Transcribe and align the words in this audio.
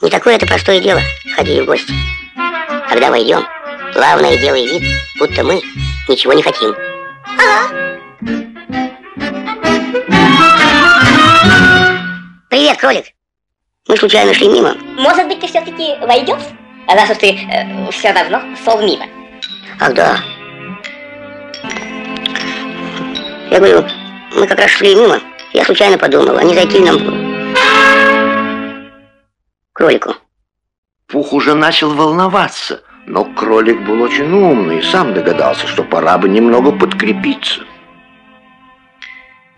Не 0.00 0.10
такое 0.10 0.36
это 0.36 0.46
простое 0.46 0.78
дело 0.78 1.00
ходить 1.34 1.60
в 1.60 1.64
гости. 1.64 1.92
Когда 2.88 3.10
войдем, 3.10 3.44
плавно 3.92 4.26
и 4.26 4.38
делай 4.38 4.64
вид, 4.64 4.84
будто 5.18 5.42
мы 5.42 5.60
ничего 6.08 6.34
не 6.34 6.42
хотим. 6.42 6.72
Ага. 7.36 7.98
Привет, 12.48 12.78
кролик. 12.78 13.06
Мы 13.88 13.96
случайно 13.96 14.32
шли 14.34 14.48
мимо. 14.48 14.76
Может 14.96 15.26
быть, 15.26 15.40
ты 15.40 15.48
все-таки 15.48 15.96
войдешь? 16.06 16.46
Раз 16.86 17.10
уж 17.10 17.16
ты 17.16 17.32
э, 17.32 17.90
все 17.90 18.12
равно 18.12 18.40
шел 18.64 18.80
мимо. 18.80 19.04
Ах, 19.80 19.94
да. 19.94 20.18
Я 23.50 23.58
говорю, 23.58 23.84
мы 24.36 24.46
как 24.46 24.60
раз 24.60 24.70
шли 24.70 24.94
мимо. 24.94 25.20
Я 25.52 25.64
случайно 25.64 25.98
подумал, 25.98 26.38
а 26.38 26.44
не 26.44 26.54
зайти 26.54 26.78
нам 26.78 27.27
кролику. 29.78 30.16
Пух 31.06 31.32
уже 31.32 31.54
начал 31.54 31.94
волноваться, 31.94 32.82
но 33.06 33.24
кролик 33.24 33.80
был 33.86 34.02
очень 34.02 34.30
умный 34.30 34.80
и 34.80 34.82
сам 34.82 35.14
догадался, 35.14 35.68
что 35.68 35.84
пора 35.84 36.18
бы 36.18 36.28
немного 36.28 36.72
подкрепиться. 36.72 37.64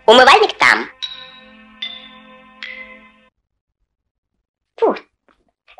Умывальник 0.05 0.55
там. 0.57 0.85
Фу. 4.77 4.95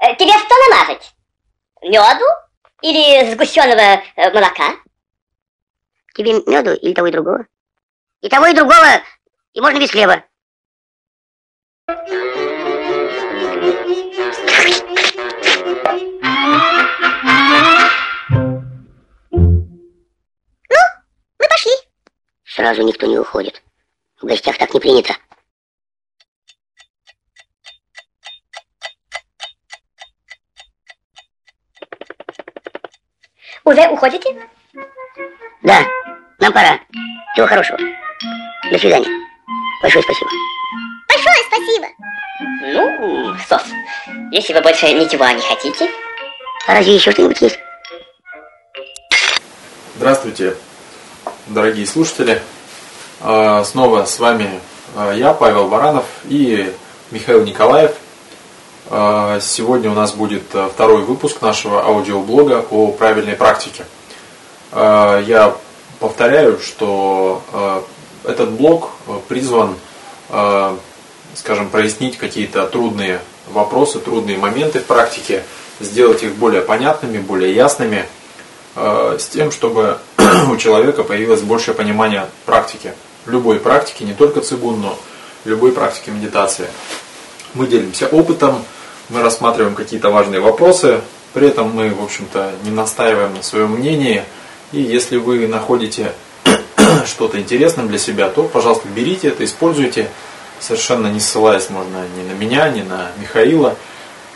Э, 0.01 0.15
Тебе 0.15 0.31
что 0.31 0.55
намазать? 0.69 1.13
Меду? 1.83 2.25
Или 2.81 3.31
сгущенного 3.31 4.01
э, 4.15 4.33
молока? 4.33 4.75
Тебе 6.15 6.33
меду 6.47 6.73
или 6.73 6.93
того 6.93 7.07
и 7.07 7.11
другого? 7.11 7.45
И 8.21 8.29
того, 8.29 8.47
и 8.47 8.53
другого, 8.55 9.01
и 9.53 9.61
можно 9.61 9.79
без 9.79 9.91
хлеба. 9.91 10.23
Сразу 22.61 22.83
никто 22.83 23.07
не 23.07 23.17
уходит. 23.17 23.59
В 24.21 24.27
гостях 24.27 24.55
так 24.59 24.71
не 24.71 24.79
принято. 24.79 25.15
Уже 33.63 33.87
уходите? 33.87 34.47
Да, 35.63 35.83
нам 36.37 36.53
пора. 36.53 36.79
Всего 37.33 37.47
хорошего. 37.47 37.79
До 38.71 38.77
свидания. 38.77 39.09
Большое 39.81 40.03
спасибо. 40.03 40.29
Большое 41.09 41.35
спасибо. 41.47 41.87
Ну, 42.61 43.35
Сос, 43.49 43.63
если 44.31 44.53
вы 44.53 44.61
больше 44.61 44.85
ничего 44.93 45.27
не 45.29 45.41
хотите, 45.41 45.89
А 46.67 46.75
разве 46.75 46.93
еще 46.93 47.09
что-нибудь 47.09 47.41
есть? 47.41 47.59
Здравствуйте, 49.95 50.55
дорогие 51.51 51.85
слушатели. 51.85 52.41
А, 53.19 53.63
Снова 53.63 54.05
с 54.05 54.19
вами 54.19 54.59
а, 54.95 55.13
я, 55.13 55.33
Павел 55.33 55.67
Баранов 55.67 56.05
и 56.25 56.73
Михаил 57.11 57.43
Николаев. 57.43 57.91
А, 58.89 59.39
Сегодня 59.41 59.91
у 59.91 59.93
нас 59.93 60.13
будет 60.13 60.43
второй 60.73 61.03
выпуск 61.03 61.41
нашего 61.41 61.83
аудиоблога 61.85 62.65
о 62.69 62.91
правильной 62.91 63.35
практике. 63.35 63.85
Я 64.73 65.53
повторяю, 65.99 66.57
что 66.61 67.83
этот 68.23 68.51
блог 68.51 68.91
призван, 69.27 69.75
скажем, 71.35 71.67
прояснить 71.69 72.17
какие-то 72.17 72.65
трудные 72.67 73.19
вопросы, 73.49 73.99
трудные 73.99 74.37
моменты 74.37 74.79
в 74.79 74.85
практике, 74.85 75.43
сделать 75.81 76.23
их 76.23 76.35
более 76.35 76.61
понятными, 76.61 77.17
более 77.17 77.53
ясными, 77.53 78.05
с 78.77 79.25
тем, 79.25 79.51
чтобы 79.51 79.97
у 80.51 80.57
человека 80.57 81.03
появилось 81.03 81.41
большее 81.41 81.75
понимание 81.75 82.25
практики. 82.45 82.93
Любой 83.25 83.59
практики, 83.59 84.03
не 84.03 84.13
только 84.13 84.41
цигун, 84.41 84.81
но 84.81 84.97
любой 85.45 85.71
практики 85.71 86.09
медитации. 86.09 86.67
Мы 87.53 87.67
делимся 87.67 88.07
опытом, 88.07 88.63
мы 89.09 89.21
рассматриваем 89.21 89.75
какие-то 89.75 90.09
важные 90.09 90.39
вопросы, 90.39 91.01
при 91.33 91.47
этом 91.47 91.71
мы, 91.75 91.89
в 91.89 92.03
общем-то, 92.03 92.51
не 92.63 92.71
настаиваем 92.71 93.35
на 93.35 93.43
своем 93.43 93.71
мнении. 93.71 94.23
И 94.71 94.81
если 94.81 95.17
вы 95.17 95.47
находите 95.47 96.13
что-то 97.05 97.39
интересным 97.39 97.87
для 97.87 97.97
себя, 97.99 98.29
то, 98.29 98.43
пожалуйста, 98.43 98.87
берите 98.87 99.29
это, 99.29 99.43
используйте, 99.43 100.09
совершенно 100.59 101.07
не 101.07 101.19
ссылаясь, 101.19 101.69
можно 101.69 102.05
ни 102.17 102.23
на 102.29 102.33
меня, 102.33 102.69
ни 102.69 102.81
на 102.81 103.11
Михаила. 103.19 103.75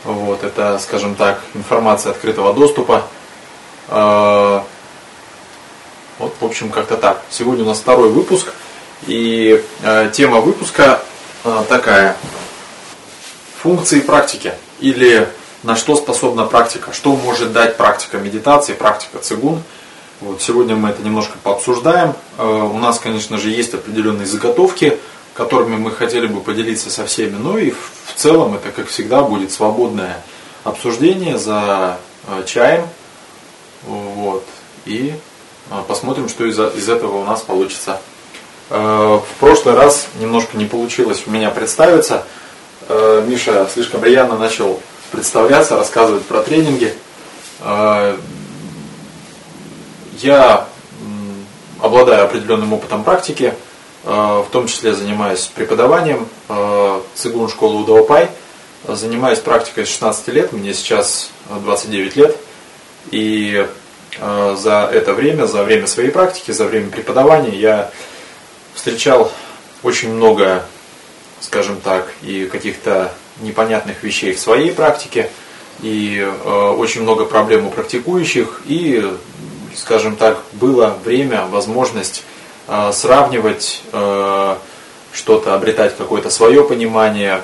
Вот, 0.04 0.44
это, 0.44 0.78
скажем 0.78 1.14
так, 1.14 1.40
информация 1.54 2.12
открытого 2.12 2.52
доступа. 2.52 3.04
В 6.46 6.48
общем, 6.48 6.70
как-то 6.70 6.96
так. 6.96 7.24
Сегодня 7.28 7.64
у 7.64 7.66
нас 7.66 7.80
второй 7.80 8.08
выпуск, 8.08 8.52
и 9.08 9.64
э, 9.82 10.10
тема 10.12 10.40
выпуска 10.40 11.02
э, 11.42 11.64
такая. 11.68 12.16
Функции 13.60 13.98
практики, 13.98 14.54
или 14.78 15.28
на 15.64 15.74
что 15.74 15.96
способна 15.96 16.44
практика, 16.46 16.92
что 16.92 17.16
может 17.16 17.50
дать 17.52 17.76
практика 17.76 18.18
медитации, 18.18 18.74
практика 18.74 19.18
цигун. 19.18 19.60
Вот, 20.20 20.40
сегодня 20.40 20.76
мы 20.76 20.90
это 20.90 21.02
немножко 21.02 21.36
пообсуждаем. 21.42 22.14
Э, 22.38 22.44
У 22.46 22.78
нас, 22.78 23.00
конечно 23.00 23.38
же, 23.38 23.50
есть 23.50 23.74
определенные 23.74 24.26
заготовки, 24.26 25.00
которыми 25.34 25.74
мы 25.74 25.90
хотели 25.90 26.28
бы 26.28 26.40
поделиться 26.40 26.90
со 26.90 27.06
всеми. 27.06 27.34
Ну 27.34 27.58
и 27.58 27.70
в 27.72 28.14
целом 28.14 28.54
это, 28.54 28.70
как 28.70 28.86
всегда, 28.86 29.22
будет 29.22 29.50
свободное 29.50 30.22
обсуждение 30.62 31.38
за 31.38 31.98
э, 32.28 32.44
чаем. 32.46 32.86
Вот. 33.82 34.46
И 34.84 35.12
посмотрим, 35.88 36.28
что 36.28 36.44
из, 36.44 36.58
из 36.58 36.88
этого 36.88 37.18
у 37.18 37.24
нас 37.24 37.40
получится. 37.42 38.00
Э, 38.70 39.18
В 39.18 39.40
прошлый 39.40 39.74
раз 39.74 40.08
немножко 40.18 40.56
не 40.56 40.64
получилось 40.64 41.22
у 41.26 41.30
меня 41.30 41.50
представиться. 41.50 42.24
Э, 42.88 43.24
Миша 43.26 43.68
слишком 43.72 44.04
рьяно 44.04 44.36
начал 44.36 44.80
представляться, 45.12 45.76
рассказывать 45.76 46.24
про 46.24 46.42
тренинги. 46.42 46.94
Э, 47.60 48.16
Я 50.20 50.66
обладаю 51.80 52.24
определенным 52.24 52.72
опытом 52.72 53.04
практики, 53.04 53.52
в 54.02 54.46
том 54.50 54.66
числе 54.66 54.94
занимаюсь 54.94 55.50
преподаванием 55.54 56.26
цигун 57.14 57.48
школы 57.50 57.82
Удавапай. 57.82 58.30
Занимаюсь 58.88 59.40
практикой 59.40 59.84
с 59.84 59.88
16 59.88 60.28
лет, 60.28 60.52
мне 60.52 60.72
сейчас 60.72 61.30
э, 61.50 61.58
29 61.64 62.16
лет. 62.16 62.36
И 63.10 63.66
за 64.20 64.90
это 64.92 65.12
время, 65.12 65.46
за 65.46 65.62
время 65.62 65.86
своей 65.86 66.10
практики, 66.10 66.50
за 66.50 66.64
время 66.64 66.90
преподавания 66.90 67.54
я 67.56 67.90
встречал 68.74 69.32
очень 69.82 70.12
много, 70.12 70.64
скажем 71.40 71.80
так, 71.80 72.12
и 72.22 72.46
каких-то 72.46 73.12
непонятных 73.40 74.02
вещей 74.02 74.34
в 74.34 74.40
своей 74.40 74.72
практике, 74.72 75.30
и 75.82 76.18
э, 76.20 76.74
очень 76.78 77.02
много 77.02 77.24
проблем 77.24 77.66
у 77.66 77.70
практикующих, 77.70 78.62
и, 78.66 79.04
скажем 79.74 80.16
так, 80.16 80.42
было 80.52 80.96
время, 81.04 81.46
возможность 81.46 82.24
э, 82.68 82.90
сравнивать 82.92 83.82
э, 83.92 84.56
что-то, 85.12 85.54
обретать 85.54 85.96
какое-то 85.96 86.28
свое 86.28 86.62
понимание, 86.62 87.40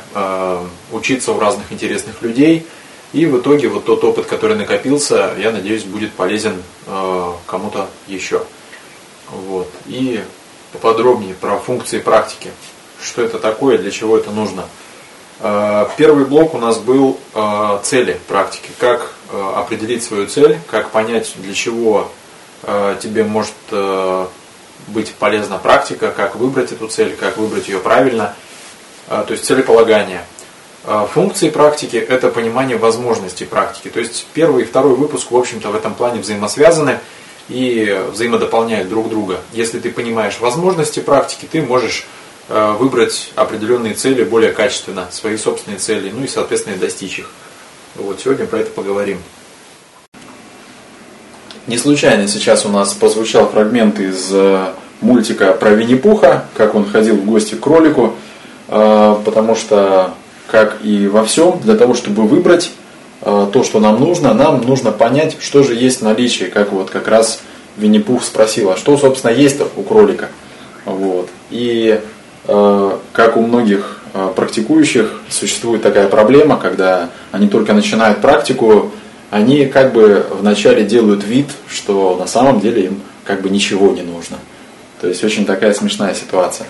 учиться 0.91 1.33
у 1.33 1.41
разных 1.41 1.73
интересных 1.73 2.21
людей. 2.21 2.67
И 3.13 3.27
в 3.27 3.39
итоге 3.39 3.69
вот 3.69 3.85
тот 3.85 4.03
опыт, 4.05 4.27
который 4.27 4.57
накопился, 4.57 5.35
я 5.39 5.53
надеюсь, 5.53 5.85
будет 5.85 6.13
полезен 6.13 6.63
э, 6.87 7.33
кому-то 7.47 7.89
еще. 8.07 8.43
Вот. 9.29 9.69
И 9.87 10.23
поподробнее 10.73 11.35
про 11.35 11.59
функции 11.59 11.99
практики. 11.99 12.51
Что 13.03 13.23
это 13.23 13.39
такое, 13.39 13.77
для 13.77 13.91
чего 13.91 14.17
это 14.17 14.31
нужно. 14.31 14.65
Э, 15.41 15.89
Первый 15.99 16.25
блок 16.25 16.55
у 16.55 16.59
нас 16.59 16.79
был 16.79 17.21
э, 17.35 17.79
цели 17.83 18.19
практики. 18.29 18.71
Как 18.79 19.13
определить 19.33 20.05
свою 20.05 20.27
цель, 20.27 20.59
как 20.71 20.91
понять, 20.91 21.33
для 21.39 21.55
чего 21.55 22.11
тебе 23.01 23.25
может 23.25 23.55
быть 24.89 25.15
полезна 25.15 25.57
практика, 25.57 26.11
как 26.11 26.37
выбрать 26.37 26.71
эту 26.71 26.87
цель, 26.89 27.17
как 27.17 27.39
выбрать 27.39 27.67
ее 27.67 27.79
правильно. 27.79 28.35
То 29.09 29.29
есть 29.31 29.47
целеполагание. 29.47 30.23
Э, 30.85 31.07
Функции 31.13 31.51
практики– 31.51 31.97
это 32.09 32.29
понимание 32.29 32.77
возможностей 32.77 33.45
практики. 33.45 33.89
То 33.89 34.01
есть 34.01 34.27
первый 34.35 34.65
и 34.65 34.67
второй 34.67 34.97
выпуск, 34.97 35.31
в 35.31 35.37
общем-то, 35.37 35.71
в 35.71 35.77
этом 35.77 35.95
плане 35.95 36.21
взаимосвязаны 36.21 36.99
и 37.49 38.01
взаимодополняют 38.11 38.89
друг 38.89 39.09
друга. 39.09 39.41
Если 39.53 39.79
ты 39.79 39.91
понимаешь 39.91 40.41
возможности 40.41 41.01
практики, 41.01 41.49
ты 41.51 41.63
можешь 41.63 42.07
э, 42.49 42.73
выбрать 42.79 43.33
определенные 43.35 43.95
цели 43.95 44.25
более 44.25 44.53
качественно, 44.53 45.09
свои 45.11 45.37
собственные 45.37 45.79
цели, 45.79 46.11
ну 46.11 46.25
и, 46.25 46.29
соответственно, 46.29 46.77
достичь 46.77 47.21
их. 47.21 47.31
Вот, 47.95 48.21
сегодня 48.21 48.47
про 48.47 48.61
это 48.61 48.71
поговорим. 48.71 49.19
Не 51.67 51.79
случайно 51.79 52.27
сейчас 52.27 52.67
у 52.67 52.69
нас 52.69 52.93
прозвучал 52.93 53.49
фрагмент 53.49 54.01
из 54.01 54.31
э, 54.33 54.73
мультика 55.01 55.53
про 55.53 55.71
Винни-Пуха, 55.71 56.47
как 56.57 56.75
он 56.75 56.91
ходил 56.91 57.17
в 57.17 57.25
гости 57.25 57.55
к 57.55 57.61
кролику, 57.61 58.17
э, 58.69 59.17
потому 59.25 59.55
что 59.55 60.15
как 60.53 60.85
и 60.85 61.07
во 61.09 61.25
всем, 61.25 61.61
для 61.61 61.77
того, 61.77 61.95
чтобы 61.95 62.25
выбрать 62.25 62.73
э, 63.23 63.49
то, 63.51 63.65
что 63.65 63.81
нам 63.81 63.99
нужно, 63.99 64.35
нам 64.35 64.61
нужно 64.61 64.93
понять, 64.93 65.39
что 65.41 65.63
же 65.63 65.75
есть 65.75 66.01
в 66.01 66.05
наличии, 66.05 66.45
как 66.45 66.73
вот 66.73 66.91
как 66.91 67.09
раз 67.09 67.41
Винни-Пух 67.79 68.23
спросил, 68.23 68.71
а 68.71 68.77
что, 68.77 68.99
собственно, 68.99 69.31
есть 69.33 69.59
у 69.77 69.83
кролика. 69.83 70.29
Вот. 70.85 71.31
И 71.49 71.99
э, 72.47 72.99
как 73.15 73.37
у 73.39 73.41
многих 73.41 74.03
э, 74.13 74.31
практикующих 74.37 75.23
существует 75.31 75.83
такая 75.83 76.07
проблема, 76.07 76.59
когда 76.59 77.09
они 77.31 77.49
только 77.49 77.73
начинают 77.73 78.21
практику, 78.21 78.93
они 79.31 79.65
как 79.65 79.95
бы 79.95 80.27
вначале 80.39 80.85
делают 80.85 81.25
вид, 81.25 81.47
что 81.67 82.15
на 82.19 82.27
самом 82.27 82.61
деле 82.61 82.85
им 82.85 83.01
как 83.25 83.41
бы 83.41 83.49
ничего 83.49 83.91
не 83.93 84.03
нужно. 84.03 84.37
То 85.01 85.09
есть 85.09 85.25
очень 85.25 85.47
такая 85.47 85.73
смешная 85.73 86.15
ситуация. 86.15 86.67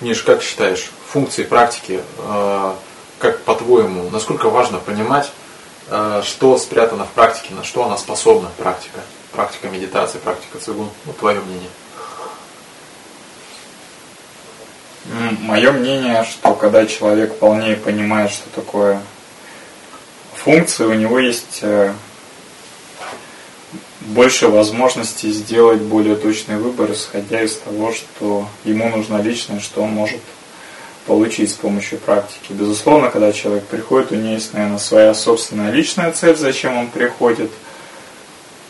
Э, 0.00 0.04
Миш, 0.04 0.22
как 0.22 0.42
считаешь, 0.42 0.90
функции 1.08 1.44
практики, 1.44 2.00
э, 2.18 2.74
как 3.18 3.42
по-твоему, 3.42 4.10
насколько 4.10 4.48
важно 4.50 4.78
понимать, 4.78 5.30
э, 5.88 6.22
что 6.24 6.58
спрятано 6.58 7.04
в 7.04 7.10
практике, 7.10 7.54
на 7.54 7.64
что 7.64 7.84
она 7.84 7.96
способна, 7.96 8.50
практика? 8.58 9.00
Практика 9.32 9.68
медитации, 9.68 10.18
практика 10.18 10.58
цигун. 10.58 10.90
Вот 11.04 11.18
твое 11.18 11.40
мнение. 11.40 11.68
Мое 15.42 15.70
мнение, 15.72 16.24
что 16.24 16.54
когда 16.54 16.84
человек 16.86 17.38
полнее 17.38 17.76
понимает, 17.76 18.30
что 18.32 18.48
такое 18.50 19.00
функция, 20.34 20.88
у 20.88 20.94
него 20.94 21.18
есть 21.18 21.62
больше 24.06 24.48
возможностей 24.48 25.32
сделать 25.32 25.80
более 25.80 26.16
точный 26.16 26.56
выбор, 26.56 26.92
исходя 26.92 27.42
из 27.42 27.56
того, 27.56 27.92
что 27.92 28.48
ему 28.64 28.88
нужно 28.88 29.20
личное, 29.20 29.60
что 29.60 29.82
он 29.82 29.90
может 29.90 30.20
получить 31.06 31.50
с 31.50 31.54
помощью 31.54 31.98
практики. 31.98 32.50
Безусловно, 32.50 33.10
когда 33.10 33.32
человек 33.32 33.64
приходит, 33.64 34.12
у 34.12 34.16
него 34.16 34.34
есть, 34.34 34.52
наверное, 34.54 34.78
своя 34.78 35.14
собственная 35.14 35.70
личная 35.70 36.12
цель, 36.12 36.36
зачем 36.36 36.76
он 36.76 36.88
приходит, 36.88 37.50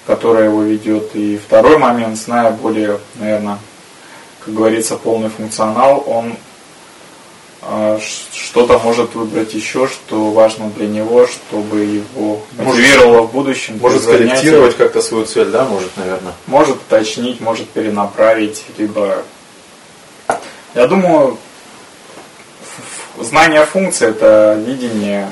которая 0.07 0.45
его 0.45 0.63
ведет. 0.63 1.15
И 1.15 1.39
второй 1.39 1.79
момент, 1.79 2.19
зная 2.19 2.51
более, 2.51 2.99
наверное, 3.17 3.59
как 4.45 4.55
говорится, 4.55 4.97
полный 4.97 5.31
функционал, 5.31 6.05
он 6.07 6.35
что-то 8.01 8.79
может 8.79 9.15
выбрать 9.15 9.55
еще, 9.55 9.89
что 9.89 10.31
важно 10.31 10.71
для 10.71 10.87
него, 10.87 11.27
чтобы 11.27 11.81
его 11.81 12.41
мотивировало 12.59 13.23
в 13.23 13.33
будущем. 13.33 13.79
Может 13.81 14.03
скорректировать 14.03 14.77
как-то 14.77 15.01
свою 15.01 15.25
цель, 15.25 15.51
да, 15.51 15.65
может, 15.65 15.97
наверное? 15.97 16.33
Может 16.47 16.77
уточнить, 16.77 17.41
может 17.41 17.69
перенаправить, 17.69 18.65
либо... 18.79 19.23
Я 20.75 20.87
думаю, 20.87 21.39
знание 23.19 23.65
функции– 23.65 24.09
это 24.09 24.63
видение 24.65 25.31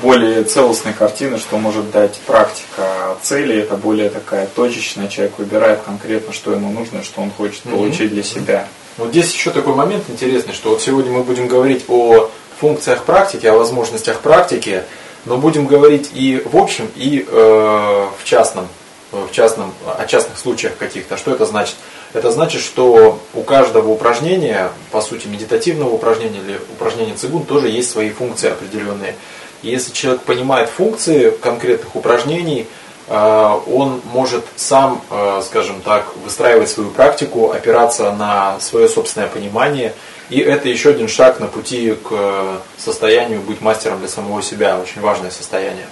более 0.00 0.44
целостной 0.44 0.92
картины, 0.92 1.38
что 1.38 1.58
может 1.58 1.90
дать 1.90 2.18
практика 2.26 3.16
цели, 3.22 3.56
это 3.56 3.76
более 3.76 4.10
такая 4.10 4.46
точечная, 4.46 5.08
человек 5.08 5.38
выбирает 5.38 5.82
конкретно, 5.82 6.32
что 6.32 6.52
ему 6.52 6.70
нужно, 6.70 7.02
что 7.02 7.20
он 7.20 7.30
хочет 7.30 7.62
получить 7.62 8.10
для 8.10 8.22
себя. 8.22 8.68
Вот 8.98 9.08
здесь 9.08 9.32
еще 9.32 9.50
такой 9.50 9.74
момент 9.74 10.04
интересный, 10.08 10.52
что 10.52 10.70
вот 10.70 10.82
сегодня 10.82 11.10
мы 11.10 11.22
будем 11.22 11.48
говорить 11.48 11.84
о 11.88 12.30
функциях 12.58 13.04
практики, 13.04 13.46
о 13.46 13.54
возможностях 13.54 14.20
практики, 14.20 14.82
но 15.24 15.38
будем 15.38 15.66
говорить 15.66 16.10
и 16.12 16.42
в 16.44 16.56
общем, 16.56 16.90
и 16.94 17.26
э, 17.26 18.06
в 18.18 18.24
частном, 18.24 18.68
в 19.10 19.30
частном, 19.30 19.72
о 19.86 20.04
частных 20.06 20.36
случаях 20.36 20.76
каких-то. 20.76 21.16
Что 21.16 21.32
это 21.32 21.46
значит? 21.46 21.76
Это 22.12 22.30
значит, 22.30 22.60
что 22.60 23.18
у 23.32 23.42
каждого 23.42 23.88
упражнения, 23.90 24.70
по 24.90 25.00
сути, 25.00 25.26
медитативного 25.26 25.90
упражнения 25.90 26.40
или 26.40 26.60
упражнения 26.72 27.14
цигун 27.14 27.44
тоже 27.44 27.68
есть 27.68 27.90
свои 27.90 28.10
функции 28.10 28.50
определенные. 28.50 29.16
И 29.62 29.70
если 29.70 29.92
человек 29.92 30.22
понимает 30.22 30.68
функции 30.68 31.30
конкретных 31.30 31.96
упражнений, 31.96 32.66
Э, 32.66 32.81
он 33.14 34.00
может 34.12 34.42
сам, 34.56 35.02
э, 35.10 35.42
скажем 35.44 35.82
так, 35.82 36.16
выстраивать 36.24 36.70
свою 36.70 36.90
практику, 36.90 37.50
опираться 37.50 38.10
на 38.12 38.58
свое 38.60 38.88
собственное 38.88 39.28
понимание. 39.28 39.92
И 40.30 40.40
это 40.40 40.70
еще 40.70 40.90
один 40.90 41.08
шаг 41.08 41.38
на 41.38 41.46
пути 41.46 41.94
к 41.94 42.62
состоянию 42.78 43.40
быть 43.40 43.60
мастером 43.60 43.98
для 43.98 44.08
самого 44.08 44.42
себя. 44.42 44.78
Очень 44.78 45.02
важное 45.02 45.30
состояние. 45.30 45.86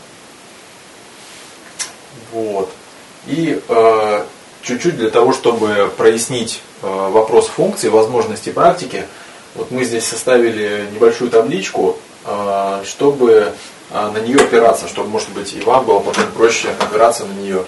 Вот. 2.33 2.71
И 3.27 3.61
э, 3.69 4.25
чуть-чуть 4.63 4.97
для 4.97 5.11
того, 5.11 5.35
чтобы 5.35 5.93
прояснить 5.99 6.63
вопрос 6.81 7.49
функции, 7.49 7.89
возможности 7.89 8.49
практики, 8.49 9.05
вот 9.55 9.71
мы 9.71 9.85
здесь 9.85 10.05
составили 10.05 10.87
небольшую 10.95 11.31
табличку, 11.31 11.99
чтобы 12.85 13.53
на 13.93 14.19
нее 14.19 14.39
опираться, 14.39 14.87
чтобы, 14.89 15.09
может 15.09 15.31
быть, 15.31 15.53
и 15.55 15.61
вам 15.61 15.85
было 15.85 16.01
потом 16.01 16.27
проще 16.37 16.69
опираться 16.79 17.25
на 17.25 17.33
нее. 17.33 17.65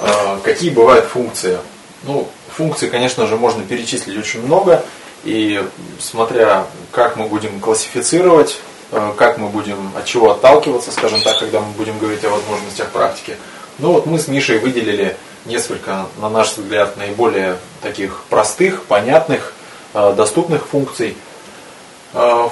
А, 0.00 0.40
какие 0.42 0.70
бывают 0.70 1.04
функции? 1.04 1.58
Ну, 2.02 2.28
функций, 2.54 2.88
конечно 2.88 3.26
же, 3.26 3.36
можно 3.36 3.62
перечислить 3.62 4.18
очень 4.18 4.42
много, 4.42 4.82
и 5.24 5.64
смотря 6.00 6.66
как 6.92 7.16
мы 7.16 7.26
будем 7.26 7.60
классифицировать, 7.60 8.58
а, 8.92 9.14
как 9.16 9.38
мы 9.38 9.48
будем 9.48 9.92
от 9.96 10.04
чего 10.04 10.32
отталкиваться, 10.32 10.90
скажем 10.90 11.20
так, 11.20 11.38
когда 11.38 11.60
мы 11.60 11.70
будем 11.72 11.98
говорить 11.98 12.24
о 12.24 12.30
возможностях 12.30 12.88
практики. 12.90 13.36
Ну 13.78 13.92
вот 13.92 14.06
мы 14.06 14.18
с 14.18 14.28
Мишей 14.28 14.58
выделили 14.58 15.16
несколько, 15.44 16.06
на 16.18 16.28
наш 16.28 16.56
взгляд, 16.56 16.96
наиболее 16.96 17.56
таких 17.82 18.22
простых, 18.30 18.84
понятных, 18.84 19.52
доступных 19.92 20.66
функций. 20.66 21.16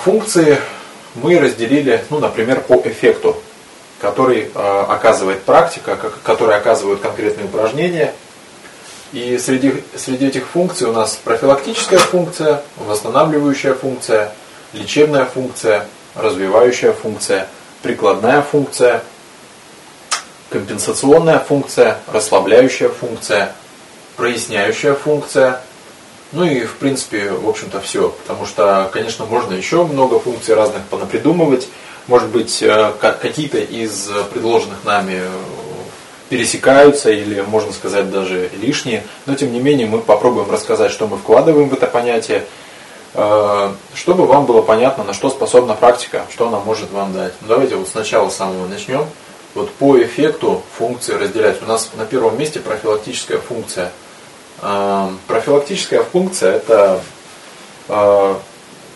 Функции 0.05 0.61
мы 1.15 1.39
разделили, 1.39 2.05
ну, 2.11 2.19
например, 2.19 2.61
по 2.61 2.75
эффекту, 2.85 3.37
который 4.01 4.51
э, 4.55 4.85
оказывает 4.89 5.43
практика, 5.43 5.97
как, 5.97 6.21
который 6.23 6.57
оказывают 6.57 7.01
конкретные 7.01 7.47
упражнения. 7.47 8.13
И 9.13 9.39
среди, 9.39 9.83
среди 9.95 10.27
этих 10.27 10.47
функций 10.47 10.89
у 10.89 10.93
нас 10.93 11.19
профилактическая 11.23 11.99
функция, 11.99 12.63
восстанавливающая 12.77 13.75
функция, 13.75 14.33
лечебная 14.73 15.25
функция, 15.25 15.87
развивающая 16.17 16.93
функция, 16.93 17.47
прикладная 17.83 18.43
функция, 18.43 19.03
компенсационная 20.51 21.39
функция, 21.39 21.99
расслабляющая 22.13 22.89
функция, 22.89 23.53
проясняющая 24.17 24.95
функция– 24.95 25.61
ну 26.35 26.45
и, 26.45 26.65
в 26.65 26.77
принципе, 26.77 27.31
в 27.31 27.49
общем-то, 27.49 27.81
все. 27.81 28.11
Потому 28.11 28.45
что, 28.45 28.91
конечно, 28.93 29.25
можно 29.25 29.55
еще 29.55 29.85
много 29.85 30.19
функций 30.19 30.55
разных 30.55 30.83
понапридумывать. 30.85 31.69
Может 32.09 32.29
быть, 32.29 32.61
э, 32.61 32.93
какие-то 33.01 33.59
из 33.59 34.11
предложенных 34.33 34.85
нами 34.85 35.21
э, 35.23 35.29
пересекаются 36.29 37.11
или, 37.11 37.41
можно 37.43 37.73
сказать, 37.73 38.11
даже 38.11 38.51
лишние. 38.61 39.05
Но, 39.27 39.37
тем 39.37 39.53
не 39.53 39.61
менее, 39.61 39.87
мы 39.87 40.01
попробуем 40.01 40.51
рассказать, 40.51 40.91
что 40.91 41.07
мы 41.07 41.19
вкладываем 41.19 41.69
в 41.69 41.73
это 41.73 41.87
понятие, 41.87 42.45
э, 43.15 43.73
чтобы 43.95 44.27
вам 44.27 44.45
было 44.45 44.61
понятно, 44.61 45.05
на 45.05 45.15
что 45.15 45.31
способна 45.31 45.75
практика, 45.75 46.27
что 46.33 46.49
она 46.49 46.59
может 46.59 46.91
вам 46.91 47.13
дать. 47.13 47.33
Ну, 47.43 47.47
давайте 47.49 47.77
вот 47.77 47.89
сначала 47.89 48.29
самого 48.29 48.67
начнем. 48.67 49.07
Вот 49.55 49.71
по 49.71 49.97
эффекту 50.03 50.63
функции 50.77 51.15
разделять. 51.15 51.63
У 51.63 51.67
нас 51.67 51.91
на 51.95 52.05
первом 52.05 52.37
месте 52.37 52.59
профилактическая 52.59 53.39
функция– 53.39 53.93
Профилактическая 54.61 56.03
функция– 56.03 56.53
это, 56.57 57.03
а, 57.89 58.41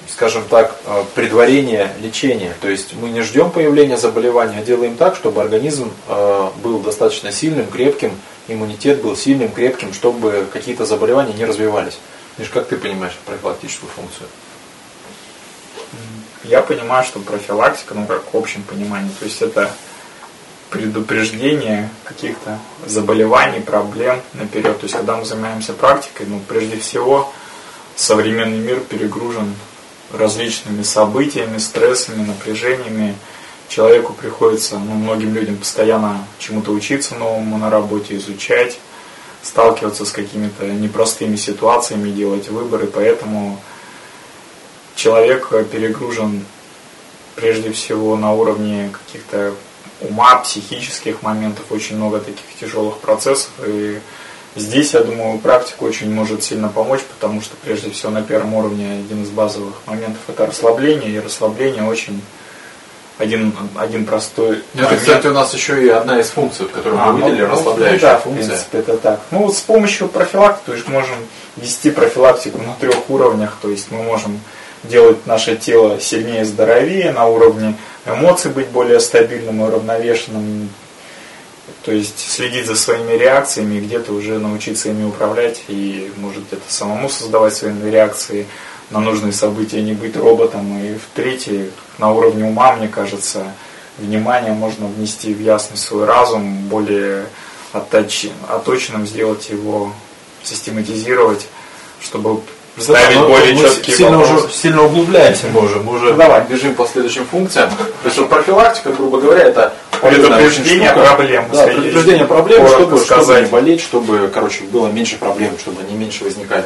скажем 0.09 0.45
так, 0.49 0.77
а, 0.87 1.05
предварение 1.15 1.93
лечения. 2.01 2.55
То 2.61 2.69
есть 2.69 2.95
мы 2.95 3.11
не 3.11 3.23
ждем 3.23 3.51
появления 3.51 3.97
заболевания, 3.97 4.59
а 4.61 4.65
делаем 4.65 4.97
так, 4.97 5.17
чтобы 5.17 5.43
организм 5.43 5.93
а, 6.07 6.53
был 6.63 6.81
достаточно 6.81 7.33
сильным, 7.33 7.67
крепким, 7.67 8.13
иммунитет 8.47 9.03
был 9.03 9.17
сильным, 9.17 9.51
крепким, 9.51 9.93
чтобы 9.93 10.47
какие-то 10.53 10.87
заболевания 10.87 11.35
не 11.35 11.45
развивались. 11.45 11.99
Миш, 12.39 12.49
как 12.49 12.69
ты 12.69 12.77
понимаешь 12.77 13.19
профилактическую 13.27 13.91
функцию? 13.91 14.29
Я 16.45 16.63
понимаю, 16.63 17.05
что 17.05 17.19
профилактика, 17.19 17.95
ну 17.95 18.07
как 18.07 18.33
в 18.33 18.37
общем 18.37 18.63
понимании, 18.63 19.11
то 19.19 19.25
есть 19.25 19.43
это 19.43 19.71
предупреждение 20.71 21.89
каких-то 22.05 22.59
заболеваний, 22.87 23.61
проблем 23.61 24.21
наперед. 24.35 24.79
То 24.79 24.85
есть, 24.85 24.95
когда 24.95 25.17
мы 25.17 25.25
занимаемся 25.25 25.73
практикой, 25.73 26.27
ну, 26.27 26.41
прежде 26.47 26.79
всего, 26.79 27.33
современный 27.97 28.59
мир 28.59 28.81
перегружен 28.81 29.55
различными 30.13 30.83
событиями, 30.83 31.59
стрессами, 31.59 32.25
напряжениями. 32.25 33.15
Человеку 33.69 34.15
приходится, 34.15 34.79
ну, 34.79 34.95
многим 34.95 35.35
людям 35.35 35.57
постоянно 35.57 36.25
чему-то 36.39 36.73
учиться 36.73 37.15
новому 37.15 37.59
на 37.59 37.71
работе, 37.71 38.17
изучать, 38.17 38.79
сталкиваться 39.43 40.05
с 40.05 40.11
какими-то 40.11 40.67
непростыми 40.67 41.37
ситуациями, 41.37 42.11
делать 42.11 42.49
выборы. 42.49 42.87
Поэтому 42.87 43.61
человек 44.97 45.49
перегружен 45.71 46.45
прежде 47.35 47.71
всего 47.73 48.17
на 48.17 48.33
уровне 48.33 48.91
каких-то 48.91 49.55
ума, 50.01 50.37
психических 50.37 51.23
моментов, 51.23 51.65
очень 51.71 51.97
много 51.97 52.21
таких 52.21 52.45
тяжелых 52.61 52.99
процессов. 52.99 53.51
И 53.67 53.99
Здесь, 54.59 54.95
я 54.95 55.01
думаю, 55.01 55.39
практика 55.39 55.85
очень 55.85 56.13
может 56.13 56.43
сильно 56.43 56.69
помочь, 56.69 57.01
потому 57.03 57.41
что 57.41 57.55
прежде 57.63 57.91
всего 57.91 58.11
на 58.11 58.23
первом 58.23 58.55
уровне 58.55 59.01
один 59.05 59.23
из 59.23 59.29
базовых 59.29 59.75
моментов 59.87 60.21
это 60.27 60.47
расслабление, 60.47 61.11
и 61.11 61.21
расслабление 61.21 61.85
очень 61.85 62.21
один, 63.19 63.55
один 63.77 64.05
простой 64.05 64.63
Это, 64.75 64.85
момент. 64.85 65.01
кстати, 65.01 65.27
у 65.27 65.33
нас 65.33 65.55
еще 65.55 65.85
и 65.85 65.89
одна 65.89 66.19
из 66.21 66.31
функций, 66.31 66.67
которую 66.67 67.01
а, 67.01 67.13
мы 67.13 67.21
выделили, 67.21 67.43
ну, 67.43 67.51
расслабляющая 67.53 68.09
ну, 68.09 68.15
да, 68.15 68.19
функция. 68.19 68.45
в 68.45 68.49
принципе, 68.49 68.79
это 68.79 68.97
так. 68.97 69.21
Ну, 69.31 69.39
вот 69.45 69.57
с 69.57 69.61
помощью 69.61 70.09
профилактики, 70.09 70.67
то 70.67 70.75
есть 70.75 70.89
можем 70.89 71.17
вести 71.57 71.91
профилактику 71.91 72.59
на 72.59 72.75
трех 72.75 73.11
уровнях, 73.11 73.57
то 73.61 73.69
есть 73.69 73.91
мы 73.91 74.03
можем 74.03 74.41
делать 74.85 75.27
наше 75.27 75.57
тело 75.57 76.01
сильнее, 76.01 76.45
здоровее, 76.45 77.13
на 77.13 77.27
уровне 77.27 77.77
эмоций 78.07 78.51
быть 78.51 78.69
более 78.69 79.01
стабильным 79.01 79.61
и 79.61 79.65
уравновешенным, 79.65 80.71
то 81.85 81.93
есть 81.93 82.19
следить 82.19 82.67
за 82.67 82.77
своими 82.77 83.13
реакциями, 83.13 83.81
где-то 83.81 84.13
уже 84.13 84.39
научиться 84.39 84.89
ими 84.91 85.05
управлять 85.05 85.63
и 85.69 86.11
может 86.17 86.47
где-то 86.47 86.63
самому 86.69 87.09
создавать 87.09 87.55
свои 87.55 87.73
реакции 87.91 88.47
на 88.91 89.01
нужные 89.01 89.33
события, 89.33 89.83
не 89.83 89.93
быть 89.93 90.17
роботом. 90.17 90.79
И 90.83 90.97
в-третьих, 90.97 91.71
на 91.99 92.11
уровне 92.13 92.45
ума, 92.45 92.75
мне 92.75 92.89
кажется, 92.89 93.53
внимание 93.99 94.53
можно 94.53 94.87
внести 94.87 95.35
в 95.35 95.41
ясность 95.41 95.85
свой 95.85 96.05
разум, 96.05 96.69
более 96.69 97.27
отточенным 97.73 99.07
сделать 99.07 99.51
его, 99.51 99.93
систематизировать, 100.43 101.47
чтобы 102.01 102.41
ставить 102.79 103.19
да, 103.19 103.27
более 103.27 103.57
четкие 103.57 103.97
сильно, 103.97 104.21
уже, 104.21 104.49
сильно 104.51 104.83
углубляемся 104.83 105.47
мы 105.53 105.65
уже, 105.65 105.77
мы 105.81 105.97
уже 105.97 106.13
ну, 106.13 106.17
давай. 106.17 106.45
бежим 106.49 106.75
по 106.75 106.87
следующим 106.87 107.27
функциям. 107.27 107.71
То 107.71 108.07
есть 108.07 108.19
вот 108.19 108.29
профилактика, 108.29 108.91
грубо 108.93 109.21
говоря, 109.21 109.45
это 109.45 109.75
предупреждение 110.01 110.93
проблем. 110.93 111.45
Да, 111.53 111.67
предупреждение 111.67 112.27
проблем, 112.27 112.69
чтобы, 112.69 112.99
чтобы 112.99 113.41
не 113.41 113.47
болеть, 113.47 113.81
чтобы, 113.81 114.31
короче, 114.33 114.65
было 114.65 114.89
меньше 114.89 115.17
проблем, 115.17 115.53
чтобы 115.59 115.81
они 115.83 115.97
меньше 115.97 116.25
возникали. 116.25 116.65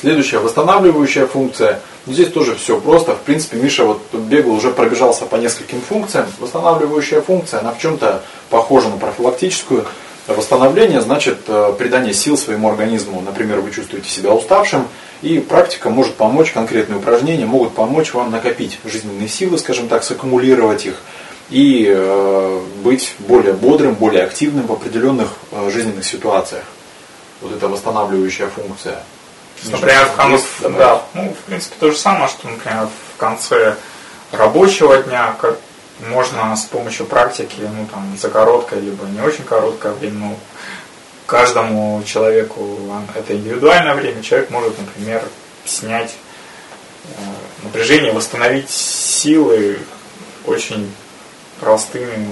Следующая, 0.00 0.38
восстанавливающая 0.38 1.26
функция. 1.26 1.78
Здесь 2.08 2.32
тоже 2.32 2.56
все 2.56 2.80
просто. 2.80 3.14
В 3.14 3.20
принципе, 3.20 3.58
Миша 3.58 3.84
вот 3.84 4.02
бегал, 4.12 4.52
уже 4.52 4.70
пробежался 4.70 5.26
по 5.26 5.36
нескольким 5.36 5.80
функциям. 5.80 6.26
Восстанавливающая 6.40 7.20
функция, 7.20 7.60
она 7.60 7.72
в 7.72 7.78
чем-то 7.78 8.22
похожа 8.50 8.88
на 8.88 8.96
профилактическую. 8.96 9.86
Восстановление 10.26 11.00
значит 11.00 11.38
э, 11.46 11.72
придание 11.78 12.14
сил 12.14 12.36
своему 12.36 12.68
организму. 12.68 13.20
Например, 13.20 13.60
вы 13.60 13.70
чувствуете 13.70 14.08
себя 14.08 14.32
уставшим, 14.32 14.88
и 15.22 15.38
практика 15.38 15.88
может 15.88 16.16
помочь, 16.16 16.52
конкретные 16.52 16.98
упражнения 16.98 17.46
могут 17.46 17.74
помочь 17.74 18.12
вам 18.12 18.30
накопить 18.30 18.78
жизненные 18.84 19.28
силы, 19.28 19.56
скажем 19.58 19.88
так, 19.88 20.02
саккумулировать 20.04 20.84
их 20.84 20.96
и 21.48 21.86
э, 21.88 22.60
быть 22.82 23.14
более 23.20 23.52
бодрым, 23.52 23.94
более 23.94 24.24
активным 24.24 24.66
в 24.66 24.72
определенных 24.72 25.28
э, 25.52 25.70
жизненных 25.70 26.04
ситуациях. 26.04 26.64
Вот 27.40 27.52
это 27.52 27.68
восстанавливающая 27.68 28.48
функция. 28.48 29.02
Например, 29.64 30.06
в 30.06 30.16
конце, 30.16 30.68
да, 30.76 31.02
ну, 31.14 31.28
в 31.30 31.44
принципе, 31.44 31.76
то 31.78 31.90
же 31.92 31.96
самое, 31.96 32.28
что, 32.28 32.48
например, 32.48 32.88
в 33.14 33.16
конце 33.16 33.76
рабочего 34.32 34.96
дня, 34.98 35.36
как 35.40 35.58
можно 36.08 36.56
с 36.56 36.64
помощью 36.64 37.06
практики, 37.06 37.60
ну, 37.60 37.86
там, 37.92 38.16
за 38.20 38.28
короткое, 38.28 38.80
либо 38.80 39.04
не 39.06 39.20
очень 39.20 39.44
короткое 39.44 39.92
время, 39.92 40.18
ну, 40.18 40.38
каждому 41.32 42.02
человеку 42.04 42.78
это 43.14 43.34
индивидуальное 43.34 43.94
время, 43.94 44.22
человек 44.22 44.50
может, 44.50 44.74
например, 44.78 45.22
снять 45.64 46.12
э, 47.04 47.22
напряжение, 47.64 48.12
восстановить 48.12 48.68
силы 48.68 49.78
очень 50.44 50.92
простыми 51.58 52.28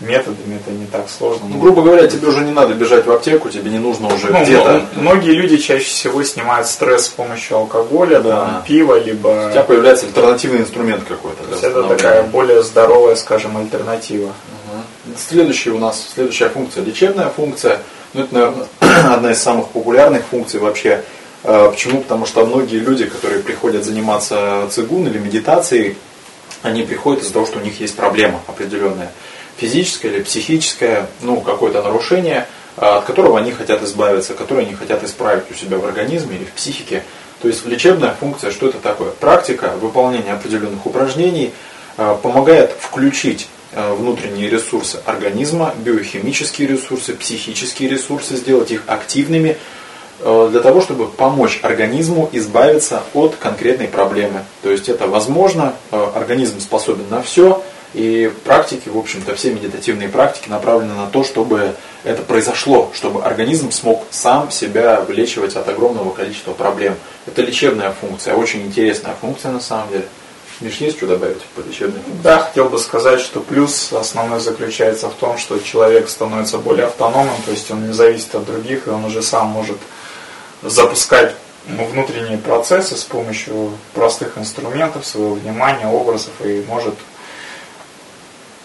методами, 0.00 0.56
это 0.56 0.70
не 0.70 0.86
так 0.86 1.10
сложно. 1.10 1.48
Ну, 1.50 1.58
грубо 1.58 1.82
говоря, 1.82 2.06
тебе 2.06 2.28
уже 2.28 2.40
не 2.40 2.52
надо 2.52 2.72
бежать 2.72 3.04
в 3.04 3.12
аптеку, 3.12 3.50
тебе 3.50 3.70
не 3.70 3.78
нужно 3.78 4.06
уже 4.06 4.28
ну, 4.28 4.42
где-то. 4.42 4.86
Многие 4.94 5.32
люди 5.32 5.58
чаще 5.58 5.84
всего 5.84 6.22
снимают 6.22 6.66
стресс 6.66 7.04
с 7.04 7.08
помощью 7.10 7.58
алкоголя, 7.58 8.20
да. 8.20 8.40
там, 8.40 8.64
пива, 8.66 8.98
либо. 8.98 9.48
У 9.48 9.50
тебя 9.50 9.64
появляется 9.64 10.06
альтернативный 10.06 10.60
инструмент 10.60 11.04
какой-то. 11.06 11.42
То 11.44 11.50
есть 11.50 11.62
это 11.62 11.82
такая 11.82 12.22
более 12.22 12.62
здоровая, 12.62 13.16
скажем, 13.16 13.58
альтернатива. 13.58 14.28
Угу. 14.28 15.16
Следующая 15.18 15.72
у 15.72 15.78
нас, 15.78 16.08
следующая 16.14 16.48
функция, 16.48 16.82
лечебная 16.82 17.28
функция. 17.28 17.80
Ну, 18.12 18.22
это, 18.24 18.34
наверное, 18.34 18.66
одна 19.14 19.32
из 19.32 19.42
самых 19.42 19.68
популярных 19.68 20.24
функций 20.24 20.58
вообще. 20.58 21.04
А, 21.44 21.70
почему? 21.70 22.00
Потому 22.02 22.26
что 22.26 22.44
многие 22.44 22.78
люди, 22.78 23.06
которые 23.06 23.40
приходят 23.40 23.84
заниматься 23.84 24.66
цигун 24.70 25.06
или 25.06 25.18
медитацией, 25.18 25.96
они 26.62 26.82
приходят 26.82 27.22
из-за 27.22 27.32
того, 27.32 27.46
что 27.46 27.58
у 27.58 27.62
них 27.62 27.80
есть 27.80 27.96
проблема 27.96 28.40
определенная 28.46 29.12
физическое 29.56 30.08
или 30.08 30.22
психическое, 30.22 31.06
ну, 31.22 31.40
какое-то 31.40 31.82
нарушение, 31.82 32.46
а, 32.76 32.98
от 32.98 33.04
которого 33.04 33.38
они 33.38 33.52
хотят 33.52 33.82
избавиться, 33.82 34.34
которое 34.34 34.62
они 34.62 34.74
хотят 34.74 35.04
исправить 35.04 35.50
у 35.50 35.54
себя 35.54 35.78
в 35.78 35.84
организме 35.84 36.36
или 36.36 36.44
в 36.44 36.52
психике. 36.52 37.04
То 37.40 37.48
есть 37.48 37.64
лечебная 37.64 38.14
функция, 38.18 38.50
что 38.50 38.68
это 38.68 38.78
такое? 38.78 39.10
Практика 39.12 39.72
выполнения 39.80 40.32
определенных 40.32 40.84
упражнений 40.84 41.52
а, 41.96 42.16
помогает 42.16 42.72
включить 42.78 43.48
внутренние 43.72 44.48
ресурсы 44.48 45.00
организма, 45.04 45.74
биохимические 45.78 46.68
ресурсы, 46.68 47.14
психические 47.14 47.88
ресурсы, 47.88 48.36
сделать 48.36 48.70
их 48.70 48.82
активными, 48.86 49.56
для 50.22 50.60
того, 50.60 50.82
чтобы 50.82 51.06
помочь 51.06 51.60
организму 51.62 52.28
избавиться 52.32 53.02
от 53.14 53.36
конкретной 53.36 53.88
проблемы. 53.88 54.44
То 54.62 54.70
есть 54.70 54.88
это 54.90 55.06
возможно, 55.06 55.74
организм 55.90 56.60
способен 56.60 57.04
на 57.08 57.22
все, 57.22 57.62
и 57.94 58.30
практики, 58.44 58.88
в 58.88 58.98
общем-то, 58.98 59.34
все 59.34 59.52
медитативные 59.52 60.08
практики 60.08 60.48
направлены 60.48 60.94
на 60.94 61.06
то, 61.06 61.24
чтобы 61.24 61.74
это 62.04 62.22
произошло, 62.22 62.90
чтобы 62.94 63.24
организм 63.24 63.72
смог 63.72 64.04
сам 64.10 64.50
себя 64.50 65.00
вылечивать 65.00 65.56
от 65.56 65.68
огромного 65.68 66.10
количества 66.10 66.52
проблем. 66.52 66.94
Это 67.26 67.42
лечебная 67.42 67.92
функция, 67.98 68.34
очень 68.34 68.62
интересная 68.62 69.14
функция 69.20 69.52
на 69.52 69.60
самом 69.60 69.90
деле. 69.90 70.04
Миш, 70.60 70.76
есть 70.76 70.98
что 70.98 71.06
добавить 71.06 71.40
по 71.56 71.62
функции? 71.62 71.92
Да, 72.22 72.40
хотел 72.40 72.68
бы 72.68 72.78
сказать, 72.78 73.20
что 73.20 73.40
плюс 73.40 73.92
основной 73.92 74.40
заключается 74.40 75.08
в 75.08 75.14
том, 75.14 75.38
что 75.38 75.58
человек 75.58 76.08
становится 76.08 76.58
более 76.58 76.86
автономным, 76.86 77.36
то 77.46 77.50
есть 77.50 77.70
он 77.70 77.86
не 77.86 77.94
зависит 77.94 78.34
от 78.34 78.44
других, 78.44 78.86
и 78.86 78.90
он 78.90 79.04
уже 79.06 79.22
сам 79.22 79.46
может 79.46 79.78
запускать 80.62 81.34
внутренние 81.66 82.36
процессы 82.36 82.96
с 82.96 83.04
помощью 83.04 83.72
простых 83.94 84.36
инструментов, 84.36 85.06
своего 85.06 85.34
внимания, 85.34 85.86
образов, 85.86 86.32
и 86.44 86.62
может 86.68 86.94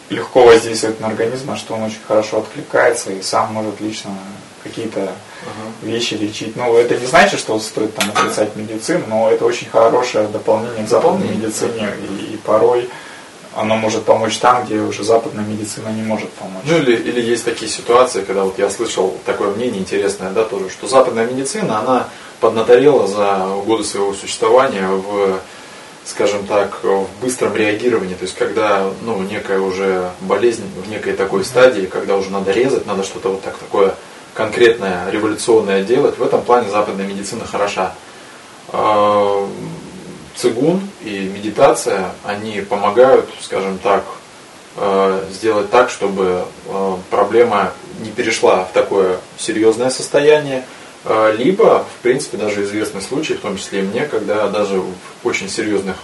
легко 0.10 0.44
воздействует 0.44 1.00
на 1.00 1.08
организм, 1.08 1.48
на 1.48 1.58
что 1.58 1.76
он 1.76 1.84
очень 1.84 2.02
хорошо 2.08 2.40
откликается 2.40 3.12
и 3.12 3.22
сам 3.22 3.54
может 3.54 3.80
лично 3.80 4.12
какие-то 4.64 5.14
uh-huh. 5.46 5.88
вещи 5.88 6.16
лечить. 6.16 6.56
Ну, 6.56 6.76
это 6.76 6.98
не 6.98 7.06
значит, 7.06 7.40
что 7.40 7.60
стоит 7.60 7.96
там 7.96 8.10
отрицать 8.10 8.56
медицину, 8.56 9.04
но 9.08 9.30
это 9.30 9.46
очень 9.46 9.70
хорошее 9.70 10.28
дополнение 10.28 10.86
к 10.86 10.90
западной 10.90 11.30
медицине, 11.30 11.90
и, 12.10 12.34
и 12.34 12.38
порой 12.38 12.90
оно 13.56 13.78
может 13.78 14.04
помочь 14.04 14.38
там, 14.38 14.66
где 14.66 14.80
уже 14.80 15.04
западная 15.04 15.46
медицина 15.46 15.88
не 15.88 16.04
может 16.04 16.30
помочь. 16.32 16.64
Ну 16.66 16.78
или, 16.78 16.96
или 16.96 17.22
есть 17.22 17.46
такие 17.46 17.72
ситуации, 17.72 18.22
когда 18.22 18.44
вот 18.44 18.60
я 18.60 18.70
слышал 18.70 19.18
такое 19.26 19.52
мнение 19.52 19.80
интересное, 19.80 20.32
да, 20.32 20.44
тоже, 20.44 20.70
что 20.70 20.88
западная 20.88 21.26
медицина, 21.26 21.80
она 21.80 22.10
поднаторела 22.42 23.08
за 23.08 23.48
годы 23.66 23.86
своего 23.86 24.14
существования 24.14 24.88
в 24.88 25.40
скажем 26.06 26.46
так, 26.46 26.84
в 26.84 27.08
быстром 27.20 27.56
реагировании, 27.56 28.14
то 28.14 28.26
есть 28.26 28.36
когда 28.36 28.92
ну, 29.02 29.22
некая 29.24 29.60
уже 29.60 30.12
болезнь 30.22 30.64
в 30.86 30.88
некой 30.88 31.14
такой 31.14 31.44
стадии, 31.44 31.88
когда 31.88 32.16
уже 32.16 32.30
надо 32.30 32.52
резать, 32.52 32.86
надо 32.86 33.04
что-то 33.04 33.30
вот 33.30 33.42
так 33.42 33.58
такое 33.58 33.96
конкретное, 34.36 35.10
революционное 35.10 35.82
делать, 35.82 36.20
в 36.20 36.24
этом 36.24 36.44
плане 36.44 36.70
западная 36.70 37.08
медицина 37.08 37.48
хороша. 37.48 37.94
А, 38.68 39.48
цигун 40.36 40.82
и 41.02 41.32
медитация, 41.34 42.12
они 42.24 42.60
помогают, 42.62 43.30
скажем 43.42 43.80
так, 43.80 44.04
а, 44.76 45.24
сделать 45.32 45.72
так, 45.72 45.90
чтобы 45.90 46.44
а, 46.68 47.00
проблема 47.10 47.72
не 48.02 48.12
перешла 48.12 48.66
в 48.66 48.74
такое 48.74 49.18
серьезное 49.40 49.90
состояние, 49.90 50.64
либо, 51.38 51.86
в 52.00 52.02
принципе, 52.02 52.36
даже 52.36 52.64
известны 52.64 53.00
случаи, 53.00 53.34
в 53.34 53.40
том 53.40 53.58
числе 53.58 53.82
и 53.82 53.84
мне, 53.84 54.06
когда 54.08 54.48
даже 54.48 54.82
в 54.82 54.94
очень 55.24 55.48
серьезных 55.48 55.96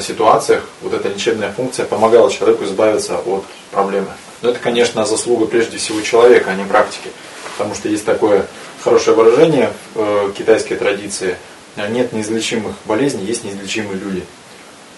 ситуациях 0.00 0.64
вот 0.80 0.94
эта 0.94 1.10
лечебная 1.10 1.52
функция 1.52 1.84
помогала 1.84 2.30
человеку 2.30 2.64
избавиться 2.64 3.18
от 3.18 3.44
проблемы. 3.70 4.08
Но 4.40 4.48
это, 4.48 4.58
конечно, 4.58 5.04
заслуга 5.04 5.44
прежде 5.44 5.76
всего 5.76 6.00
человека, 6.00 6.50
а 6.50 6.54
не 6.54 6.64
практики. 6.64 7.10
Потому 7.58 7.74
что 7.74 7.88
есть 7.88 8.04
такое 8.04 8.46
хорошее 8.82 9.16
выражение 9.16 9.72
в 9.94 10.00
э, 10.00 10.32
китайской 10.36 10.76
традиции. 10.76 11.36
Нет 11.76 12.12
неизлечимых 12.12 12.74
болезней, 12.86 13.24
есть 13.24 13.44
неизлечимые 13.44 13.98
люди. 13.98 14.24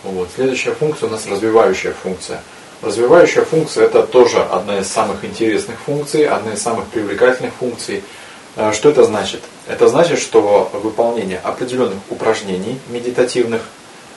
Вот. 0.05 0.29
Следующая 0.35 0.73
функция 0.73 1.09
у 1.09 1.13
нас 1.13 1.27
развивающая 1.27 1.93
функция. 1.93 2.43
Развивающая 2.81 3.45
функция 3.45 3.85
это 3.85 4.03
тоже 4.03 4.41
одна 4.41 4.79
из 4.79 4.87
самых 4.87 5.25
интересных 5.25 5.79
функций, 5.79 6.27
одна 6.27 6.53
из 6.53 6.63
самых 6.63 6.87
привлекательных 6.87 7.53
функций– 7.55 8.05
Э, 8.57 8.73
что 8.73 8.91
это 8.91 9.05
значит? 9.05 9.41
Это 9.67 9.89
значит, 9.89 10.19
что 10.19 10.71
выполнение 10.73 11.39
определенных 11.39 11.99
упражнений 12.09 12.79
медитативных, 12.89 13.63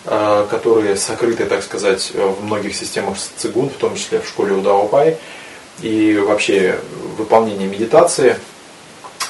э, 0.06 0.48
которые 0.50 0.96
сокрыты, 0.98 1.46
так 1.46 1.64
сказать, 1.64 2.12
в 2.14 2.44
многих 2.44 2.76
системах 2.76 3.18
цигун, 3.38 3.70
в 3.70 3.74
том 3.74 3.96
числе 3.96 4.20
в 4.20 4.28
школе 4.28 4.54
Удаопай, 4.54 5.18
и 5.82 6.18
вообще 6.18 6.80
выполнение 7.18 7.68
медитации, 7.68 8.38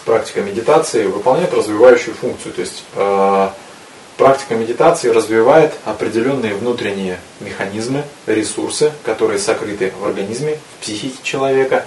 практика 0.05 0.41
медитации 0.41 1.05
выполняет 1.05 1.53
развивающую 1.53 2.15
функцию. 2.15 2.53
То 2.53 2.61
есть 2.61 2.83
э, 2.95 3.49
практика 4.17 4.55
медитации 4.55 5.09
развивает 5.09 5.73
определенные 5.85 6.53
внутренние 6.53 7.19
механизмы, 7.39 8.03
ресурсы, 8.25 8.91
которые 9.03 9.39
сокрыты 9.39 9.93
в 9.99 10.05
организме, 10.05 10.59
в 10.77 10.83
психике 10.83 11.17
человека. 11.23 11.85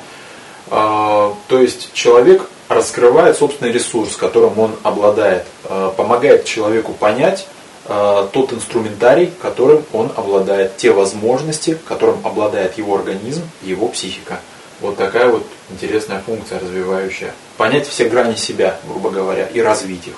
Э, 0.68 1.32
то 1.48 1.60
есть 1.60 1.92
человек 1.92 2.48
раскрывает 2.68 3.36
собственный 3.36 3.72
ресурс, 3.72 4.16
которым 4.16 4.58
он 4.58 4.72
обладает, 4.82 5.44
э, 5.64 5.92
помогает 5.96 6.44
человеку 6.44 6.92
понять 6.92 7.46
тот 7.86 8.52
инструментарий, 8.52 9.32
которым 9.40 9.84
он 9.92 10.12
обладает, 10.16 10.76
те 10.76 10.90
возможности, 10.90 11.78
которым 11.86 12.26
обладает 12.26 12.78
его 12.78 12.96
организм 12.96 13.42
и 13.62 13.70
его 13.70 13.88
психика. 13.88 14.40
Вот 14.80 14.96
такая 14.96 15.28
вот 15.28 15.46
интересная 15.70 16.20
функция 16.20 16.58
развивающая. 16.58 17.32
Понять 17.56 17.86
все 17.86 18.08
грани 18.08 18.34
себя, 18.34 18.78
грубо 18.86 19.10
говоря, 19.10 19.46
и 19.46 19.60
развить 19.60 20.08
их. 20.08 20.14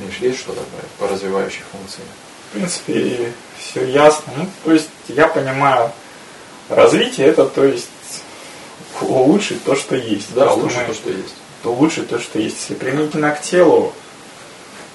Миш, 0.00 0.18
есть 0.20 0.40
что-то 0.40 0.60
по 0.98 1.06
развивающей 1.06 1.62
функции? 1.70 2.02
В 2.48 2.52
принципе, 2.54 3.32
все 3.58 3.84
ясно. 3.84 4.32
Ну, 4.36 4.48
то 4.64 4.72
есть 4.72 4.88
я 5.08 5.28
понимаю, 5.28 5.92
развитие 6.68 7.28
это 7.28 7.46
то 7.46 7.64
есть 7.64 7.88
улучшить 9.00 9.62
то, 9.64 9.76
что 9.76 9.94
есть. 9.96 10.34
Да, 10.34 10.52
улучшить 10.52 10.78
мы, 10.78 10.86
то, 10.86 10.94
что 10.94 11.10
есть. 11.10 11.34
То 11.62 11.72
улучшить 11.72 12.08
то, 12.08 12.18
что 12.18 12.38
есть. 12.38 12.56
Если 12.60 12.74
применительно 12.74 13.30
к 13.30 13.42
телу, 13.42 13.92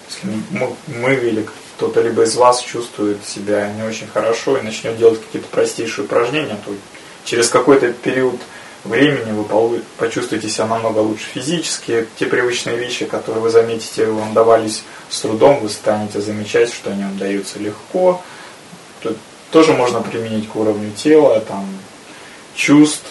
если 0.10 0.42
мы, 0.52 0.76
мы 0.88 1.14
или 1.14 1.48
кто-то 1.80 2.02
либо 2.02 2.24
из 2.24 2.36
вас 2.36 2.62
чувствует 2.62 3.26
себя 3.26 3.72
не 3.72 3.84
очень 3.84 4.08
хорошо 4.08 4.58
и 4.58 4.62
начнет 4.62 4.98
делать 4.98 5.22
какие-то 5.22 5.48
простейшие 5.48 6.04
упражнения, 6.04 6.58
то 6.66 6.74
через 7.24 7.48
какой-то 7.48 7.94
период 7.94 8.36
времени 8.84 9.32
вы 9.32 9.82
почувствуете 9.98 10.50
себя 10.50 10.66
намного 10.66 11.00
лучше 11.00 11.28
физически. 11.34 12.06
Те 12.18 12.26
привычные 12.26 12.76
вещи, 12.76 13.06
которые 13.06 13.42
вы 13.42 13.50
заметите, 13.50 14.08
вам 14.08 14.34
давались 14.34 14.84
с 15.10 15.22
трудом, 15.22 15.62
вы 15.62 15.70
станете 15.70 16.20
замечать, 16.20 16.70
что 16.74 16.92
они 16.92 17.04
вам 17.04 17.18
даются 17.18 17.60
легко. 17.60 18.22
Тут 19.02 19.16
тоже 19.50 19.72
можно 19.72 20.02
применить 20.02 20.50
к 20.50 20.58
уровню 20.58 20.92
тела, 20.92 21.40
там, 21.40 21.66
чувств. 22.56 23.08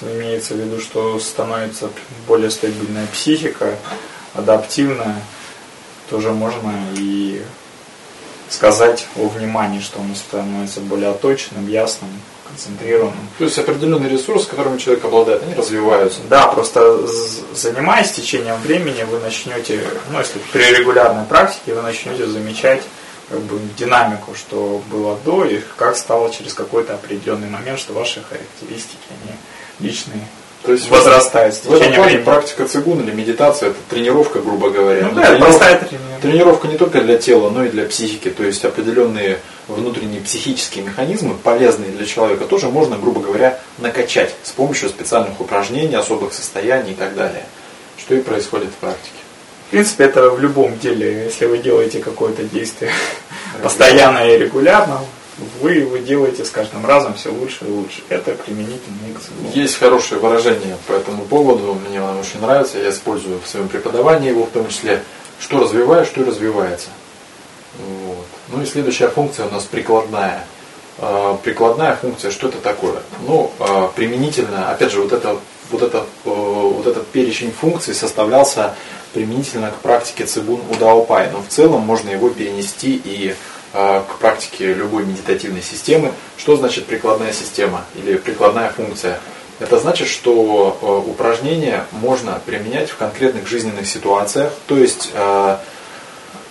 Имеется 0.00 0.54
в 0.54 0.56
виду, 0.56 0.80
что 0.80 1.20
становится 1.20 1.88
более 2.26 2.50
стабильная 2.50 3.06
психика, 3.06 3.76
адаптивная. 4.34 5.22
Тоже 6.10 6.32
можно 6.32 6.74
и 6.96 7.42
сказать 8.52 9.06
о 9.16 9.28
внимании, 9.28 9.80
что 9.80 10.00
оно 10.00 10.14
становится 10.14 10.80
более 10.80 11.14
точным, 11.14 11.68
ясным, 11.68 12.10
концентрированным. 12.46 13.28
То 13.38 13.44
есть 13.44 13.58
определенные 13.58 14.10
ресурсы, 14.10 14.48
которыми 14.48 14.78
человек 14.78 15.04
обладает, 15.04 15.42
они 15.42 15.54
развиваются. 15.54 16.20
Да, 16.28 16.46
просто 16.48 17.06
занимаясь 17.54 18.12
течением 18.12 18.60
времени, 18.60 19.02
вы 19.04 19.18
начнете, 19.20 19.80
ну 20.10 20.18
если 20.18 20.38
при 20.52 20.64
регулярной 20.78 21.24
практике, 21.24 21.74
вы 21.74 21.82
начнете 21.82 22.26
замечать 22.26 22.82
как 23.30 23.40
бы, 23.40 23.58
динамику, 23.78 24.34
что 24.34 24.82
было 24.90 25.18
до 25.24 25.44
и 25.46 25.62
как 25.76 25.96
стало 25.96 26.30
через 26.30 26.52
какой-то 26.52 26.94
определенный 26.94 27.48
момент, 27.48 27.78
что 27.78 27.94
ваши 27.94 28.22
характеристики, 28.22 28.98
они 29.08 29.34
личные, 29.80 30.26
то 30.64 30.72
есть 30.72 30.88
возрастает 30.90 31.54
в 31.54 31.72
этом 31.72 32.24
практика 32.24 32.66
цигун 32.68 33.00
или 33.00 33.10
медитация 33.10 33.70
это 33.70 33.78
тренировка, 33.90 34.40
грубо 34.40 34.70
говоря. 34.70 35.08
Ну, 35.08 35.14
да, 35.14 35.26
тренировка, 35.26 35.58
тренировка. 35.58 36.22
тренировка 36.22 36.68
не 36.68 36.76
только 36.76 37.00
для 37.00 37.18
тела, 37.18 37.50
но 37.50 37.64
и 37.64 37.68
для 37.68 37.84
психики. 37.84 38.30
То 38.30 38.44
есть 38.44 38.64
определенные 38.64 39.38
внутренние 39.66 40.20
психические 40.20 40.84
механизмы, 40.84 41.34
полезные 41.34 41.90
для 41.90 42.06
человека, 42.06 42.44
тоже 42.44 42.68
можно, 42.68 42.96
грубо 42.96 43.20
говоря, 43.20 43.58
накачать 43.78 44.34
с 44.44 44.52
помощью 44.52 44.88
специальных 44.88 45.40
упражнений, 45.40 45.96
особых 45.96 46.32
состояний 46.32 46.92
и 46.92 46.94
так 46.94 47.16
далее. 47.16 47.44
Что 47.98 48.14
и 48.14 48.20
происходит 48.20 48.68
в 48.68 48.76
практике. 48.76 49.10
В 49.66 49.70
принципе, 49.70 50.04
это 50.04 50.30
в 50.30 50.40
любом 50.40 50.78
деле, 50.78 51.24
если 51.24 51.46
вы 51.46 51.58
делаете 51.58 51.98
какое-то 51.98 52.44
действие 52.44 52.92
постоянно 53.62 54.28
и 54.28 54.38
регулярно, 54.38 55.00
вы 55.60 55.74
его 55.74 55.96
делаете 55.96 56.44
с 56.44 56.50
каждым 56.50 56.84
разом 56.84 57.14
все 57.14 57.30
лучше 57.30 57.64
и 57.64 57.70
лучше. 57.70 58.02
Это 58.08 58.32
применительно 58.32 58.98
к 59.14 59.20
цеглу. 59.20 59.50
Есть 59.54 59.76
хорошее 59.76 60.20
выражение 60.20 60.76
по 60.86 60.92
этому 60.92 61.24
поводу, 61.24 61.74
мне 61.88 61.98
оно 62.00 62.20
очень 62.20 62.40
нравится, 62.40 62.78
я 62.78 62.90
использую 62.90 63.40
в 63.40 63.48
своем 63.48 63.68
преподавании 63.68 64.28
его 64.28 64.44
в 64.44 64.50
том 64.50 64.68
числе, 64.68 65.02
что 65.40 65.60
развиваю, 65.60 66.04
что 66.04 66.22
и 66.22 66.24
развивается. 66.24 66.88
Вот. 67.78 68.26
Ну 68.48 68.62
и 68.62 68.66
следующая 68.66 69.08
функция 69.08 69.46
у 69.46 69.50
нас 69.50 69.64
прикладная. 69.64 70.44
А, 70.98 71.36
прикладная 71.42 71.96
функция, 71.96 72.30
что 72.30 72.48
это 72.48 72.58
такое? 72.58 73.02
Ну, 73.26 73.50
а, 73.58 73.88
применительно, 73.88 74.70
опять 74.70 74.92
же, 74.92 75.00
вот, 75.00 75.12
это, 75.12 75.38
вот, 75.70 75.82
это, 75.82 76.04
вот 76.24 76.86
этот 76.86 77.06
перечень 77.08 77.50
функций 77.50 77.94
составлялся 77.94 78.74
применительно 79.14 79.70
к 79.70 79.76
практике 79.76 80.26
цибун 80.26 80.60
удаопай, 80.70 81.30
но 81.30 81.42
в 81.42 81.48
целом 81.48 81.80
можно 81.80 82.10
его 82.10 82.28
перенести 82.28 83.00
и 83.02 83.34
к 83.72 84.18
практике 84.20 84.74
любой 84.74 85.04
медитативной 85.04 85.62
системы. 85.62 86.12
Что 86.36 86.56
значит 86.56 86.86
прикладная 86.86 87.32
система 87.32 87.84
или 87.94 88.16
прикладная 88.16 88.70
функция? 88.70 89.18
Это 89.62 89.78
значит, 89.78 90.08
что 90.08 90.78
а, 90.82 90.98
упражнения 90.98 91.86
можно 91.92 92.40
применять 92.44 92.90
в 92.90 92.96
конкретных 92.96 93.46
жизненных 93.46 93.86
ситуациях. 93.86 94.52
То 94.66 94.76
есть 94.76 95.10
а, 95.14 95.60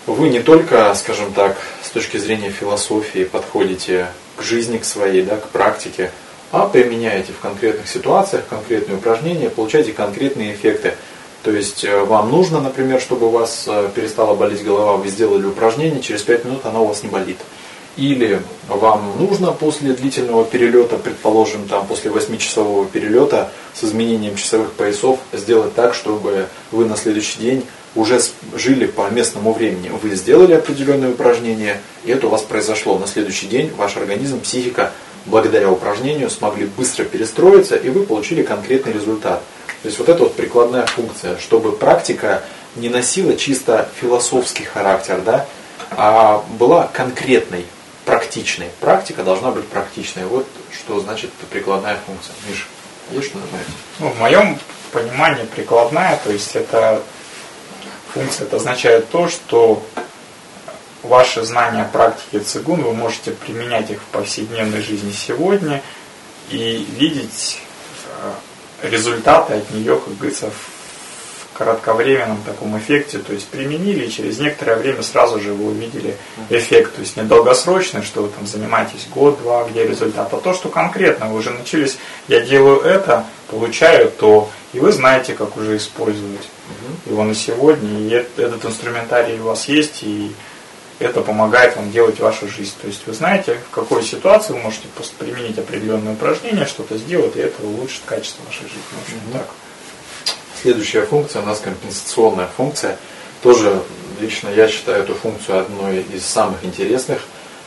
вы 0.05 0.29
не 0.29 0.39
только, 0.39 0.93
скажем 0.95 1.33
так, 1.33 1.57
с 1.83 1.89
точки 1.89 2.17
зрения 2.17 2.49
философии 2.49 3.25
подходите 3.25 4.07
к 4.37 4.43
жизни, 4.43 4.77
к 4.77 4.85
своей, 4.85 5.23
да, 5.23 5.37
к 5.37 5.49
практике, 5.49 6.11
а 6.51 6.67
применяете 6.67 7.33
в 7.33 7.39
конкретных 7.39 7.87
ситуациях 7.87 8.45
конкретные 8.49 8.97
упражнения, 8.97 9.49
получаете 9.49 9.91
конкретные 9.91 10.53
эффекты. 10.53 10.95
То 11.43 11.51
есть 11.51 11.83
э, 11.83 12.03
вам 12.03 12.29
нужно, 12.29 12.61
например, 12.61 13.01
чтобы 13.01 13.27
у 13.27 13.29
вас 13.29 13.65
э, 13.67 13.89
перестала 13.95 14.35
болеть 14.35 14.63
голова, 14.63 14.97
вы 14.97 15.07
сделали 15.07 15.45
упражнение, 15.45 16.01
через 16.01 16.21
5 16.21 16.45
минут 16.45 16.65
она 16.65 16.79
у 16.79 16.87
вас 16.87 17.01
не 17.03 17.09
болит. 17.09 17.37
Или 17.97 18.41
вам 18.67 19.13
нужно 19.17 19.51
после 19.51 19.93
длительного 19.93 20.45
перелета, 20.45 20.97
предположим, 20.97 21.67
там 21.67 21.85
после 21.87 22.09
8-часового 22.09 22.85
перелета 22.85 23.51
с 23.73 23.83
изменением 23.83 24.35
часовых 24.35 24.71
поясов 24.71 25.19
сделать 25.33 25.75
так, 25.75 25.93
чтобы 25.93 26.47
вы 26.71 26.85
на 26.85 26.95
следующий 26.95 27.39
день 27.39 27.65
уже 27.95 28.21
жили 28.55 28.85
по 28.85 29.09
местному 29.09 29.51
времени. 29.51 29.91
Вы 30.01 30.15
сделали 30.15 30.53
определенное 30.53 31.09
упражнение, 31.09 31.81
и 32.05 32.11
это 32.11 32.27
у 32.27 32.29
вас 32.29 32.43
произошло. 32.43 32.97
На 32.97 33.07
следующий 33.07 33.47
день 33.47 33.71
ваш 33.75 33.97
организм, 33.97 34.39
психика, 34.39 34.93
благодаря 35.25 35.69
упражнению 35.69 36.29
смогли 36.29 36.65
быстро 36.65 37.03
перестроиться, 37.03 37.75
и 37.75 37.89
вы 37.89 38.03
получили 38.05 38.43
конкретный 38.43 38.93
результат. 38.93 39.41
То 39.81 39.87
есть 39.87 39.99
вот 39.99 40.09
это 40.09 40.23
вот 40.23 40.35
прикладная 40.35 40.85
функция, 40.85 41.37
чтобы 41.37 41.71
практика 41.71 42.43
не 42.75 42.89
носила 42.89 43.35
чисто 43.35 43.89
философский 43.99 44.63
характер, 44.63 45.21
да, 45.25 45.45
а 45.91 46.43
была 46.59 46.87
конкретной, 46.87 47.65
практичной. 48.05 48.69
Практика 48.79 49.23
должна 49.23 49.51
быть 49.51 49.67
практичной. 49.67 50.25
Вот 50.25 50.47
что 50.71 50.99
значит 50.99 51.31
прикладная 51.49 51.97
функция. 52.05 52.33
Миш, 52.47 52.67
есть 53.11 53.27
что 53.27 53.39
добавить? 53.39 53.67
Ну, 53.99 54.09
в 54.09 54.19
моем 54.19 54.57
понимании 54.91 55.45
прикладная, 55.45 56.19
то 56.23 56.31
есть 56.31 56.55
это 56.55 57.01
функция, 58.13 58.45
это 58.45 58.57
означает 58.57 59.09
то, 59.09 59.27
что 59.27 59.83
ваши 61.03 61.43
знания 61.43 61.89
практики 61.91 62.39
цигун, 62.39 62.81
вы 62.81 62.93
можете 62.93 63.31
применять 63.31 63.89
их 63.89 63.99
в 63.99 64.05
повседневной 64.05 64.81
жизни 64.81 65.11
сегодня 65.11 65.81
и 66.49 66.85
видеть 66.97 67.59
э, 68.21 68.87
результаты 68.87 69.53
от 69.55 69.71
нее, 69.71 69.97
как 69.97 70.17
говорится, 70.17 70.49
в 70.51 71.57
кратковременном 71.57 72.41
таком 72.43 72.77
эффекте, 72.77 73.19
то 73.19 73.33
есть 73.33 73.47
применили, 73.47 74.05
и 74.05 74.11
через 74.11 74.39
некоторое 74.39 74.77
время 74.77 75.03
сразу 75.03 75.39
же 75.39 75.53
вы 75.53 75.67
увидели 75.67 76.17
эффект, 76.49 76.95
то 76.95 77.01
есть 77.01 77.17
не 77.17 77.23
долгосрочный, 77.23 78.01
что 78.01 78.23
вы 78.23 78.29
там 78.29 78.47
занимаетесь 78.47 79.07
год-два, 79.13 79.65
где 79.65 79.85
результат, 79.85 80.33
а 80.33 80.37
то, 80.37 80.53
что 80.53 80.69
конкретно 80.69 81.27
вы 81.27 81.37
уже 81.37 81.51
начались, 81.51 81.97
я 82.27 82.41
делаю 82.41 82.81
это, 82.81 83.25
получаю 83.47 84.09
то, 84.09 84.49
и 84.73 84.79
вы 84.79 84.91
знаете, 84.91 85.33
как 85.33 85.57
уже 85.57 85.77
использовать 85.77 86.49
его 87.05 87.23
на 87.23 87.35
сегодня, 87.35 87.99
и 87.99 88.09
этот 88.41 88.65
инструментарий 88.65 89.39
у 89.39 89.43
вас 89.43 89.67
есть, 89.67 90.03
и 90.03 90.31
это 91.01 91.21
помогает 91.21 91.75
вам 91.75 91.91
делать 91.91 92.19
вашу 92.19 92.47
жизнь. 92.47 92.73
То 92.81 92.87
есть 92.87 93.01
вы 93.05 93.13
знаете, 93.13 93.57
в 93.69 93.73
какой 93.73 94.03
ситуации 94.03 94.53
вы 94.53 94.59
можете 94.59 94.87
применить 95.17 95.57
определенное 95.57 96.13
упражнение, 96.13 96.65
что-то 96.65 96.97
сделать, 96.97 97.35
и 97.35 97.39
это 97.39 97.63
улучшит 97.63 98.01
качество 98.05 98.43
вашей 98.45 98.63
жизни. 98.63 98.81
В 98.91 99.03
общем, 99.03 99.17
mm-hmm. 99.17 99.33
так. 99.33 99.47
Следующая 100.61 101.01
функция 101.05 101.41
у 101.41 101.45
нас 101.45 101.59
компенсационная 101.59 102.47
функция. 102.55 102.97
Тоже 103.41 103.81
лично 104.19 104.49
я 104.49 104.67
считаю 104.67 105.03
эту 105.03 105.15
функцию 105.15 105.59
одной 105.59 106.05
из 106.13 106.23
самых 106.23 106.63
интересных. 106.63 107.21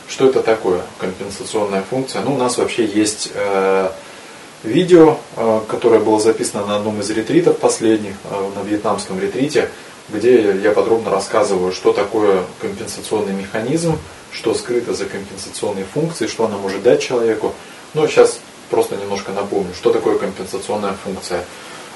Что 0.07 0.29
это 0.29 0.41
такое 0.41 0.81
компенсационная 0.99 1.81
функция? 1.81 2.21
Ну, 2.21 2.35
у 2.35 2.37
нас 2.37 2.57
вообще 2.57 2.85
есть 2.85 3.31
э, 3.33 3.89
видео, 4.63 5.17
э, 5.35 5.61
которое 5.67 5.99
было 5.99 6.19
записано 6.19 6.65
на 6.65 6.75
одном 6.77 7.01
из 7.01 7.09
ретритов 7.09 7.57
последних, 7.57 8.13
э, 8.23 8.51
на 8.55 8.61
вьетнамском 8.61 9.19
ретрите, 9.19 9.69
где 10.09 10.55
я 10.61 10.71
подробно 10.71 11.09
рассказываю, 11.09 11.71
что 11.71 11.93
такое 11.93 12.43
компенсационный 12.61 13.33
механизм, 13.33 13.97
что 14.31 14.53
скрыто 14.53 14.93
за 14.93 15.05
компенсационной 15.05 15.83
функцией, 15.83 16.29
что 16.29 16.45
она 16.45 16.57
может 16.57 16.83
дать 16.83 17.01
человеку. 17.01 17.53
Но 17.93 18.07
сейчас 18.07 18.39
просто 18.69 18.95
немножко 18.95 19.31
напомню, 19.31 19.73
что 19.73 19.91
такое 19.91 20.17
компенсационная 20.17 20.95
функция. 21.03 21.45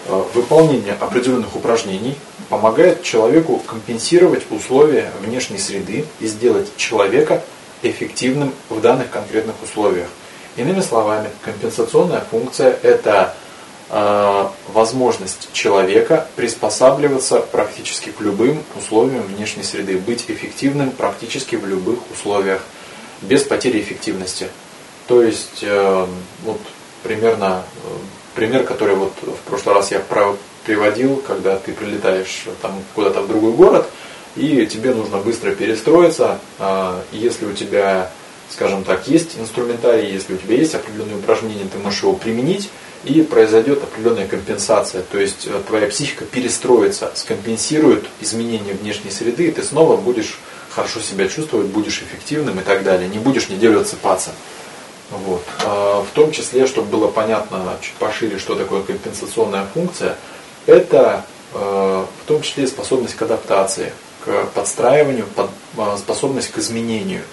Э, 0.07 0.23
выполнение 0.33 0.93
определенных 0.93 1.55
упражнений 1.55 2.15
помогает 2.47 3.03
человеку 3.03 3.57
компенсировать 3.59 4.43
условия 4.49 5.11
внешней 5.21 5.57
среды 5.57 6.05
и 6.19 6.27
сделать 6.27 6.75
человека 6.77 7.43
эффективным 7.83 8.53
в 8.69 8.81
данных 8.81 9.09
конкретных 9.09 9.55
условиях. 9.61 10.07
Иными 10.55 10.81
словами, 10.81 11.29
компенсационная 11.43 12.23
функция– 12.31 12.77
это 12.83 13.35
возможность 13.89 15.51
человека 15.51 16.27
приспосабливаться 16.35 17.39
практически 17.39 18.11
к 18.11 18.21
любым 18.21 18.63
условиям 18.77 19.23
внешней 19.23 19.63
среды, 19.63 19.97
быть 19.97 20.25
эффективным 20.27 20.91
практически 20.91 21.55
в 21.55 21.65
любых 21.65 21.97
условиях, 22.11 22.61
без 23.21 23.43
потери 23.43 23.79
эффективности. 23.81 24.47
То 25.07 25.23
есть, 25.23 25.63
э, 25.63 26.05
вот 26.43 26.59
примерно 27.03 27.63
э, 27.83 27.87
пример, 28.35 28.63
который 28.63 28.95
вот 28.95 29.13
в 29.21 29.49
прошлый 29.49 29.75
раз 29.75 29.91
я 29.91 30.01
приводил, 30.65 31.17
когда 31.27 31.57
ты 31.57 31.73
прилетаешь 31.73 32.45
там 32.61 32.73
куда-то 32.95 33.21
в 33.21 33.27
другой 33.27 33.53
город, 33.53 33.87
и 34.35 34.65
тебе 34.67 34.93
нужно 34.93 35.17
быстро 35.17 35.51
перестроиться, 35.51 36.39
а, 36.59 37.01
если 37.11 37.45
у 37.45 37.53
тебя, 37.53 38.11
скажем 38.49 38.83
так, 38.83 39.07
есть 39.07 39.37
инструментарий, 39.37 40.11
если 40.11 40.35
у 40.35 40.37
тебя 40.37 40.55
есть 40.55 40.75
определенные 40.75 41.17
упражнения, 41.17 41.67
ты 41.71 41.79
можешь 41.79 42.03
его 42.03 42.13
применить, 42.13 42.69
и 43.03 43.21
произойдет 43.21 43.81
определенная 43.83 44.27
компенсация, 44.27 45.03
то 45.03 45.17
есть 45.17 45.47
э, 45.47 45.61
твоя 45.67 45.87
психика 45.87 46.25
перестроится, 46.25 47.11
скомпенсирует 47.15 48.05
изменения 48.19 48.73
внешней 48.73 49.11
среды, 49.11 49.47
и 49.47 49.51
ты 49.51 49.63
снова 49.63 49.95
будешь 49.95 50.37
хорошо 50.69 50.99
себя 50.99 51.27
чувствовать, 51.27 51.67
будешь 51.67 52.01
эффективным 52.01 52.59
и 52.59 52.63
так 52.63 52.83
далее, 52.83 53.07
не 53.07 53.19
будешь 53.19 53.49
неделю 53.49 53.81
отсыпаться. 53.81 54.31
Вот. 55.11 55.43
А, 55.65 56.03
в 56.03 56.13
том 56.13 56.31
числе, 56.31 56.67
чтобы 56.67 56.87
было 56.89 57.07
понятно 57.07 57.77
чуть 57.81 57.93
пошире, 57.93 58.37
что 58.37 58.55
такое 58.55 58.83
компенсационная 58.83 59.65
функция, 59.73 60.15
это 60.65 61.25
а, 61.53 62.05
в 62.05 62.27
том 62.27 62.41
числе 62.41 62.67
способность 62.67 63.15
к 63.15 63.21
адаптации, 63.21 63.93
к 64.23 64.45
подстраиванию, 64.53 65.25
а, 65.77 65.97
способность 65.97 66.51
к 66.51 66.57
изменению. 66.59 67.23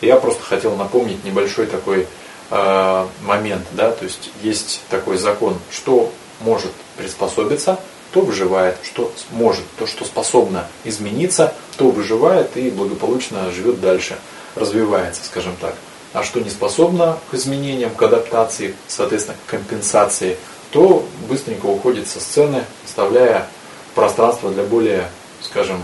Я 0.00 0.16
просто 0.16 0.42
хотел 0.42 0.76
напомнить 0.76 1.24
небольшой 1.24 1.66
такой 1.66 2.06
момент, 2.50 3.66
да, 3.72 3.90
то 3.90 4.04
есть 4.04 4.30
есть 4.42 4.82
такой 4.90 5.16
закон, 5.16 5.58
что 5.70 6.12
может 6.40 6.72
приспособиться, 6.96 7.80
то 8.12 8.20
выживает, 8.20 8.76
что 8.82 9.10
может, 9.30 9.64
то, 9.78 9.86
что 9.86 10.04
способно 10.04 10.66
измениться, 10.84 11.54
то 11.78 11.90
выживает 11.90 12.56
и 12.56 12.70
благополучно 12.70 13.50
живет 13.50 13.80
дальше, 13.80 14.18
развивается, 14.54 15.24
скажем 15.24 15.56
так 15.60 15.74
а 16.14 16.22
что 16.22 16.40
не 16.40 16.48
способно 16.48 17.18
к 17.30 17.34
изменениям, 17.34 17.92
к 17.92 18.00
адаптации, 18.00 18.74
соответственно, 18.86 19.36
к 19.44 19.50
компенсации, 19.50 20.38
то 20.70 21.06
быстренько 21.28 21.66
уходит 21.66 22.08
со 22.08 22.20
сцены, 22.20 22.64
оставляя 22.84 23.48
пространство 23.96 24.50
для 24.50 24.62
более, 24.62 25.08
скажем, 25.42 25.82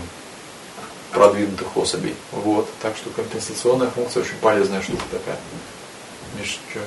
продвинутых 1.11 1.75
особей. 1.75 2.15
Вот. 2.31 2.67
Так 2.81 2.95
что 2.95 3.09
компенсационная 3.09 3.89
функция 3.89 4.23
очень 4.23 4.37
полезная 4.41 4.81
штука 4.81 5.03
такая. 5.11 5.37
Миш, 6.39 6.59
что? 6.69 6.79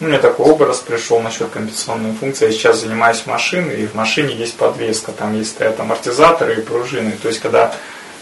Ну, 0.00 0.08
мне 0.08 0.18
такой 0.18 0.46
образ 0.46 0.78
пришел 0.78 1.20
насчет 1.20 1.50
компенсационной 1.50 2.12
функции. 2.14 2.46
Я 2.46 2.52
сейчас 2.52 2.80
занимаюсь 2.80 3.24
машиной, 3.26 3.82
и 3.82 3.86
в 3.86 3.94
машине 3.94 4.34
есть 4.34 4.56
подвеска. 4.56 5.12
Там 5.12 5.36
есть 5.36 5.50
стоят 5.50 5.78
амортизаторы 5.78 6.56
и 6.56 6.60
пружины. 6.60 7.12
То 7.22 7.28
есть, 7.28 7.40
когда 7.40 7.74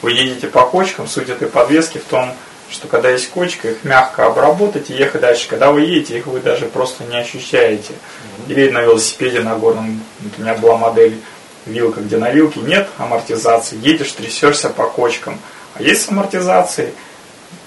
вы 0.03 0.13
едете 0.13 0.49
по 0.49 0.67
кочкам, 0.67 1.07
суть 1.07 1.31
этой 1.31 1.49
подвески 1.49 1.99
в 1.99 2.05
том, 2.05 2.35
что 2.71 2.87
когда 2.87 3.11
есть 3.11 3.31
кочка, 3.31 3.71
их 3.71 3.85
мягко 3.85 4.27
обработать 4.27 4.91
и 4.91 4.95
ехать 4.95 5.23
дальше. 5.23 5.49
Когда 5.49 5.73
вы 5.73 5.83
едете, 5.83 6.19
их 6.19 6.27
вы 6.27 6.41
даже 6.41 6.67
просто 6.67 7.05
не 7.05 7.19
ощущаете. 7.19 7.95
Или 8.47 8.71
на 8.71 8.83
велосипеде 8.83 9.41
на 9.41 9.57
горном, 9.57 10.03
у 10.37 10.41
меня 10.41 10.55
была 10.55 10.77
модель 10.77 11.19
вилка, 11.67 12.01
где 12.01 12.17
на 12.17 12.31
вилке 12.31 12.61
нет 12.61 12.89
амортизации, 12.99 13.79
едешь, 13.81 14.13
трясешься 14.13 14.71
по 14.71 14.85
кочкам. 14.85 15.39
А 15.75 15.83
есть 15.83 16.03
с 16.03 16.09
амортизацией, 16.09 16.91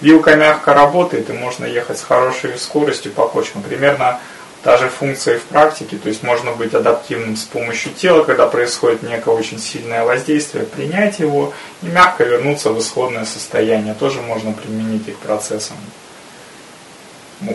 вилка 0.03 0.35
мягко 0.35 0.73
работает, 0.73 1.29
и 1.29 1.33
можно 1.33 1.65
ехать 1.65 1.97
с 1.97 2.03
хорошей 2.03 2.57
скоростью 2.59 3.11
по 3.13 3.27
кочкам. 3.27 3.63
Примерно 3.63 4.19
та 4.61 4.77
же 4.77 4.89
функция 4.89 5.35
и 5.35 5.37
в 5.39 5.43
практике, 5.43 5.97
то 5.97 6.09
есть 6.09 6.23
можно 6.23 6.51
быть 6.51 6.73
адаптивным 6.73 7.35
с 7.35 7.43
помощью 7.43 7.93
тела, 7.93 8.23
когда 8.23 8.47
происходит 8.47 9.01
некое 9.03 9.33
очень 9.33 9.59
сильное 9.59 10.03
воздействие, 10.03 10.65
принять 10.65 11.19
его 11.19 11.53
и 11.81 11.87
мягко 11.87 12.25
вернуться 12.25 12.71
в 12.71 12.79
исходное 12.79 13.25
состояние. 13.25 13.93
Тоже 13.93 14.21
можно 14.21 14.51
применить 14.51 15.07
их 15.07 15.17
процессом. 15.17 15.77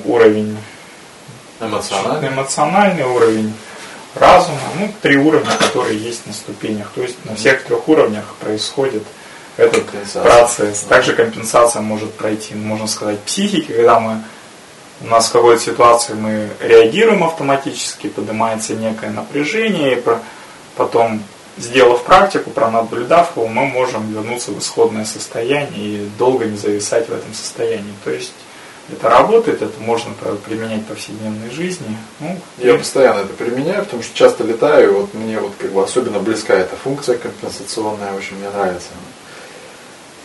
Уровень 0.04 0.56
эмоциональный, 1.60 2.28
эмоциональный 2.28 3.04
уровень 3.04 3.54
разума, 4.14 4.58
ну, 4.78 4.92
три 5.02 5.16
уровня, 5.16 5.52
которые 5.58 5.98
есть 5.98 6.26
на 6.26 6.32
ступенях. 6.32 6.90
То 6.94 7.02
есть 7.02 7.24
на 7.24 7.34
всех 7.36 7.64
трех 7.64 7.88
уровнях 7.88 8.34
происходит 8.40 9.02
этот 9.58 9.86
процесс. 9.86 10.80
Также 10.88 11.14
компенсация 11.14 11.82
может 11.82 12.14
пройти, 12.14 12.54
можно 12.54 12.86
сказать, 12.86 13.18
психики, 13.20 13.72
когда 13.72 14.00
мы 14.00 14.22
у 15.00 15.06
нас 15.06 15.28
в 15.28 15.32
какой-то 15.32 15.62
ситуации 15.62 16.14
мы 16.14 16.48
реагируем 16.60 17.22
автоматически, 17.22 18.08
поднимается 18.08 18.74
некое 18.74 19.10
напряжение, 19.10 19.98
и 19.98 20.02
потом, 20.76 21.22
сделав 21.56 22.02
практику, 22.02 22.50
пронаблюдав 22.50 23.36
его, 23.36 23.46
мы 23.46 23.66
можем 23.66 24.12
вернуться 24.12 24.50
в 24.50 24.58
исходное 24.58 25.04
состояние 25.04 25.68
и 25.76 26.08
долго 26.18 26.46
не 26.46 26.56
зависать 26.56 27.08
в 27.08 27.12
этом 27.12 27.32
состоянии. 27.32 27.94
То 28.04 28.10
есть 28.10 28.32
это 28.90 29.08
работает, 29.08 29.62
это 29.62 29.80
можно 29.80 30.12
применять 30.44 30.82
в 30.82 30.86
повседневной 30.86 31.50
жизни. 31.50 31.96
Ну, 32.20 32.36
я 32.56 32.74
и... 32.74 32.78
постоянно 32.78 33.20
это 33.20 33.34
применяю, 33.34 33.84
потому 33.84 34.02
что 34.02 34.16
часто 34.16 34.44
летаю, 34.44 34.90
и 34.90 34.92
вот 34.92 35.14
мне 35.14 35.38
вот 35.38 35.52
как 35.58 35.72
бы 35.72 35.82
особенно 35.82 36.18
близка 36.18 36.54
эта 36.54 36.74
функция 36.74 37.18
компенсационная, 37.18 38.14
очень 38.14 38.36
мне 38.36 38.48
нравится. 38.50 38.88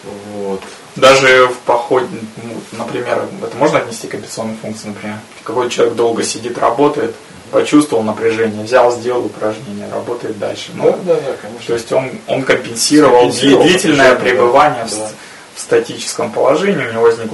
Вот. 0.03 0.61
Даже 0.95 1.47
в 1.47 1.57
походе, 1.59 2.07
ну, 2.43 2.77
например, 2.77 3.25
это 3.41 3.57
можно 3.57 3.79
отнести 3.79 4.07
к 4.07 4.11
компенсационной 4.11 4.55
функции, 4.61 4.87
например. 4.89 5.17
Какой 5.43 5.69
человек 5.69 5.95
долго 5.95 6.23
сидит, 6.23 6.57
работает, 6.57 7.15
почувствовал 7.51 8.03
напряжение, 8.03 8.63
взял, 8.63 8.91
сделал 8.91 9.25
упражнение, 9.25 9.87
работает 9.89 10.37
дальше. 10.39 10.71
Ну, 10.73 10.91
да, 10.91 10.97
да, 10.97 11.15
да, 11.15 11.35
конечно. 11.41 11.67
То 11.67 11.73
есть 11.73 11.91
он, 11.93 12.11
он 12.27 12.43
компенсировал, 12.43 13.21
компенсировал 13.21 13.63
длительное 13.63 14.15
пребывание 14.15 14.85
да. 14.89 15.07
в, 15.55 15.57
в 15.57 15.61
статическом 15.61 16.31
положении, 16.31 16.85
у 16.85 16.91
него 16.91 17.03
возник 17.03 17.31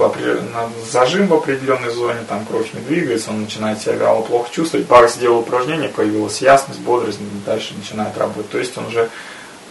зажим 0.90 1.26
в 1.26 1.34
определенной 1.34 1.90
зоне, 1.90 2.20
там 2.28 2.44
кровь 2.44 2.68
не 2.74 2.80
двигается, 2.80 3.30
он 3.30 3.42
начинает 3.42 3.80
себя 3.80 3.94
вяло 3.94 4.22
плохо 4.22 4.48
чувствовать, 4.52 4.86
Бах 4.86 5.10
сделал 5.10 5.38
упражнение, 5.38 5.88
появилась 5.88 6.40
ясность, 6.40 6.80
бодрость, 6.80 7.18
дальше 7.44 7.74
начинает 7.76 8.16
работать. 8.16 8.50
То 8.50 8.58
есть 8.58 8.76
он 8.78 8.86
уже 8.86 9.08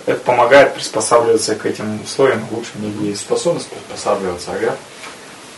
это 0.09 0.21
помогает 0.21 0.73
приспосабливаться 0.73 1.55
к 1.55 1.65
этим 1.65 2.01
условиям 2.01 2.45
лучше, 2.51 2.71
есть. 3.01 3.21
Способность 3.21 3.67
приспосабливаться, 3.67 4.51
ага. 4.53 4.75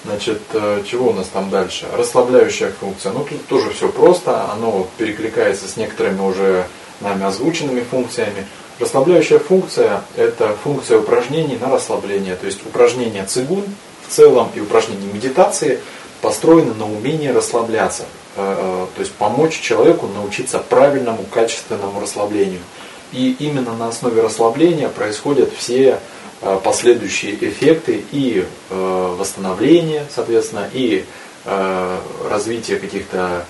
Значит, 0.03 0.41
э, 0.53 0.83
чего 0.85 1.11
у 1.11 1.13
нас 1.13 1.27
там 1.27 1.49
дальше? 1.49 1.85
Расслабляющая 1.95 2.71
функция. 2.71 3.13
Ну, 3.13 3.23
тут 3.23 3.45
тоже 3.47 3.69
все 3.69 3.87
просто, 3.87 4.51
оно 4.51 4.87
перекликается 4.97 5.67
с 5.67 5.77
некоторыми 5.77 6.21
уже 6.21 6.65
нами 6.99 7.23
озвученными 7.23 7.81
функциями. 7.81 8.45
Расслабляющая 8.79 9.39
функция– 9.39 10.01
это 10.17 10.55
функция 10.63 10.99
упражнений 10.99 11.57
на 11.57 11.69
расслабление. 11.69 12.35
То 12.35 12.47
есть 12.47 12.65
упражнения 12.65 13.23
цигун 13.25 13.63
в 14.07 14.11
целом 14.11 14.49
и 14.55 14.59
упражнения 14.59 15.07
медитации 15.13 15.79
построены 16.19 16.73
на 16.73 16.91
умении 16.91 17.27
расслабляться. 17.29 18.03
Э, 18.35 18.55
э, 18.57 18.87
то 18.95 18.99
есть 18.99 19.13
помочь 19.13 19.61
человеку 19.61 20.07
научиться 20.07 20.59
правильному, 20.59 21.23
качественному 21.31 22.01
расслаблению– 22.01 22.59
и 23.11 23.35
именно 23.39 23.73
на 23.73 23.89
основе 23.89 24.21
расслабления 24.21 24.89
происходят 24.89 25.51
все 25.53 25.99
э, 26.41 26.59
последующие 26.63 27.35
эффекты 27.35 28.03
и 28.11 28.45
э, 28.69 29.15
восстановление, 29.17 30.05
соответственно, 30.13 30.69
и 30.71 31.05
э, 31.45 31.97
развитие 32.29 32.79
каких-то 32.79 33.45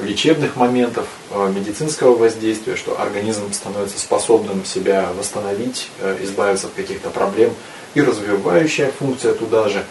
лечебных 0.00 0.56
моментов, 0.56 1.06
медицинского 1.54 2.16
воздействия, 2.16 2.76
что 2.76 2.98
организм 2.98 3.52
становится 3.52 3.98
способным 3.98 4.64
себя 4.64 5.10
восстановить, 5.18 5.90
избавиться 6.22 6.68
от 6.68 6.72
каких-то 6.72 7.10
проблем, 7.10 7.52
и 7.92 8.00
развивающая 8.00 8.90
функция 8.90 9.34
туда 9.34 9.68
же, 9.68 9.84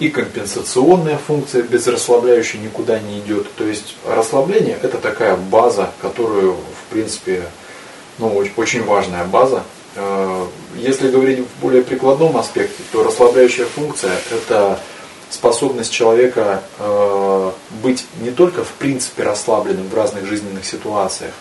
и 0.00 0.10
компенсационная 0.10 1.16
функция 1.16 1.62
без 1.62 1.86
расслабляющей 1.86 2.58
никуда 2.58 2.98
не 2.98 3.20
идет. 3.20 3.50
То 3.54 3.64
есть 3.64 3.96
расслабление 4.06 4.78
это 4.82 4.98
такая 4.98 5.36
база, 5.36 5.92
которую 6.02 6.52
в 6.52 6.92
принципе 6.92 7.44
ну, 8.18 8.44
очень, 8.56 8.84
важная 8.84 9.24
база. 9.24 9.62
Э, 9.94 10.46
если 10.76 11.10
говорить 11.10 11.40
в 11.40 11.62
более 11.62 11.82
прикладном 11.82 12.36
аспекте, 12.36 12.82
то 12.92 13.02
расслабляющая 13.04 13.66
функция– 13.66 14.12
это 14.30 14.78
способность 15.30 15.92
человека 15.92 16.62
э, 16.78 17.52
быть 17.82 18.06
не 18.20 18.30
только 18.30 18.64
в 18.64 18.72
принципе 18.72 19.22
расслабленным 19.22 19.88
в 19.88 19.94
разных 19.94 20.26
жизненных 20.26 20.64
ситуациях, 20.64 21.32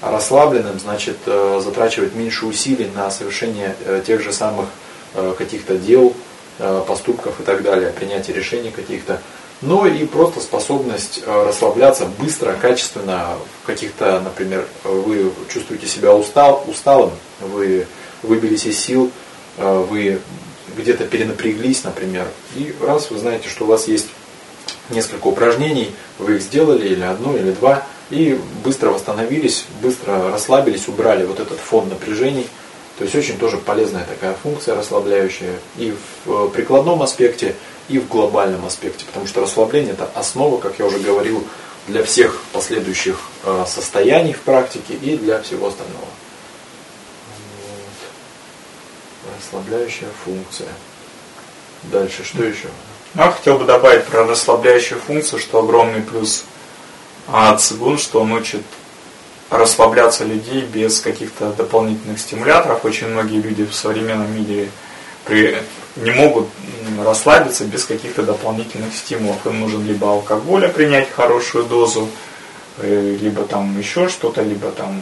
а 0.00 0.10
расслабленным 0.12 0.78
значит 0.78 1.16
э, 1.26 1.60
затрачивать 1.62 2.14
меньше 2.14 2.46
усилий 2.46 2.90
на 2.94 3.10
совершение 3.10 3.74
тех 4.06 4.22
же 4.22 4.32
самых 4.32 4.66
каких-то 5.36 5.76
дел, 5.76 6.14
поступков 6.86 7.40
и 7.40 7.42
так 7.42 7.64
далее, 7.64 7.90
принятие 7.90 8.36
решений 8.36 8.70
каких-то. 8.70 9.20
Но 9.62 9.86
и 9.86 10.06
просто 10.06 10.40
способность 10.40 11.22
э, 11.24 11.44
расслабляться 11.46 12.06
быстро, 12.06 12.54
качественно, 12.54 13.28
в 13.62 13.66
каких-то, 13.66 14.20
например, 14.20 14.66
вы 14.84 15.32
чувствуете 15.52 15.86
себя 15.86 16.14
устал, 16.14 16.64
усталым, 16.66 17.12
вы 17.40 17.86
выбились 18.22 18.64
из 18.64 18.78
сил, 18.78 19.10
э, 19.58 19.86
вы 19.90 20.20
где-то 20.76 21.04
перенапряглись, 21.04 21.84
например, 21.84 22.26
и 22.54 22.74
раз 22.80 23.10
вы 23.10 23.18
знаете, 23.18 23.48
что 23.48 23.64
у 23.64 23.68
вас 23.68 23.86
есть 23.88 24.08
несколько 24.88 25.26
упражнений, 25.26 25.92
вы 26.18 26.36
их 26.36 26.42
сделали, 26.42 26.88
или 26.88 27.02
одно, 27.02 27.36
или 27.36 27.52
два, 27.52 27.84
и 28.10 28.40
быстро 28.64 28.90
восстановились, 28.90 29.66
быстро 29.82 30.30
расслабились, 30.30 30.88
убрали 30.88 31.24
вот 31.24 31.38
этот 31.38 31.58
фон 31.58 31.88
напряжений. 31.88 32.48
То 32.98 33.04
есть 33.04 33.16
очень 33.16 33.38
тоже 33.38 33.56
полезная 33.56 34.04
такая 34.04 34.34
функция 34.42 34.74
расслабляющая. 34.74 35.54
И 35.78 35.94
в 36.26 36.48
прикладном 36.48 37.02
аспекте, 37.02 37.54
и 37.90 37.98
в 37.98 38.08
глобальном 38.08 38.64
аспекте, 38.64 39.04
потому 39.04 39.26
что 39.26 39.40
расслабление 39.40 39.92
это 39.92 40.08
основа, 40.14 40.60
как 40.60 40.78
я 40.78 40.86
уже 40.86 40.98
говорил, 40.98 41.44
для 41.88 42.04
всех 42.04 42.40
последующих 42.52 43.18
э, 43.44 43.64
состояний 43.66 44.32
в 44.32 44.40
практике 44.40 44.94
и 44.94 45.16
для 45.16 45.42
всего 45.42 45.68
остального. 45.68 46.04
Вот. 47.64 49.34
Расслабляющая 49.36 50.08
функция. 50.24 50.68
Дальше, 51.84 52.24
что 52.24 52.44
еще? 52.44 52.68
Ну, 53.14 53.24
я 53.24 53.32
хотел 53.32 53.58
бы 53.58 53.64
добавить 53.64 54.04
про 54.04 54.24
расслабляющую 54.24 55.00
функцию, 55.00 55.40
что 55.40 55.58
огромный 55.58 56.02
плюс 56.02 56.44
а 57.32 57.56
цигун, 57.56 57.98
что 57.98 58.20
он 58.20 58.32
учит 58.32 58.62
расслабляться 59.50 60.24
людей 60.24 60.62
без 60.62 61.00
каких-то 61.00 61.52
дополнительных 61.52 62.18
стимуляторов. 62.18 62.84
Очень 62.84 63.08
многие 63.08 63.40
люди 63.40 63.64
в 63.64 63.74
современном 63.74 64.32
мире 64.34 64.70
при, 65.24 65.56
не 65.96 66.10
могут 66.10 66.48
расслабиться 67.02 67.64
без 67.64 67.84
каких-то 67.84 68.22
дополнительных 68.22 68.94
стимулов. 68.94 69.46
Им 69.46 69.60
нужен 69.60 69.86
либо 69.86 70.10
алкоголя 70.10 70.68
принять 70.68 71.10
хорошую 71.10 71.64
дозу, 71.64 72.08
э, 72.78 73.16
либо 73.20 73.42
там 73.44 73.78
еще 73.78 74.08
что-то, 74.08 74.42
либо 74.42 74.70
там 74.70 75.00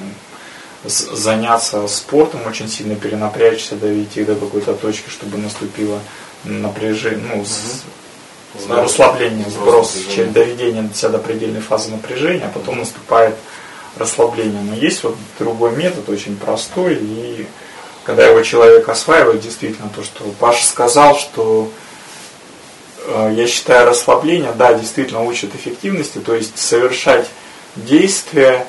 заняться 0.84 1.86
спортом, 1.88 2.40
очень 2.46 2.68
сильно 2.68 2.94
перенапрячься, 2.94 3.76
довести 3.76 4.24
до 4.24 4.34
какой-то 4.34 4.74
точки, 4.74 5.10
чтобы 5.10 5.38
наступило 5.38 5.98
напряжение, 6.44 7.24
ну, 7.34 7.40
угу. 7.42 8.74
расслабление, 8.74 9.46
сброс, 9.50 9.96
через 10.14 10.32
доведение 10.32 10.88
себя 10.94 11.10
до 11.10 11.18
предельной 11.18 11.60
фазы 11.60 11.90
напряжения, 11.90 12.44
а 12.44 12.48
потом 12.48 12.78
наступает 12.78 13.34
расслабление. 13.96 14.62
Но 14.62 14.74
есть 14.74 15.02
вот 15.02 15.16
другой 15.38 15.76
метод, 15.76 16.08
очень 16.08 16.36
простой, 16.36 16.98
и 17.00 17.46
когда 18.08 18.26
его 18.26 18.40
человек 18.40 18.88
осваивает, 18.88 19.42
действительно, 19.42 19.90
то, 19.94 20.02
что 20.02 20.24
Паша 20.40 20.64
сказал, 20.64 21.18
что 21.18 21.70
э, 23.06 23.34
я 23.36 23.46
считаю 23.46 23.86
расслабление, 23.86 24.52
да, 24.56 24.72
действительно 24.72 25.22
учит 25.24 25.54
эффективности, 25.54 26.16
то 26.16 26.34
есть 26.34 26.58
совершать 26.58 27.28
действия 27.76 28.66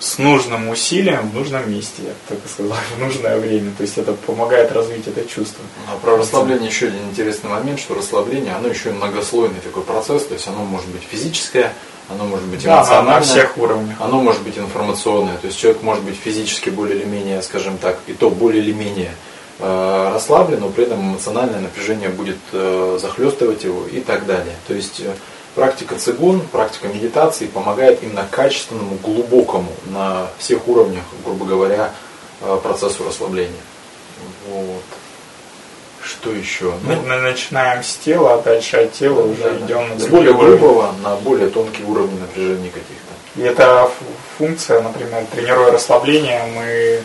с 0.00 0.16
нужным 0.16 0.70
усилием 0.70 1.28
в 1.28 1.34
нужном 1.34 1.70
месте, 1.70 2.02
я 2.02 2.12
так 2.26 2.38
сказал, 2.50 2.78
в 2.96 2.98
нужное 2.98 3.36
время. 3.36 3.72
То 3.76 3.82
есть 3.82 3.98
это 3.98 4.14
помогает 4.14 4.72
развить 4.72 5.06
это 5.06 5.28
чувство. 5.28 5.62
А 5.92 5.98
про 5.98 6.16
расслабление 6.16 6.70
еще 6.70 6.86
один 6.86 7.10
интересный 7.10 7.50
момент, 7.50 7.78
что 7.78 7.94
расслабление, 7.94 8.54
оно 8.54 8.68
еще 8.68 8.88
и 8.88 8.92
многослойный 8.92 9.60
такой 9.60 9.82
процесс, 9.82 10.24
то 10.24 10.32
есть 10.32 10.48
оно 10.48 10.64
может 10.64 10.88
быть 10.88 11.02
физическое, 11.02 11.74
оно 12.08 12.24
может 12.24 12.46
быть 12.46 12.64
эмоциональное, 12.64 13.14
да, 13.14 13.18
на 13.18 13.20
всех 13.20 13.56
уровнях. 13.56 13.96
Оно 14.00 14.20
может 14.20 14.42
быть 14.42 14.58
информационное. 14.58 15.36
То 15.38 15.46
есть 15.46 15.58
человек 15.58 15.82
может 15.82 16.04
быть 16.04 16.16
физически 16.16 16.70
более 16.70 16.98
или 16.98 17.06
менее, 17.06 17.40
скажем 17.42 17.78
так, 17.78 17.98
и 18.06 18.12
то 18.12 18.28
более 18.30 18.62
или 18.62 18.72
менее 18.72 19.12
э, 19.58 20.10
расслаблен, 20.12 20.60
но 20.60 20.68
при 20.68 20.84
этом 20.84 21.00
эмоциональное 21.00 21.60
напряжение 21.60 22.10
будет 22.10 22.38
э, 22.52 22.98
захлестывать 23.00 23.64
его 23.64 23.86
и 23.86 24.00
так 24.00 24.26
далее. 24.26 24.54
То 24.68 24.74
есть 24.74 25.00
э, 25.00 25.14
практика 25.54 25.96
цигун, 25.96 26.40
практика 26.40 26.88
медитации 26.88 27.46
помогает 27.46 28.02
именно 28.02 28.26
качественному, 28.30 28.96
глубокому 29.02 29.72
на 29.86 30.28
всех 30.38 30.68
уровнях, 30.68 31.04
грубо 31.24 31.46
говоря, 31.46 31.90
процессу 32.62 33.04
расслабления. 33.04 33.62
Вот. 34.48 34.82
Что 36.20 36.32
еще? 36.32 36.74
Ну, 36.82 37.02
мы 37.02 37.16
начинаем 37.16 37.82
с 37.82 37.96
тела, 37.96 38.34
а 38.34 38.42
дальше 38.42 38.76
от 38.76 38.92
тела 38.92 39.22
да, 39.22 39.28
уже 39.28 39.42
да, 39.42 39.66
идем 39.66 39.88
на 39.88 39.98
С 39.98 40.06
более 40.06 40.34
грубого 40.34 40.94
на 41.02 41.16
более 41.16 41.50
тонкие 41.50 41.86
уровни 41.86 42.18
напряжения 42.18 42.70
каких-то. 42.70 43.40
И 43.40 43.42
эта 43.42 43.90
функция, 44.38 44.80
например, 44.80 45.24
тренируя 45.32 45.72
расслабление, 45.72 46.42
мы 46.54 47.02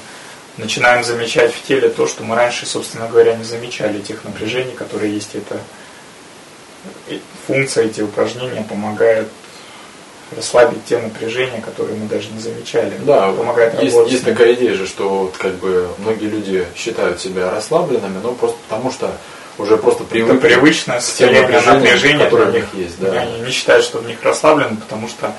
начинаем 0.57 1.03
замечать 1.03 1.53
в 1.53 1.63
теле 1.63 1.89
то, 1.89 2.05
что 2.07 2.23
мы 2.23 2.35
раньше, 2.35 2.65
собственно 2.65 3.07
говоря, 3.07 3.35
не 3.35 3.43
замечали, 3.43 3.99
тех 3.99 4.23
напряжений, 4.23 4.73
которые 4.73 5.13
есть. 5.13 5.35
Это 5.35 5.59
функция, 7.47 7.85
эти 7.85 8.01
упражнения 8.01 8.63
помогают 8.67 9.29
расслабить 10.35 10.85
те 10.85 10.97
напряжения, 10.99 11.61
которые 11.61 11.97
мы 11.97 12.07
даже 12.07 12.29
не 12.31 12.39
замечали. 12.39 12.93
Да, 12.99 13.31
помогает 13.31 13.81
есть, 13.81 13.97
есть 14.07 14.25
такая 14.25 14.53
идея 14.53 14.75
же, 14.75 14.87
что 14.87 15.09
вот 15.09 15.37
как 15.37 15.55
бы 15.55 15.89
многие 15.97 16.27
люди 16.27 16.65
считают 16.75 17.19
себя 17.19 17.49
расслабленными, 17.51 18.19
но 18.21 18.33
просто 18.33 18.57
потому 18.67 18.91
что 18.91 19.11
уже 19.57 19.77
просто 19.77 20.03
привыкли 20.03 20.37
Это 20.37 20.47
привычное 20.47 20.99
состояние 20.99 21.47
напряжения, 21.47 22.23
которое 22.23 22.49
у 22.49 22.53
них 22.53 22.65
есть. 22.73 22.99
Да. 22.99 23.11
Они 23.11 23.39
не 23.39 23.51
считают, 23.51 23.83
что 23.83 23.99
в 23.99 24.07
них 24.07 24.23
расслаблены, 24.23 24.77
потому 24.77 25.07
что 25.07 25.33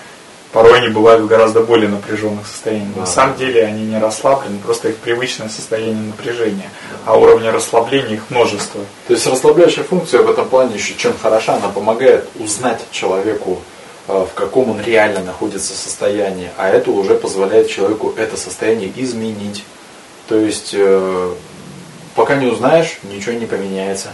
порой 0.53 0.79
они 0.79 0.89
бывают 0.89 1.23
в 1.23 1.27
гораздо 1.27 1.61
более 1.61 1.89
напряженных 1.89 2.47
состояниях. 2.47 2.95
Да. 2.95 3.01
На 3.01 3.07
самом 3.07 3.37
деле 3.37 3.65
они 3.65 3.85
не 3.85 3.99
расслаблены, 3.99 4.59
просто 4.59 4.91
их 4.91 4.97
привычное 4.97 5.49
состояние 5.49 6.03
напряжения, 6.03 6.71
а 7.07 7.17
уровня 7.17 7.53
расслабления 7.53 8.17
их 8.17 8.31
множество. 8.31 8.81
То 9.07 9.15
есть 9.15 9.27
расслабляющая 9.27 9.85
функция 9.85 10.23
в 10.23 10.31
этом 10.31 10.49
плане 10.49 10.75
еще 10.75 10.95
чем 10.97 11.15
хороша, 11.21 11.55
она 11.55 11.69
помогает 11.69 12.29
узнать 12.39 12.81
человеку 12.91 13.63
в 14.11 14.35
каком 14.35 14.71
он 14.71 14.81
реально 14.81 15.23
находится 15.23 15.73
состоянии, 15.73 16.51
а 16.57 16.69
это 16.69 16.91
уже 16.91 17.15
позволяет 17.15 17.69
человеку 17.69 18.15
это 18.17 18.37
состояние 18.37 18.93
изменить. 18.97 19.65
То 20.29 20.37
есть, 20.37 20.71
э, 20.75 21.35
пока 22.15 22.37
не 22.37 22.47
узнаешь, 22.47 22.99
ничего 23.03 23.33
не 23.33 23.47
поменяется. 23.47 24.13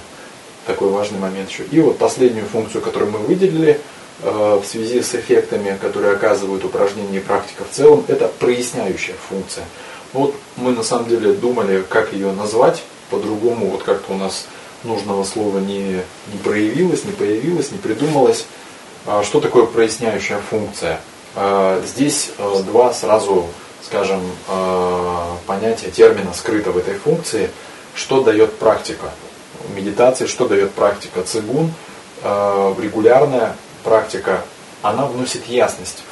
Такой 0.67 0.89
важный 0.89 1.19
момент 1.19 1.51
еще. 1.51 1.65
И 1.71 1.81
вот 1.81 1.99
последнюю 1.99 2.47
функцию, 2.47 2.83
которую 2.83 3.13
мы 3.13 3.19
выделили 3.19 3.81
э, 4.23 4.61
в 4.63 4.67
связи 4.67 5.03
с 5.03 5.15
эффектами, 5.15 5.77
которые 5.81 6.15
оказывают 6.15 6.65
упражнения 6.65 7.19
и 7.19 7.21
практика 7.21 7.65
в 7.65 7.75
целом, 7.75 8.05
это 8.09 8.29
проясняющая 8.29 9.15
функция. 9.29 9.65
Вот 10.13 10.35
мы 10.57 10.73
на 10.73 10.83
самом 10.83 11.09
деле 11.09 11.33
думали, 11.33 11.85
как 11.89 12.13
ее 12.13 12.33
назвать 12.33 12.83
по-другому, 13.11 13.67
вот 13.67 13.83
как-то 13.83 14.15
у 14.15 14.17
нас 14.17 14.47
нужного 14.85 15.25
слова 15.25 15.59
не, 15.59 16.01
не 16.33 16.39
проявилось, 16.43 17.05
не 17.05 17.13
появилось, 17.13 17.71
не 17.71 17.79
придумалось. 17.79 18.47
А 19.07 19.23
что 19.23 19.41
такое 19.41 19.67
проясняющая 19.67 20.39
функция? 20.39 21.01
А, 21.37 21.81
здесь 21.87 22.33
а, 22.39 22.61
два 22.65 22.93
сразу, 22.93 23.47
скажем, 23.85 24.21
понятия, 25.47 25.93
термина 25.93 26.35
скрыто 26.35 26.73
в 26.73 26.79
этой 26.79 26.95
функции. 26.95 27.51
Что 27.95 28.23
дает 28.25 28.55
практика 28.55 29.11
медитации, 29.77 30.27
что 30.27 30.49
дает 30.49 30.73
практика 30.73 31.23
цигун, 31.23 31.73
регулярная 32.23 33.55
практика, 33.85 34.43
она 34.83 35.07
вносит 35.07 35.47
ясность 35.47 36.03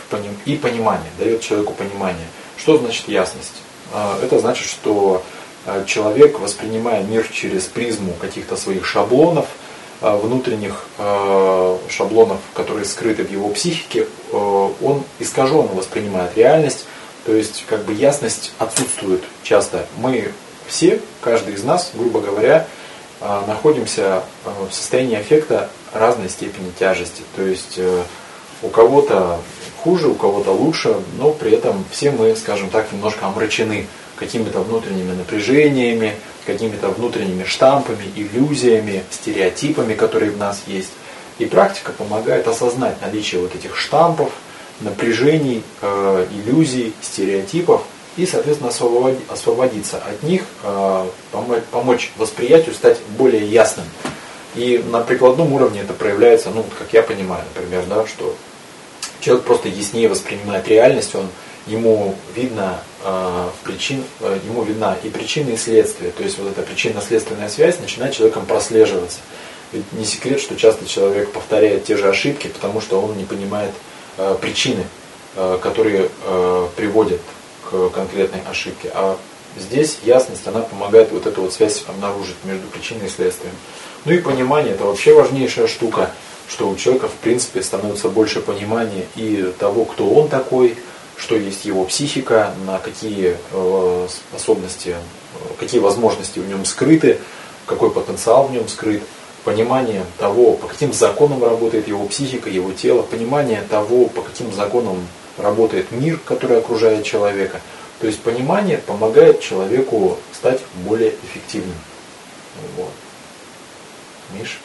и 0.45 0.57
понимание, 0.57 1.11
дает 1.19 1.41
человеку 1.41 1.73
понимание. 1.73 2.27
Что 2.57 2.79
значит 2.79 3.09
ясность? 3.09 3.55
Это 4.23 4.39
значит, 4.39 4.69
что 4.69 5.25
человек, 5.87 6.39
воспринимая 6.39 7.03
мир 7.03 7.27
через 7.27 7.65
призму 7.65 8.13
каких-то 8.21 8.57
своих 8.57 8.87
шаблонов– 8.87 9.47
Э, 9.57 9.64
внутренних 10.01 10.85
э, 10.99 11.79
шаблонов, 11.89 12.39
которые 12.55 12.85
скрыты 12.85 13.25
в 13.25 13.31
его 13.31 13.49
психике, 13.51 14.07
э, 14.33 14.37
он 14.37 15.05
искаженно 15.19 15.63
воспринимает 15.75 16.37
реальность, 16.37 16.87
то 17.25 17.35
есть 17.35 17.65
как 17.67 17.85
бы 17.85 17.93
ясность 17.93 18.53
отсутствует 18.59 19.23
часто. 19.43 19.87
Мы 19.97 20.33
все, 20.67 21.01
каждый 21.21 21.55
из 21.55 21.65
нас, 21.65 21.91
грубо 21.95 22.21
говоря, 22.21 22.67
находимся 23.47 24.23
в 24.45 24.73
состоянии 24.73 25.19
эффекта 25.19 25.71
разной 25.95 26.29
степени 26.29 26.71
тяжести. 26.79 27.23
То 27.37 27.43
есть 27.43 27.79
у 28.63 28.69
кого-то 28.69 29.41
хуже, 29.79 30.09
у 30.09 30.15
кого-то 30.15 30.51
лучше, 30.51 30.97
но 31.19 31.31
при 31.31 31.53
этом 31.53 31.85
все 31.91 32.11
мы, 32.11 32.35
скажем 32.37 32.71
так, 32.71 32.93
немножко 32.93 33.27
омрачены 33.27 33.87
какими-то 34.17 34.61
внутренними 34.61 35.13
напряжениями, 35.13 36.15
какими-то 36.47 36.89
внутренними 36.89 37.45
штампами, 37.45 38.05
иллюзиями, 38.17 39.03
стереотипами, 39.11 39.95
которые 39.95 40.31
в 40.31 40.39
нас 40.39 40.63
есть. 40.67 40.91
И 41.39 41.47
практика 41.47 41.93
помогает 41.93 42.47
осознать 42.47 43.01
наличие 43.03 43.41
вот 43.41 43.55
этих 43.55 43.77
штампов, 43.77 44.31
напряжений, 44.81 45.63
э, 45.83 46.27
иллюзий, 46.31 46.93
стереотипов 47.03 47.83
и, 48.17 48.27
соответственно, 48.27 48.71
освободиться 49.29 49.99
от 49.99 50.23
них, 50.23 50.43
э, 50.63 51.07
помочь 51.71 52.13
восприятию 52.17 52.75
стать 52.75 52.99
более 53.19 53.47
ясным. 53.47 53.87
И 54.55 54.85
на 54.91 55.01
прикладном 55.01 55.53
уровне 55.53 55.81
это 55.81 55.93
проявляется, 55.93 56.51
ну, 56.51 56.65
как 56.79 56.93
я 56.93 57.03
понимаю, 57.03 57.43
например, 57.55 57.85
да, 57.89 58.07
что 58.07 58.37
человек 59.21 59.45
просто 59.45 59.69
яснее 59.69 60.09
воспринимает 60.09 60.69
реальность, 60.69 61.15
он 61.17 61.29
ему 61.67 62.15
видно 62.35 62.81
э, 63.03 63.49
причин, 63.65 64.05
э, 64.21 64.39
ему 64.45 64.63
видна 64.63 64.97
и 65.03 65.09
причина, 65.09 65.51
и 65.51 65.57
следствие. 65.57 66.11
То 66.11 66.23
есть 66.23 66.39
вот 66.39 66.49
эта 66.49 66.63
причинно-следственная 66.63 67.49
связь 67.49 67.79
начинает 67.81 68.15
человеком 68.15 68.47
прослеживаться. 68.47 69.19
Ведь 69.73 69.91
не 69.93 70.05
секрет, 70.05 70.41
что 70.41 70.57
часто 70.57 70.87
человек 70.87 71.33
повторяет 71.33 71.85
те 71.85 71.97
же 71.97 72.09
ошибки, 72.09 72.49
потому 72.49 72.81
что 72.81 73.01
он 73.01 73.17
не 73.17 73.25
понимает 73.25 73.73
э, 74.19 74.37
причины, 74.41 74.85
э, 75.37 75.59
которые 75.63 76.09
приводят 76.77 77.21
к 77.71 77.89
конкретной 77.91 78.41
ошибке. 78.49 78.91
А 78.95 79.17
здесь 79.57 79.99
ясность, 80.05 80.47
она 80.47 80.61
помогает 80.61 81.11
вот 81.13 81.27
эту 81.27 81.43
вот 81.43 81.53
связь 81.53 81.85
обнаружить 81.89 82.37
между 82.45 82.67
причиной 82.69 83.07
и 83.07 83.09
следствием. 83.09 83.55
Ну 84.05 84.13
и 84.13 84.19
понимание, 84.19 84.75
это 84.75 84.85
вообще 84.85 85.15
важнейшая 85.15 85.67
штука, 85.67 86.11
что 86.49 86.69
у 86.69 86.77
человека 86.77 87.09
в 87.09 87.15
принципе 87.15 87.63
становится 87.63 88.09
больше 88.09 88.41
понимания 88.41 89.07
и 89.17 89.53
того, 89.59 89.87
кто 89.87 90.09
он 90.09 90.29
такой, 90.29 90.77
что 91.17 91.37
есть 91.37 91.65
его 91.65 91.85
психика, 91.85 92.55
на 92.67 92.79
какие 92.79 93.37
э, 93.53 94.09
способности, 94.09 94.91
э, 94.95 95.55
какие 95.59 95.81
возможности 95.81 96.39
в 96.39 96.49
нем 96.49 96.65
скрыты, 96.65 97.19
какой 97.67 97.91
потенциал 97.91 98.49
в 98.49 98.53
нем 98.53 98.69
скрыт, 98.69 99.03
понимание 99.45 100.05
того, 100.19 100.55
по 100.55 100.67
каким 100.67 100.93
законам 100.93 101.45
работает 101.45 101.87
его 101.87 102.07
психика, 102.07 102.51
его 102.51 102.73
тело, 102.73 103.03
понимание 103.03 103.63
того, 103.63 104.07
по 104.07 104.23
каким 104.23 104.53
законам 104.53 105.07
работает 105.39 105.93
мир, 105.93 106.19
который 106.25 106.59
окружает 106.59 107.05
человека. 107.05 107.61
То 108.01 108.07
есть 108.07 108.21
понимание 108.21 108.79
помогает 108.79 109.41
человеку 109.41 110.19
стать 110.33 110.61
более 110.85 111.11
эффективным. 111.11 111.77
Вот. 112.77 112.91
Миш, 114.33 114.59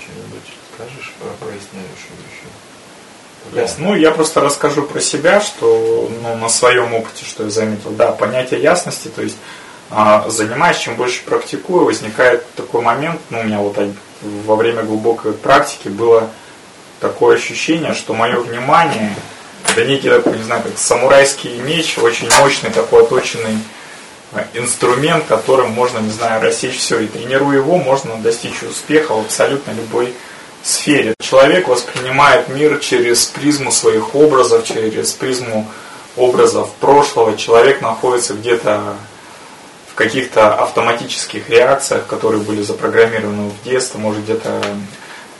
что-нибудь 0.00 0.52
скажешь 0.74 1.14
про 1.20 1.28
проясняющую 1.44 2.16
еще? 2.30 2.48
Ясно. 3.52 3.88
Ну, 3.88 3.94
я 3.94 4.10
просто 4.10 4.40
расскажу 4.40 4.82
про 4.82 5.00
себя, 5.00 5.40
что 5.40 6.10
ну, 6.22 6.36
на 6.36 6.48
своем 6.48 6.94
опыте, 6.94 7.24
что 7.24 7.44
я 7.44 7.50
заметил. 7.50 7.90
Да, 7.90 8.12
понятие 8.12 8.60
ясности, 8.60 9.08
то 9.08 9.22
есть 9.22 9.36
а, 9.90 10.28
занимаясь, 10.28 10.78
чем 10.78 10.96
больше 10.96 11.22
практикую, 11.24 11.84
возникает 11.84 12.44
такой 12.54 12.82
момент, 12.82 13.20
ну, 13.30 13.40
у 13.40 13.44
меня 13.44 13.58
вот 13.58 13.76
во 14.22 14.56
время 14.56 14.82
глубокой 14.82 15.32
практики 15.32 15.88
было 15.88 16.28
такое 17.00 17.36
ощущение, 17.36 17.94
что 17.94 18.12
мое 18.14 18.40
внимание, 18.40 19.14
это 19.68 19.84
некий 19.84 20.08
такой, 20.08 20.38
не 20.38 20.42
знаю, 20.42 20.62
как 20.62 20.76
самурайский 20.76 21.58
меч, 21.58 21.98
очень 21.98 22.28
мощный 22.40 22.70
такой 22.70 23.04
оточенный 23.04 23.58
а, 24.32 24.44
инструмент, 24.54 25.24
которым 25.28 25.70
можно, 25.70 25.98
не 25.98 26.10
знаю, 26.10 26.42
рассечь 26.42 26.78
все. 26.78 26.98
И 27.00 27.06
тренируя 27.06 27.58
его, 27.58 27.76
можно 27.78 28.16
достичь 28.16 28.62
успеха 28.64 29.12
в 29.12 29.20
абсолютно 29.20 29.70
любой 29.70 30.14
сфере. 30.66 31.14
Человек 31.20 31.68
воспринимает 31.68 32.48
мир 32.48 32.78
через 32.78 33.26
призму 33.26 33.70
своих 33.70 34.14
образов, 34.14 34.66
через 34.66 35.12
призму 35.12 35.68
образов 36.16 36.72
прошлого. 36.80 37.36
Человек 37.36 37.80
находится 37.80 38.34
где-то 38.34 38.96
в 39.90 39.94
каких-то 39.94 40.54
автоматических 40.54 41.48
реакциях, 41.48 42.06
которые 42.06 42.42
были 42.42 42.62
запрограммированы 42.62 43.50
в 43.50 43.64
детстве, 43.64 44.00
может 44.00 44.24
где-то 44.24 44.60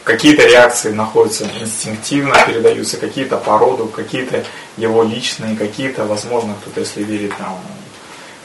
какие-то 0.04 0.46
реакции 0.46 0.92
находятся 0.92 1.48
инстинктивно, 1.60 2.36
передаются 2.46 2.96
какие-то 2.96 3.36
по 3.38 3.58
роду, 3.58 3.86
какие-то 3.86 4.44
его 4.76 5.02
личные, 5.02 5.56
какие-то, 5.56 6.04
возможно, 6.04 6.54
кто-то, 6.60 6.80
если 6.80 7.02
верит 7.02 7.36
там, 7.36 7.58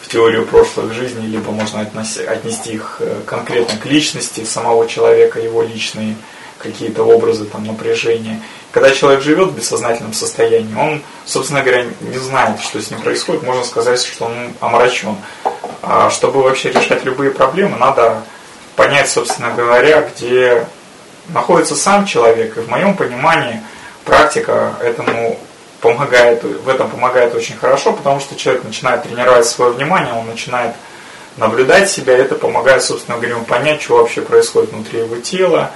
в 0.01 0.07
теорию 0.07 0.47
прошлых 0.47 0.91
жизней, 0.91 1.27
либо 1.27 1.51
можно 1.51 1.81
отнести 1.81 2.73
их 2.73 2.97
э, 2.99 3.21
конкретно 3.27 3.77
к 3.77 3.85
личности 3.85 4.43
самого 4.43 4.87
человека, 4.87 5.39
его 5.39 5.61
личные 5.61 6.15
какие-то 6.61 7.03
образы 7.03 7.45
там, 7.45 7.65
напряжения. 7.65 8.41
Когда 8.71 8.91
человек 8.91 9.21
живет 9.21 9.49
в 9.49 9.55
бессознательном 9.55 10.13
состоянии, 10.13 10.75
он, 10.75 11.01
собственно 11.25 11.61
говоря, 11.61 11.85
не 12.01 12.17
знает, 12.17 12.61
что 12.61 12.81
с 12.81 12.89
ним 12.89 13.01
происходит, 13.01 13.43
можно 13.43 13.63
сказать, 13.63 14.01
что 14.01 14.25
он 14.25 14.53
омрачен. 14.59 15.15
А 15.81 16.09
чтобы 16.09 16.41
вообще 16.41 16.71
решать 16.71 17.03
любые 17.03 17.31
проблемы, 17.31 17.77
надо 17.77 18.23
понять, 18.75 19.09
собственно 19.09 19.51
говоря, 19.51 20.01
где 20.01 20.65
находится 21.29 21.75
сам 21.75 22.05
человек. 22.05 22.57
И 22.57 22.61
в 22.61 22.69
моем 22.69 22.95
понимании 22.95 23.61
практика 24.05 24.75
этому 24.81 25.39
помогает, 25.81 26.43
в 26.43 26.69
этом 26.69 26.89
помогает 26.89 27.35
очень 27.35 27.57
хорошо, 27.57 27.93
потому 27.93 28.19
что 28.19 28.35
человек 28.35 28.63
начинает 28.63 29.03
тренировать 29.03 29.47
свое 29.47 29.71
внимание, 29.71 30.13
он 30.13 30.27
начинает 30.27 30.75
наблюдать 31.37 31.89
себя, 31.89 32.17
и 32.17 32.21
это 32.21 32.35
помогает, 32.35 32.83
собственно 32.83 33.17
говоря, 33.17 33.37
понять, 33.47 33.81
что 33.81 33.97
вообще 33.97 34.21
происходит 34.21 34.71
внутри 34.71 34.99
его 34.99 35.17
тела, 35.17 35.71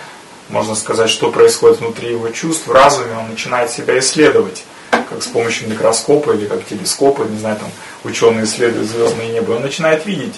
можно 0.49 0.75
сказать, 0.75 1.10
что 1.10 1.31
происходит 1.31 1.79
внутри 1.79 2.12
его 2.12 2.29
чувств, 2.29 2.67
в 2.67 2.71
разуме, 2.71 3.17
он 3.17 3.29
начинает 3.29 3.71
себя 3.71 3.97
исследовать, 3.99 4.63
как 4.91 5.21
с 5.21 5.27
помощью 5.27 5.69
микроскопа 5.69 6.31
или 6.31 6.45
как 6.45 6.65
телескопа, 6.65 7.23
не 7.23 7.38
знаю, 7.38 7.58
там 7.58 7.69
ученые 8.03 8.45
исследуют 8.45 8.88
звездное 8.88 9.27
небо, 9.27 9.53
он 9.53 9.62
начинает 9.62 10.05
видеть. 10.05 10.36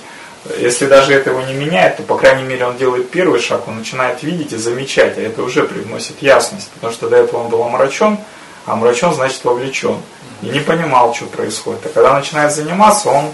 Если 0.59 0.85
даже 0.85 1.13
это 1.13 1.31
его 1.31 1.41
не 1.41 1.53
меняет, 1.53 1.97
то, 1.97 2.03
по 2.03 2.17
крайней 2.17 2.43
мере, 2.43 2.65
он 2.65 2.77
делает 2.77 3.09
первый 3.09 3.39
шаг, 3.41 3.67
он 3.67 3.77
начинает 3.77 4.23
видеть 4.23 4.53
и 4.53 4.57
замечать, 4.57 5.17
а 5.17 5.21
это 5.21 5.43
уже 5.43 5.63
привносит 5.63 6.21
ясность, 6.21 6.69
потому 6.69 6.93
что 6.93 7.09
до 7.09 7.17
этого 7.17 7.41
он 7.41 7.49
был 7.49 7.63
омрачен, 7.63 8.17
а 8.65 8.73
омрачен 8.73 9.13
значит 9.13 9.43
вовлечен, 9.43 9.97
и 10.41 10.45
не 10.45 10.59
понимал, 10.59 11.13
что 11.13 11.25
происходит. 11.25 11.85
А 11.85 11.89
когда 11.89 12.13
начинает 12.13 12.53
заниматься, 12.53 13.09
он 13.09 13.33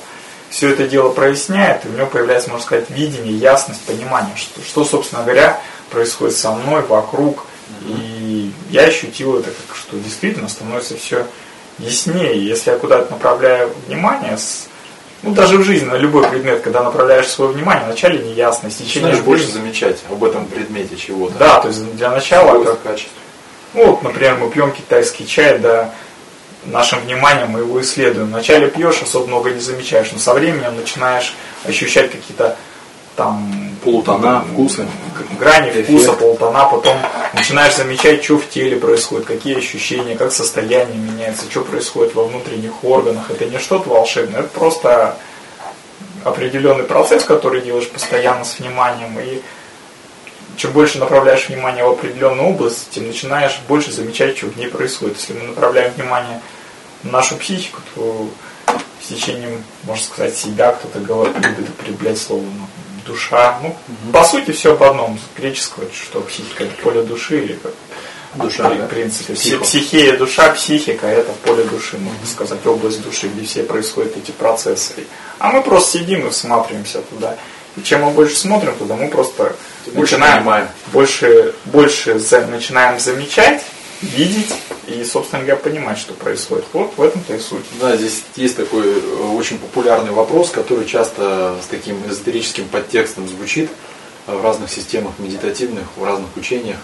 все 0.50 0.70
это 0.70 0.88
дело 0.88 1.10
проясняет, 1.10 1.86
и 1.86 1.90
у 1.90 1.92
него 1.92 2.08
появляется, 2.08 2.50
можно 2.50 2.66
сказать, 2.66 2.90
видение, 2.90 3.34
ясность, 3.34 3.82
понимание, 3.82 4.36
что, 4.36 4.62
что 4.62 4.86
собственно 4.86 5.24
говоря, 5.24 5.60
происходит 5.94 6.36
со 6.36 6.52
мной, 6.52 6.82
вокруг. 6.82 7.46
И 7.86 8.52
я 8.70 8.84
ощутил 8.84 9.40
это, 9.40 9.50
как, 9.68 9.78
что 9.78 9.98
действительно 9.98 10.50
становится 10.50 10.98
все 10.98 11.26
яснее. 11.78 12.46
Если 12.46 12.72
я 12.72 12.78
куда-то 12.78 13.12
направляю 13.12 13.72
внимание, 13.88 14.38
с, 14.38 14.68
ну 15.22 15.34
даже 15.34 15.58
в 15.58 15.64
жизни, 15.64 15.86
на 15.86 15.96
любой 15.96 16.28
предмет, 16.28 16.62
когда 16.62 16.84
направляешь 16.84 17.28
свое 17.28 17.52
внимание, 17.52 17.86
вначале 17.86 18.20
неясно, 18.20 18.70
с 18.70 18.76
течением 18.76 19.24
больше 19.24 19.48
замечать 19.48 20.00
об 20.10 20.24
этом 20.24 20.46
предмете 20.46 20.96
чего-то. 20.96 21.36
Да, 21.38 21.62
то 21.62 21.68
есть 21.70 21.96
для 21.96 22.12
начала... 22.12 22.64
Как, 22.64 22.82
качество. 22.82 23.14
Ну 23.74 23.92
вот, 23.92 24.04
например, 24.04 24.38
мы 24.38 24.50
пьем 24.52 24.72
китайский 24.72 25.26
чай, 25.26 25.58
да, 25.58 25.94
нашим 26.66 27.00
вниманием 27.02 27.50
мы 27.50 27.60
его 27.60 27.82
исследуем. 27.82 28.28
Вначале 28.28 28.68
пьешь, 28.68 29.02
особо 29.02 29.28
много 29.28 29.50
не 29.52 29.60
замечаешь, 29.60 30.12
но 30.12 30.20
со 30.20 30.34
временем 30.34 30.76
начинаешь 30.76 31.34
ощущать 31.66 32.12
какие-то 32.12 32.56
там 33.16 33.72
полутона, 33.84 34.44
вкусы, 34.52 34.88
грани 35.40 35.70
эффект. 35.70 35.90
вкуса, 35.90 36.14
полутона, 36.14 36.66
потом 36.66 36.98
начинаешь 37.34 37.76
замечать, 37.76 38.24
что 38.24 38.38
в 38.38 38.50
теле 38.50 38.78
происходит, 38.78 39.26
какие 39.26 39.58
ощущения, 39.58 40.16
как 40.16 40.32
состояние 40.32 40.98
меняется, 40.98 41.46
что 41.50 41.62
происходит 41.62 42.16
во 42.16 42.26
внутренних 42.26 42.84
органах. 42.84 43.30
Это 43.30 43.46
не 43.46 43.60
что-то 43.60 43.90
волшебное, 43.90 44.42
это 44.42 44.50
просто 44.50 45.18
определенный 46.24 46.86
процесс, 46.86 47.24
который 47.24 47.62
делаешь 47.62 47.90
постоянно 47.90 48.46
с 48.46 48.60
вниманием. 48.60 49.20
И 49.20 49.42
чем 50.56 50.72
больше 50.72 51.00
направляешь 51.00 51.50
внимание 51.50 51.84
в 51.84 51.92
определенную 51.92 52.50
область, 52.50 52.90
тем 52.92 53.08
начинаешь 53.08 53.60
больше 53.68 53.92
замечать, 53.92 54.38
что 54.38 54.48
в 54.48 54.58
ней 54.58 54.68
происходит. 54.68 55.18
Если 55.18 55.34
мы 55.34 55.48
направляем 55.48 55.94
внимание 55.94 56.42
на 57.04 57.12
нашу 57.12 57.36
психику, 57.36 57.82
то 57.96 58.30
с 59.02 59.08
течением, 59.08 59.64
можно 59.84 60.04
сказать, 60.04 60.36
себя 60.36 60.72
кто-то 60.72 61.00
говорит, 61.00 61.36
любит 61.36 61.70
употреблять 61.70 62.18
слово 62.18 62.44
ну, 62.44 62.68
душа. 63.06 63.60
Ну, 63.62 63.76
по 64.12 64.24
сути, 64.24 64.52
все 64.52 64.74
об 64.74 64.84
одном. 64.84 65.20
Греческого, 65.38 65.86
что 65.94 66.22
психика 66.22 66.64
это 66.64 66.74
поле 66.82 67.04
души 67.04 67.44
или 67.44 67.54
как 67.54 67.74
душа, 68.36 68.70
в 68.70 68.78
да? 68.78 68.86
принципе. 68.88 69.34
Психо. 69.34 69.64
Психия, 69.64 70.18
душа, 70.18 70.50
психика 70.52 71.08
это 71.08 71.32
поле 71.44 71.64
души, 71.64 71.98
можно 71.98 72.26
сказать, 72.26 72.66
область 72.66 73.02
души, 73.02 73.28
где 73.28 73.46
все 73.46 73.64
происходят 73.64 74.18
эти 74.18 74.32
процессы. 74.32 75.06
А 75.40 75.52
мы 75.52 75.62
просто 75.62 76.00
сидим 76.00 76.28
и 76.28 76.30
всматриваемся 76.30 77.02
туда. 77.02 77.38
И 77.76 77.82
чем 77.82 78.04
мы 78.04 78.12
больше 78.12 78.36
смотрим 78.36 78.76
туда, 78.76 78.96
мы 78.96 79.10
просто 79.10 79.56
больше 79.94 80.18
начинаем 80.18 80.68
больше, 80.92 81.56
больше 81.66 82.20
за, 82.20 82.46
начинаем 82.46 83.00
замечать, 83.00 83.64
видеть 84.04 84.54
и, 84.88 85.04
собственно 85.04 85.42
говоря, 85.42 85.58
понимать, 85.58 85.98
что 85.98 86.14
происходит. 86.14 86.66
Вот 86.74 86.94
в 86.98 87.02
этом-то 87.02 87.36
и 87.36 87.40
суть. 87.40 87.66
Да, 87.80 87.96
здесь 87.96 88.24
есть 88.36 88.58
такой 88.58 88.86
э, 88.86 89.36
очень 89.36 89.58
популярный 89.58 90.12
вопрос, 90.12 90.50
который 90.50 90.86
часто 90.86 91.56
с 91.64 91.68
таким 91.68 91.98
эзотерическим 92.08 92.68
подтекстом 92.68 93.28
звучит 93.28 93.70
э, 94.28 94.36
в 94.36 94.44
разных 94.44 94.70
системах 94.70 95.14
медитативных, 95.20 95.86
в 95.96 96.04
разных 96.04 96.36
учениях, 96.36 96.78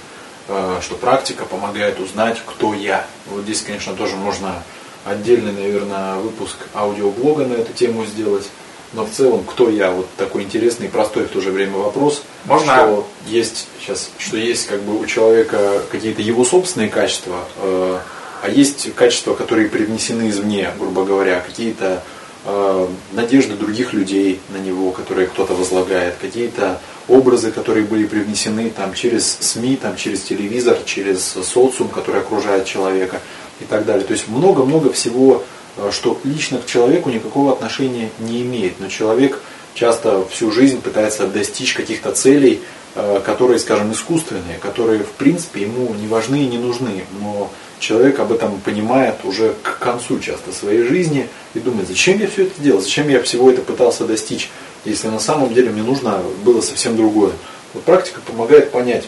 э, 0.48 0.80
что 0.82 0.96
практика 0.96 1.46
помогает 1.46 2.00
узнать, 2.00 2.42
кто 2.46 2.74
я. 2.74 3.06
Вот 3.28 3.44
здесь, 3.44 3.62
конечно, 3.62 3.94
тоже 3.94 4.16
можно 4.16 4.64
отдельный, 5.06 5.52
наверное, 5.52 6.16
выпуск 6.16 6.58
аудиоблога 6.74 7.46
на 7.46 7.54
эту 7.54 7.74
тему 7.74 8.06
сделать. 8.06 8.48
Но 8.94 9.06
в 9.06 9.12
целом, 9.12 9.44
кто 9.44 9.70
я? 9.70 9.92
Вот 9.92 10.08
такой 10.18 10.44
интересный 10.44 10.88
и 10.88 10.90
простой 10.90 11.26
в 11.26 11.30
то 11.30 11.42
же 11.42 11.52
время 11.52 11.78
вопрос. 11.78 12.24
Можно? 12.46 12.74
Что 12.74 13.08
есть 13.28 13.68
сейчас, 13.80 14.10
что 14.18 14.38
есть 14.38 14.66
как 14.66 14.82
бы 14.82 15.00
у 15.00 15.06
человека 15.06 15.84
какие-то 15.92 16.22
его 16.22 16.44
собственные 16.44 16.90
качества, 16.90 17.46
э, 17.58 18.00
а 18.42 18.50
есть 18.50 18.94
качества, 18.96 19.36
которые 19.36 19.70
привнесены 19.70 20.30
извне, 20.30 20.72
грубо 20.80 21.04
говоря, 21.04 21.40
какие-то 21.40 22.02
э, 22.46 22.88
надежды 23.12 23.56
других 23.56 23.94
людей 23.94 24.40
на 24.50 24.58
него, 24.58 24.92
которые 24.92 25.28
кто-то 25.28 25.54
возлагает, 25.54 26.16
какие-то 26.20 26.82
образы, 27.08 27.52
которые 27.52 27.86
были 27.86 28.06
привнесены 28.06 28.72
там 28.72 28.94
через 28.94 29.38
СМИ, 29.40 29.76
там 29.76 29.98
через 29.98 30.22
телевизор, 30.22 30.78
через 30.86 31.24
социум, 31.24 31.90
который 31.90 32.22
окружает 32.22 32.66
человека 32.66 33.22
и 33.60 33.66
так 33.66 33.86
далее. 33.86 34.06
То 34.06 34.14
есть 34.14 34.28
много-много 34.30 34.92
всего 34.92 35.44
что 35.92 36.20
лично 36.24 36.60
к 36.60 36.66
человеку 36.66 37.10
никакого 37.10 37.54
отношения 37.54 38.10
не 38.20 38.42
имеет, 38.42 38.80
но 38.80 38.88
человек 38.88 39.40
часто 39.74 40.26
всю 40.30 40.52
жизнь 40.52 40.82
пытается 40.82 41.28
достичь 41.28 41.74
каких-то 41.74 42.12
целей, 42.12 42.62
э, 42.96 43.22
которые, 43.26 43.60
скажем, 43.60 43.92
искусственные, 43.92 44.58
которые, 44.60 45.04
в 45.04 45.12
принципе, 45.12 45.62
ему 45.62 45.94
не 45.94 46.08
важны 46.08 46.44
и 46.44 46.48
не 46.48 46.58
нужны, 46.58 47.06
но 47.22 47.52
человек 47.80 48.20
об 48.20 48.32
этом 48.32 48.60
понимает 48.60 49.16
уже 49.24 49.54
к 49.64 49.80
концу 49.80 50.20
часто 50.20 50.52
своей 50.52 50.84
жизни 50.84 51.28
и 51.54 51.60
думает, 51.60 51.88
зачем 51.88 52.20
я 52.20 52.28
все 52.28 52.44
это 52.44 52.62
делал, 52.62 52.82
зачем 52.82 53.08
я 53.10 53.22
всего 53.22 53.50
это 53.50 53.62
пытался 53.62 54.06
достичь, 54.06 54.50
если 54.86 55.08
на 55.08 55.20
самом 55.20 55.54
деле 55.54 55.70
мне 55.70 55.84
нужно 55.84 56.22
было 56.44 56.62
совсем 56.62 56.98
другое. 56.98 57.32
Вот 57.74 57.84
практика 57.84 58.20
помогает 58.26 58.72
понять, 58.72 59.06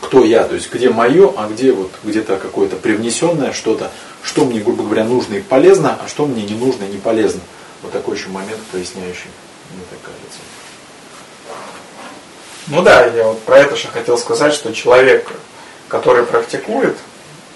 кто 0.00 0.24
я, 0.24 0.44
то 0.44 0.54
есть 0.54 0.72
где 0.72 0.90
мое, 0.90 1.32
а 1.36 1.48
где 1.48 1.72
вот 1.72 1.90
где-то 2.04 2.36
какое-то 2.36 2.76
привнесенное 2.76 3.52
что-то, 3.52 3.90
что 4.26 4.44
мне, 4.44 4.60
грубо 4.60 4.82
говоря, 4.82 5.04
нужно 5.04 5.34
и 5.34 5.40
полезно, 5.40 5.98
а 6.04 6.08
что 6.08 6.26
мне 6.26 6.42
не 6.42 6.54
нужно 6.54 6.84
и 6.84 6.88
не 6.88 6.98
полезно. 6.98 7.40
Вот 7.82 7.92
такой 7.92 8.16
еще 8.16 8.28
момент 8.28 8.60
проясняющий, 8.72 9.30
мне 9.70 9.84
так 9.88 10.00
кажется. 10.02 10.40
Ну 12.66 12.82
да, 12.82 13.06
я 13.06 13.28
вот 13.28 13.40
про 13.42 13.58
это 13.58 13.76
же 13.76 13.86
хотел 13.86 14.18
сказать, 14.18 14.52
что 14.52 14.74
человек, 14.74 15.30
который 15.88 16.24
практикует, 16.24 16.96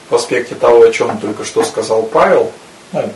в 0.09 0.14
аспекте 0.14 0.55
того, 0.55 0.83
о 0.83 0.91
чем 0.91 1.18
только 1.18 1.45
что 1.45 1.64
сказал 1.64 2.03
Павел, 2.05 2.53
ну, 2.93 3.12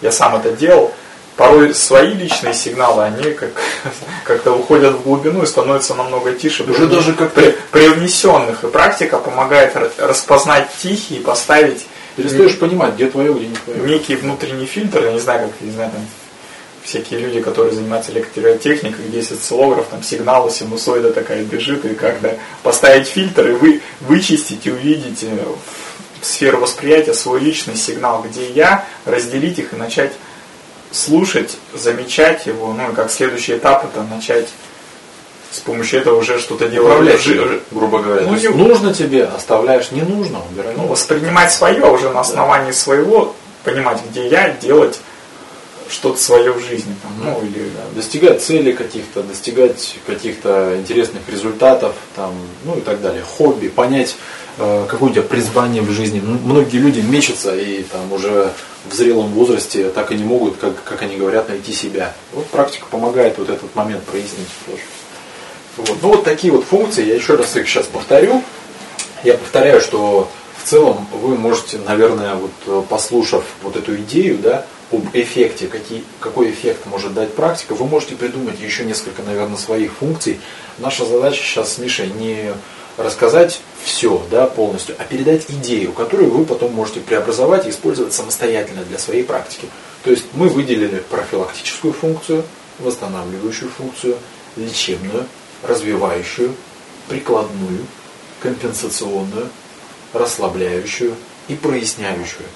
я 0.00 0.12
сам 0.12 0.36
это 0.36 0.52
делал, 0.52 0.92
порой 1.36 1.74
свои 1.74 2.12
личные 2.12 2.52
сигналы, 2.52 3.04
они 3.04 3.32
как, 3.32 3.50
как-то 4.24 4.52
уходят 4.52 4.94
в 4.94 5.02
глубину 5.02 5.42
и 5.42 5.46
становятся 5.46 5.94
намного 5.94 6.32
тише. 6.32 6.64
Уже 6.64 6.86
даже 6.86 7.14
как 7.14 7.32
при, 7.32 7.56
привнесенных. 7.70 8.64
И 8.64 8.68
практика 8.68 9.18
помогает 9.18 9.74
распознать 9.98 10.68
тихие, 10.82 11.20
поставить 11.20 11.86
Перестаешь 12.16 12.58
понимать, 12.58 12.94
где 12.94 13.08
твое, 13.08 13.32
где 13.34 13.48
не 13.48 13.56
твое. 13.56 13.80
Некий 13.80 14.16
внутренний 14.16 14.66
фильтр, 14.66 15.04
я 15.04 15.12
не 15.12 15.20
знаю, 15.20 15.48
как, 15.48 15.60
не 15.60 15.72
знаю, 15.72 15.90
там, 15.90 16.06
всякие 16.84 17.20
люди, 17.20 17.40
которые 17.40 17.74
занимаются 17.74 18.12
электротехникой, 18.12 19.06
где 19.08 19.18
есть 19.18 19.32
там 19.90 20.02
сигналы, 20.02 20.50
синусоида 20.50 21.12
такая 21.12 21.42
бежит, 21.42 21.84
и 21.84 21.94
как-то 21.94 22.38
поставить 22.62 23.08
фильтр, 23.08 23.48
и 23.48 23.52
вы 23.52 23.80
вычистить 24.00 24.66
и 24.66 24.70
увидеть 24.70 25.24
сферу 26.22 26.58
восприятия 26.58 27.14
свой 27.14 27.40
личный 27.40 27.76
сигнал, 27.76 28.22
где 28.22 28.48
я, 28.50 28.84
разделить 29.04 29.58
их 29.58 29.72
и 29.72 29.76
начать 29.76 30.12
слушать, 30.90 31.56
замечать 31.72 32.46
его, 32.46 32.72
ну 32.72 32.92
и 32.92 32.94
как 32.94 33.10
следующий 33.10 33.56
этап 33.56 33.84
это 33.84 34.02
начать 34.04 34.48
с 35.54 35.60
помощью 35.60 36.00
этого 36.00 36.18
уже 36.18 36.40
что-то 36.40 36.68
делать. 36.68 36.88
Грубо 37.70 38.00
говоря. 38.00 38.26
Ну, 38.26 38.34
не... 38.34 38.48
Нужно 38.48 38.92
тебе, 38.92 39.24
оставляешь, 39.24 39.92
не 39.92 40.02
нужно, 40.02 40.40
убирай. 40.50 40.74
Ну, 40.76 40.88
воспринимать 40.88 41.52
свое 41.52 41.84
уже 41.84 42.10
на 42.10 42.20
основании 42.20 42.72
да. 42.72 42.76
своего, 42.76 43.34
понимать, 43.62 44.00
где 44.10 44.26
я, 44.26 44.50
делать 44.50 45.00
что-то 45.88 46.20
свое 46.20 46.50
в 46.52 46.60
жизни. 46.60 46.96
Там, 47.02 47.12
ну, 47.22 47.46
или... 47.46 47.70
Достигать 47.94 48.42
целей 48.42 48.72
каких-то, 48.72 49.22
достигать 49.22 49.96
каких-то 50.06 50.76
интересных 50.76 51.22
результатов, 51.28 51.94
там, 52.16 52.34
ну 52.64 52.76
и 52.76 52.80
так 52.80 53.00
далее. 53.00 53.22
Хобби, 53.22 53.68
понять, 53.68 54.16
э, 54.58 54.86
какое 54.88 55.10
у 55.10 55.12
тебя 55.12 55.22
призвание 55.22 55.82
в 55.82 55.90
жизни. 55.90 56.20
Многие 56.20 56.78
люди 56.78 56.98
мечутся 56.98 57.54
и 57.54 57.84
там 57.84 58.12
уже 58.12 58.50
в 58.90 58.94
зрелом 58.94 59.28
возрасте 59.28 59.88
так 59.90 60.10
и 60.10 60.16
не 60.16 60.24
могут, 60.24 60.56
как, 60.56 60.82
как 60.82 61.02
они 61.02 61.16
говорят, 61.16 61.48
найти 61.48 61.72
себя. 61.72 62.12
Вот 62.32 62.46
практика 62.46 62.86
помогает 62.90 63.38
вот 63.38 63.50
этот 63.50 63.72
момент 63.76 64.02
прояснить 64.02 64.48
тоже. 64.66 64.82
Вот. 65.76 65.96
Ну 66.02 66.08
вот 66.08 66.24
такие 66.24 66.52
вот 66.52 66.64
функции, 66.64 67.06
я 67.06 67.14
еще 67.14 67.34
раз 67.34 67.56
их 67.56 67.68
сейчас 67.68 67.86
повторю. 67.86 68.42
Я 69.24 69.34
повторяю, 69.34 69.80
что 69.80 70.28
в 70.62 70.68
целом 70.68 71.06
вы 71.12 71.36
можете, 71.36 71.78
наверное, 71.78 72.34
вот 72.34 72.50
э, 72.66 72.82
послушав 72.88 73.44
вот 73.62 73.76
эту 73.76 73.96
идею, 73.96 74.38
да, 74.38 74.66
об 74.92 75.08
эффекте, 75.12 75.66
какие, 75.66 76.04
какой 76.20 76.50
эффект 76.50 76.86
может 76.86 77.14
дать 77.14 77.34
практика, 77.34 77.74
вы 77.74 77.86
можете 77.86 78.14
придумать 78.14 78.60
еще 78.60 78.84
несколько, 78.84 79.22
наверное, 79.22 79.56
своих 79.56 79.92
функций. 79.92 80.40
Наша 80.78 81.04
задача 81.04 81.42
сейчас 81.42 81.74
с 81.74 81.78
Мишей 81.78 82.08
не 82.08 82.52
рассказать 82.96 83.60
все 83.82 84.22
да, 84.30 84.46
полностью, 84.46 84.94
а 84.98 85.04
передать 85.04 85.46
идею, 85.48 85.92
которую 85.92 86.30
вы 86.30 86.44
потом 86.44 86.72
можете 86.72 87.00
преобразовать 87.00 87.66
и 87.66 87.70
использовать 87.70 88.12
самостоятельно 88.12 88.82
для 88.84 88.98
своей 88.98 89.24
практики. 89.24 89.68
То 90.04 90.10
есть 90.10 90.24
мы 90.34 90.48
выделили 90.48 91.02
профилактическую 91.10 91.92
функцию, 91.92 92.44
восстанавливающую 92.78 93.70
функцию, 93.70 94.16
лечебную, 94.56 95.26
развивающую, 95.66 96.54
прикладную, 97.08 97.86
компенсационную, 98.40 99.48
расслабляющую 100.12 101.14
и 101.48 101.54
проясняющую. 101.54 102.46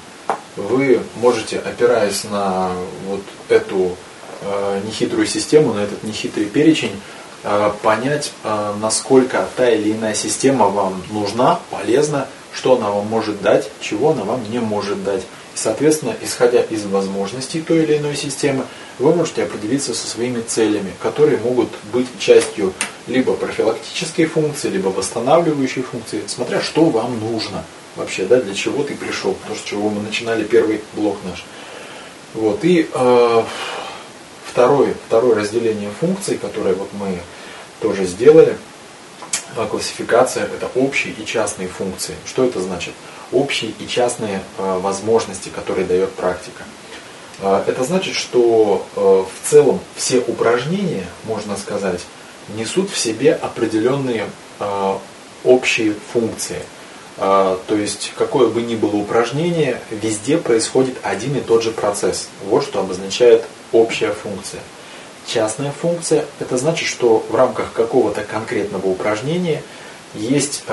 Вы 0.57 1.01
можете, 1.17 1.59
опираясь 1.59 2.25
на 2.25 2.73
вот 3.07 3.23
эту 3.49 3.97
э, 4.43 4.81
нехитрую 4.87 5.27
систему, 5.27 5.73
на 5.73 5.81
этот 5.81 6.03
нехитрый 6.03 6.47
перечень, 6.47 7.01
э, 7.45 7.71
понять, 7.83 8.33
э, 8.45 8.75
насколько 8.81 9.47
та 9.57 9.71
или 9.71 9.93
иная 9.93 10.15
система 10.15 10.67
вам 10.67 11.03
нужна, 11.11 11.61
полезна, 11.71 12.27
что 12.53 12.77
она 12.77 12.91
вам 12.91 13.07
может 13.07 13.41
дать, 13.41 13.71
чего 13.81 14.11
она 14.11 14.25
вам 14.25 14.51
не 14.51 14.59
может 14.59 15.03
дать. 15.05 15.23
Соответственно, 15.61 16.15
исходя 16.23 16.63
из 16.63 16.85
возможностей 16.85 17.63
той 17.63 17.83
или 17.83 17.97
иной 17.97 18.15
системы, 18.15 18.65
вы 19.01 19.13
можете 19.13 19.43
определиться 19.43 19.93
со 19.93 20.07
своими 20.07 20.41
целями, 20.41 20.93
которые 21.03 21.39
могут 21.39 21.69
быть 21.93 22.07
частью 22.21 22.73
либо 23.09 23.35
профилактической 23.35 24.27
функции, 24.27 24.69
либо 24.69 24.89
восстанавливающей 24.89 25.83
функции, 25.83 26.23
смотря 26.29 26.61
что 26.61 26.85
вам 26.85 27.19
нужно 27.19 27.65
вообще, 27.97 28.25
да, 28.25 28.41
для 28.41 28.55
чего 28.55 28.85
ты 28.85 28.95
пришел, 28.95 29.37
то, 29.49 29.55
с 29.57 29.65
чего 29.65 29.91
мы 29.91 30.01
начинали 30.01 30.45
первый 30.45 30.81
блок 30.93 31.17
наш. 31.25 31.45
Вот, 32.35 32.63
и 32.63 32.89
э, 32.95 33.43
второе, 34.47 34.95
второе 35.09 35.35
разделение 35.35 35.91
функций, 35.99 36.39
которое 36.39 36.75
вот 36.75 36.91
мы 36.93 37.19
тоже 37.81 38.05
сделали, 38.05 38.57
э, 39.57 39.67
классификация, 39.69 40.45
это 40.45 40.71
общие 40.77 41.15
и 41.15 41.27
частные 41.27 41.67
функции. 41.67 42.15
Что 42.27 42.45
это 42.45 42.61
значит? 42.61 42.95
Общие 43.31 43.73
и 43.79 43.87
частные 43.87 44.41
э, 44.57 44.79
возможности, 44.79 45.51
которые 45.51 45.87
дает 45.87 46.11
практика. 46.13 46.65
Э, 47.41 47.63
это 47.67 47.85
значит, 47.85 48.15
что 48.15 48.87
э, 48.97 49.01
в 49.01 49.49
целом 49.51 49.81
все 49.97 50.21
упражнения, 50.21 51.05
можно 51.25 51.57
сказать, 51.57 52.01
несут 52.57 52.91
в 52.91 52.99
себе 52.99 53.35
определенные 53.35 54.27
общие 55.45 55.95
функции. 56.13 56.61
То 57.17 57.59
есть, 57.69 58.13
какое 58.17 58.49
бы 58.49 58.63
ни 58.63 58.75
было 58.75 58.97
упражнение, 58.97 59.81
везде 59.91 60.39
происходит 60.39 60.97
один 61.03 61.37
и 61.37 61.41
тот 61.41 61.63
же 61.63 61.73
процесс. 61.73 62.29
Вот 62.47 62.65
что 62.65 62.81
обозначает 62.81 63.45
общая 63.71 64.13
функция. 64.13 64.61
Частная 65.27 65.73
функция– 65.73 66.25
это 66.41 66.57
значит, 66.57 66.89
что 66.89 67.23
в 67.29 67.35
рамках 67.35 67.73
какого-то 67.75 68.25
конкретного 68.25 68.87
упражнения 68.87 69.63
есть 70.15 70.65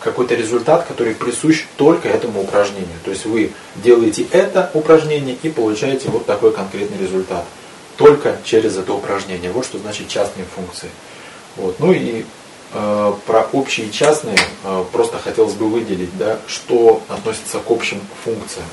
какой-то 0.00 0.34
результат, 0.34 0.86
который 0.86 1.14
присущ 1.14 1.66
только 1.76 2.08
этому 2.08 2.42
упражнению. 2.42 2.98
То 3.04 3.10
есть 3.10 3.26
вы 3.26 3.52
делаете 3.76 4.26
это 4.30 4.70
упражнение 4.74 5.36
и 5.42 5.48
получаете 5.48 6.08
вот 6.08 6.26
такой 6.26 6.52
конкретный 6.52 6.98
результат. 6.98 7.44
Только 7.96 8.38
через 8.44 8.76
это 8.78 8.94
упражнение. 8.94 9.52
Вот 9.52 9.66
что 9.66 9.78
значит 9.78 10.08
частные 10.08 10.46
функции. 10.46 10.88
Вот. 11.56 11.78
Ну 11.80 11.92
и 11.92 12.24
э, 12.72 13.12
про 13.26 13.42
общие 13.52 13.88
и 13.88 13.92
частные 13.92 14.38
э, 14.64 14.84
просто 14.90 15.18
хотелось 15.18 15.54
бы 15.54 15.68
выделить, 15.68 16.16
да, 16.16 16.38
что 16.46 17.02
относится 17.08 17.58
к 17.58 17.70
общим 17.70 18.00
функциям. 18.24 18.66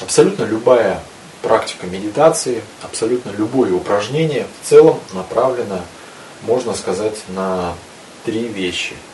Абсолютно 0.00 0.44
любая 0.44 1.02
практика 1.42 1.86
медитации, 1.86 2.62
абсолютно 2.82 3.30
любое 3.36 3.72
упражнение 3.72 4.46
в 4.62 4.68
целом 4.68 4.98
направлено, 5.12 5.82
можно 6.42 6.72
сказать, 6.72 7.16
на 7.28 7.74
три 8.24 8.48
вещи– 8.48 8.94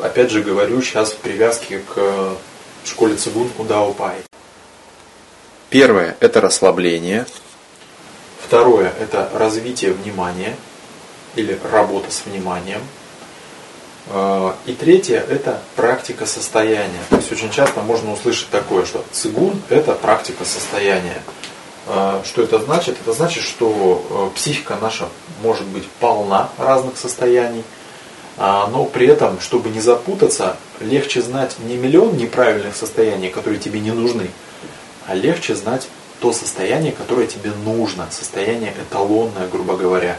опять 0.00 0.30
же 0.30 0.42
говорю 0.42 0.80
сейчас 0.82 1.12
в 1.12 1.16
привязке 1.18 1.80
к 1.80 2.36
школе 2.84 3.16
цигун 3.16 3.50
Удао 3.58 3.92
Пай. 3.92 4.16
Первое– 5.70 6.16
это 6.20 6.40
расслабление. 6.40 7.26
Второе– 8.40 8.92
это 9.00 9.28
развитие 9.34 9.92
внимания 9.92 10.56
или 11.34 11.58
работа 11.70 12.10
с 12.10 12.24
вниманием. 12.24 12.80
А, 14.08 14.56
и 14.66 14.72
третье– 14.72 15.18
это 15.28 15.60
практика 15.74 16.26
состояния. 16.26 17.02
То 17.10 17.16
есть 17.16 17.32
очень 17.32 17.50
часто 17.50 17.80
можно 17.80 18.12
услышать 18.12 18.48
такое, 18.50 18.86
что 18.86 19.04
цигун– 19.10 19.60
это 19.68 19.92
практика 19.92 20.44
состояния. 20.44 21.20
А, 21.88 22.22
что 22.24 22.42
это 22.42 22.60
значит? 22.60 22.96
Это 23.00 23.12
значит, 23.12 23.42
что 23.42 24.32
психика 24.36 24.78
наша 24.80 25.08
может 25.42 25.66
быть 25.66 25.88
полна 26.00 26.50
разных 26.58 26.96
состояний– 26.96 27.64
а, 27.74 27.85
но 28.36 28.84
при 28.84 29.06
этом, 29.06 29.40
чтобы 29.40 29.70
не 29.70 29.80
запутаться, 29.80 30.56
легче 30.80 31.22
знать 31.22 31.56
не 31.58 31.76
миллион 31.76 32.16
неправильных 32.16 32.76
состояний, 32.76 33.30
которые 33.30 33.58
тебе 33.58 33.80
не 33.80 33.92
нужны, 33.92 34.28
а 35.06 35.14
легче 35.14 35.54
знать 35.54 35.88
то 36.20 36.32
состояние, 36.32 36.92
которое 36.92 37.26
тебе 37.26 37.50
нужно, 37.64 38.08
состояние 38.10 38.72
эталонное, 38.72 39.48
грубо 39.48 39.76
говоря. 39.76 40.16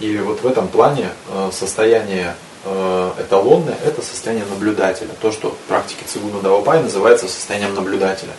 И 0.00 0.16
вот 0.18 0.42
в 0.42 0.46
этом 0.46 0.68
плане 0.68 1.08
э, 1.28 1.50
состояние 1.52 2.34
э, 2.64 3.12
эталонное– 3.18 3.76
это 3.84 4.02
состояние 4.02 4.44
наблюдателя. 4.46 5.10
То, 5.20 5.30
что 5.32 5.50
в 5.50 5.68
практике 5.68 6.04
цигуна 6.06 6.40
Даопай 6.40 6.82
называется 6.82 7.28
состоянием 7.28 7.74
наблюдателя. 7.74 8.32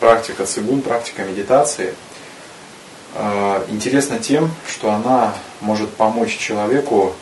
Практика 0.00 0.44
цигун, 0.44 0.82
практика 0.82 1.24
медитации 1.24 1.94
э, 3.14 3.64
интересна 3.68 4.18
тем, 4.18 4.50
что 4.68 4.90
она 4.90 5.34
может 5.60 5.90
помочь 5.90 6.36
человеку 6.36 7.14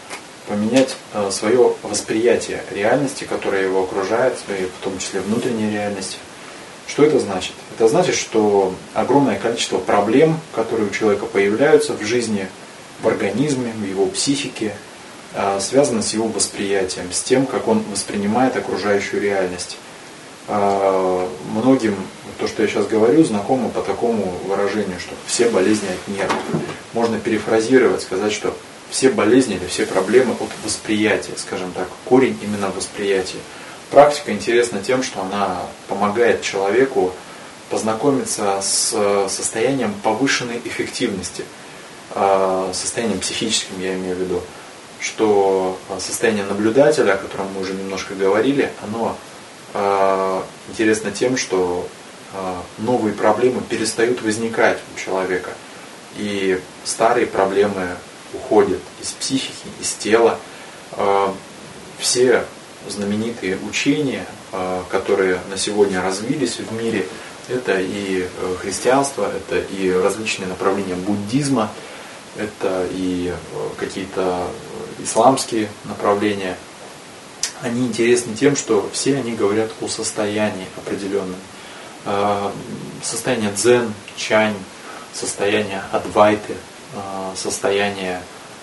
поменять 0.52 0.96
свое 1.30 1.74
восприятие 1.82 2.62
реальности, 2.70 3.24
которая 3.24 3.62
его 3.62 3.84
окружает, 3.84 4.38
своей, 4.38 4.66
в 4.66 4.84
том 4.84 4.98
числе 4.98 5.20
внутренней 5.20 5.70
реальности. 5.70 6.18
Что 6.86 7.04
это 7.04 7.18
значит? 7.20 7.54
Это 7.74 7.88
значит, 7.88 8.16
что 8.16 8.74
огромное 8.92 9.38
количество 9.38 9.78
проблем, 9.78 10.38
которые 10.54 10.88
у 10.88 10.90
человека 10.90 11.24
появляются 11.24 11.94
в 11.94 12.02
жизни, 12.02 12.48
в 13.00 13.08
организме, 13.08 13.72
в 13.72 13.84
его 13.86 14.04
психике, 14.06 14.74
связано 15.58 16.02
с 16.02 16.12
его 16.12 16.28
восприятием, 16.28 17.10
с 17.10 17.22
тем, 17.22 17.46
как 17.46 17.66
он 17.66 17.82
воспринимает 17.90 18.54
окружающую 18.54 19.22
реальность. 19.22 19.78
Многим 20.48 21.96
то, 22.38 22.46
что 22.46 22.60
я 22.60 22.68
сейчас 22.68 22.86
говорю, 22.88 23.24
знакомо 23.24 23.70
по 23.70 23.80
такому 23.80 24.34
выражению, 24.46 25.00
что 25.00 25.14
все 25.26 25.48
болезни 25.48 25.88
от 25.88 26.08
нервов. 26.14 26.42
Можно 26.92 27.18
перефразировать, 27.18 28.02
сказать, 28.02 28.32
что 28.34 28.54
все 28.92 29.08
болезни 29.08 29.56
или 29.56 29.66
все 29.66 29.86
проблемы 29.86 30.34
от 30.38 30.50
восприятия, 30.64 31.32
скажем 31.36 31.72
так, 31.72 31.88
корень 32.04 32.38
именно 32.42 32.70
восприятия. 32.70 33.38
Практика 33.90 34.32
интересна 34.32 34.80
тем, 34.80 35.02
что 35.02 35.22
она 35.22 35.62
помогает 35.88 36.42
человеку 36.42 37.12
познакомиться 37.70 38.60
с 38.60 38.94
состоянием 39.28 39.94
повышенной 40.02 40.60
эффективности, 40.64 41.44
а, 42.14 42.70
состоянием 42.74 43.18
психическим, 43.20 43.80
я 43.80 43.94
имею 43.94 44.14
в 44.14 44.18
виду, 44.20 44.42
что 45.00 45.78
состояние 45.98 46.44
наблюдателя, 46.44 47.14
о 47.14 47.16
котором 47.16 47.46
мы 47.54 47.62
уже 47.62 47.72
немножко 47.72 48.14
говорили, 48.14 48.70
оно 48.82 49.16
а, 49.72 50.44
интересно 50.68 51.10
тем, 51.10 51.36
что 51.36 51.88
новые 52.78 53.12
проблемы 53.12 53.60
перестают 53.60 54.22
возникать 54.22 54.78
у 54.94 54.98
человека. 54.98 55.50
И 56.16 56.58
старые 56.82 57.26
проблемы 57.26 57.88
уходят 58.32 58.80
из 59.00 59.10
психики, 59.12 59.66
из 59.80 59.92
тела. 59.92 60.38
А, 60.92 61.34
все 61.98 62.44
знаменитые 62.88 63.58
учения, 63.68 64.26
а, 64.52 64.84
которые 64.90 65.40
на 65.50 65.56
сегодня 65.56 66.02
развились 66.02 66.58
в 66.58 66.72
мире, 66.72 67.06
это 67.48 67.80
и 67.80 68.24
э, 68.24 68.54
христианство, 68.60 69.28
это 69.28 69.58
и 69.58 69.90
различные 69.90 70.46
направления 70.46 70.94
буддизма, 70.94 71.70
это 72.36 72.86
и 72.92 73.34
э, 73.34 73.68
какие-то 73.78 74.46
исламские 75.02 75.68
направления. 75.84 76.56
Они 77.60 77.84
интересны 77.84 78.34
тем, 78.36 78.54
что 78.54 78.88
все 78.92 79.16
они 79.16 79.32
говорят 79.32 79.72
о 79.80 79.88
состоянии 79.88 80.66
определенном. 80.76 81.36
Состояние 83.02 83.52
дзен, 83.52 83.94
чань, 84.16 84.56
состояние 85.14 85.82
адвайты, 85.92 86.54
состояние 87.36 88.20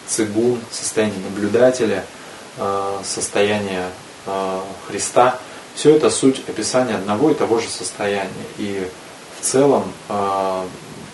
цигун, 0.07 0.59
состояние 0.71 1.19
наблюдателя, 1.21 2.03
состояние 3.03 3.87
Христа. 4.87 5.39
Все 5.75 5.95
это 5.95 6.09
суть 6.09 6.41
описания 6.47 6.95
одного 6.95 7.31
и 7.31 7.33
того 7.33 7.59
же 7.59 7.69
состояния. 7.69 8.29
И 8.57 8.87
в 9.39 9.45
целом 9.45 9.83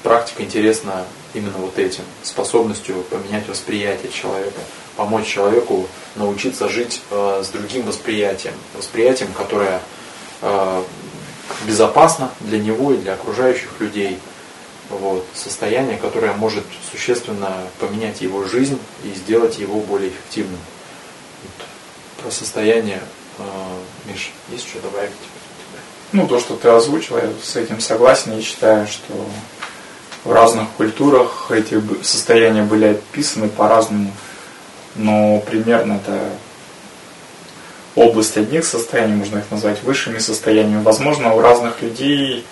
практика 0.03 0.43
интересна 0.43 1.05
именно 1.34 1.57
вот 1.57 1.78
этим, 1.78 2.03
способностью 2.24 3.03
поменять 3.03 3.47
восприятие 3.47 4.11
человека, 4.11 4.59
помочь 4.95 5.28
человеку 5.28 5.88
научиться 6.16 6.70
жить 6.70 7.01
с 7.11 7.47
другим 7.49 7.86
восприятием, 7.86 8.53
восприятием, 8.74 9.34
которое 9.34 9.82
безопасно 11.68 12.32
для 12.39 12.59
него 12.59 12.93
и 12.93 12.97
для 12.97 13.13
окружающих 13.13 13.70
людей. 13.80 14.20
Вот, 14.89 15.25
состояние, 15.33 15.97
которое 15.97 16.33
может 16.33 16.63
существенно 16.91 17.51
поменять 17.79 18.21
его 18.21 18.45
жизнь 18.45 18.79
и 19.03 19.09
сделать 19.09 19.57
его 19.57 19.79
более 19.79 20.09
эффективным. 20.09 20.59
Вот. 21.43 22.23
Про 22.23 22.31
состояние, 22.31 23.01
э, 23.39 23.43
Миш, 24.05 24.31
есть 24.49 24.67
что 24.67 24.79
добавить? 24.81 25.11
Ну, 26.11 26.27
то, 26.27 26.39
что 26.39 26.55
ты 26.55 26.69
озвучил, 26.69 27.17
я 27.17 27.29
с 27.43 27.55
этим 27.55 27.79
согласен. 27.79 28.36
Я 28.36 28.41
считаю, 28.41 28.88
что 28.88 29.13
в 30.23 30.31
разных 30.31 30.69
культурах 30.77 31.51
эти 31.51 31.81
состояния 32.03 32.63
были 32.63 32.86
описаны 32.86 33.47
по-разному. 33.49 34.11
Но 34.95 35.39
примерно 35.41 35.93
это 36.03 36.29
область 37.95 38.38
одних 38.38 38.65
состояний, 38.65 39.15
можно 39.15 39.39
их 39.39 39.51
назвать 39.51 39.83
высшими 39.83 40.19
состояниями. 40.19 40.83
Возможно, 40.83 41.33
у 41.33 41.41
разных 41.41 41.81
людей 41.81 42.45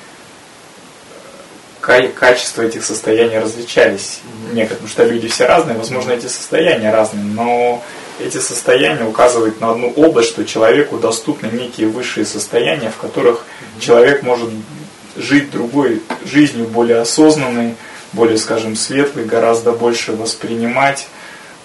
качество 1.84 2.62
этих 2.62 2.86
состояний 2.86 3.38
различались 3.38 4.22
некоторые, 4.54 4.88
потому 4.88 4.90
что 4.90 5.04
люди 5.04 5.28
все 5.28 5.46
разные, 5.46 5.78
возможно, 5.78 6.12
эти 6.12 6.28
состояния 6.28 6.92
разные, 6.92 7.26
но 7.26 7.84
эти 8.22 8.38
состояния 8.38 9.04
указывают 9.04 9.60
на 9.60 9.72
одну 9.72 9.90
область, 9.90 10.30
что 10.30 10.46
человеку 10.46 10.98
доступны 10.98 11.48
некие 11.48 11.88
высшие 11.88 12.26
состояния, 12.26 12.90
в 12.90 12.98
которых 12.98 13.46
человек 13.80 14.24
может 14.24 14.50
жить 15.18 15.52
другой 15.52 16.02
жизнью, 16.26 16.68
более 16.68 17.00
осознанной, 17.00 17.76
более, 18.14 18.38
скажем, 18.38 18.78
светлой, 18.78 19.26
гораздо 19.26 19.74
больше 19.74 20.14
воспринимать, 20.14 21.08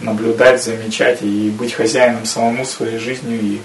наблюдать, 0.01 0.63
замечать 0.63 1.23
и 1.23 1.51
быть 1.51 1.75
хозяином 1.75 2.25
самому 2.25 2.65
своей 2.65 2.99
жизнью. 2.99 3.39
И 3.41 3.61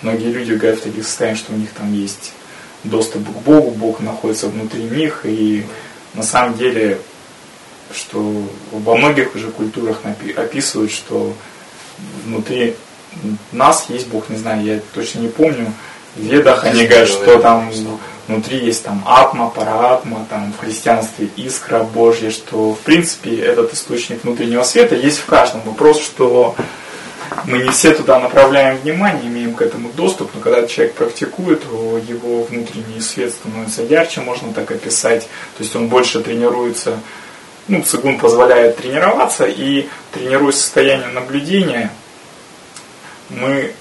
многие 0.00 0.32
люди 0.32 0.52
говорят 0.52 0.80
в 0.80 0.84
таких 0.84 1.04
состояниях, 1.04 1.40
что 1.40 1.52
у 1.52 1.56
них 1.56 1.70
там 1.76 1.92
есть 1.92 2.32
доступ 2.84 3.26
к 3.26 3.42
Богу, 3.42 3.70
Бог 3.72 4.00
находится 4.00 4.48
внутри 4.48 4.84
них, 4.84 5.20
и 5.24 5.66
на 6.14 6.22
самом 6.22 6.56
деле, 6.56 6.98
что 7.94 8.42
во 8.72 8.96
многих 8.96 9.34
уже 9.34 9.50
культурах 9.50 10.00
описывают, 10.36 10.92
что 10.92 11.34
внутри 12.24 12.76
нас 13.52 13.86
есть 13.88 14.08
Бог, 14.08 14.28
не 14.28 14.36
знаю, 14.36 14.64
я 14.64 14.80
точно 14.94 15.20
не 15.20 15.28
помню, 15.28 15.72
в 16.16 16.22
ведах 16.22 16.64
они 16.64 16.86
говорят, 16.86 17.08
что 17.08 17.38
там 17.38 17.70
внутри 18.26 18.58
есть 18.58 18.84
там 18.84 19.02
атма, 19.06 19.50
параатма, 19.50 20.26
там 20.28 20.52
в 20.52 20.60
христианстве 20.60 21.28
искра 21.36 21.82
Божья, 21.82 22.30
что 22.30 22.74
в 22.74 22.78
принципе 22.80 23.36
этот 23.36 23.74
источник 23.74 24.24
внутреннего 24.24 24.62
света 24.62 24.94
есть 24.94 25.18
в 25.18 25.26
каждом. 25.26 25.62
Вопрос, 25.62 26.00
что 26.00 26.54
мы 27.44 27.58
не 27.58 27.70
все 27.70 27.94
туда 27.94 28.18
направляем 28.18 28.78
внимание, 28.78 29.26
имеем 29.26 29.54
к 29.54 29.62
этому 29.62 29.90
доступ, 29.92 30.30
но 30.34 30.40
когда 30.40 30.66
человек 30.66 30.94
практикует, 30.94 31.62
его 31.64 32.42
внутренний 32.44 33.00
свет 33.00 33.32
становится 33.32 33.82
ярче, 33.82 34.20
можно 34.20 34.52
так 34.52 34.70
описать, 34.70 35.22
то 35.56 35.62
есть 35.62 35.74
он 35.76 35.88
больше 35.88 36.20
тренируется, 36.20 36.98
ну, 37.68 37.82
цигун 37.82 38.18
позволяет 38.18 38.78
тренироваться, 38.78 39.46
и 39.46 39.88
тренируя 40.12 40.52
состояние 40.52 41.08
наблюдения, 41.08 41.92
мы 43.28 43.72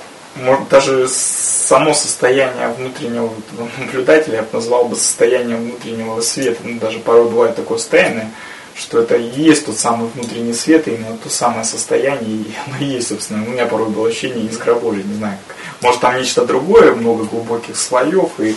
даже 0.70 1.08
само 1.08 1.94
состояние 1.94 2.70
внутреннего 2.70 3.34
наблюдателя 3.78 4.36
я 4.36 4.42
бы 4.44 4.50
назвал 4.54 4.86
бы 4.86 4.96
состоянием 4.96 5.64
внутреннего 5.64 6.22
света. 6.22 6.60
Ну, 6.64 6.80
даже 6.80 7.00
порой 7.00 7.30
бывает 7.30 7.56
такое 7.56 7.78
состояние, 7.78 8.32
что 8.80 9.02
это 9.02 9.16
и 9.16 9.30
есть 9.42 9.66
тот 9.66 9.78
самый 9.78 10.10
внутренний 10.10 10.54
свет, 10.54 10.88
и 10.88 10.92
именно 10.92 11.18
то 11.18 11.30
самое 11.30 11.66
состояние, 11.66 12.38
и 12.38 12.54
оно 12.66 12.78
и 12.80 12.86
есть, 12.86 13.10
собственно. 13.10 13.44
У 13.44 13.50
меня 13.50 13.66
порой 13.66 13.90
было 13.90 14.08
ощущение 14.08 14.46
искра 14.46 14.74
Божья, 14.74 15.04
не 15.04 15.16
знаю, 15.16 15.38
как. 15.48 15.58
может 15.82 16.02
там 16.02 16.18
нечто 16.18 16.46
другое, 16.46 16.94
много 16.94 17.26
глубоких 17.26 17.76
слоев, 17.76 18.40
и, 18.40 18.56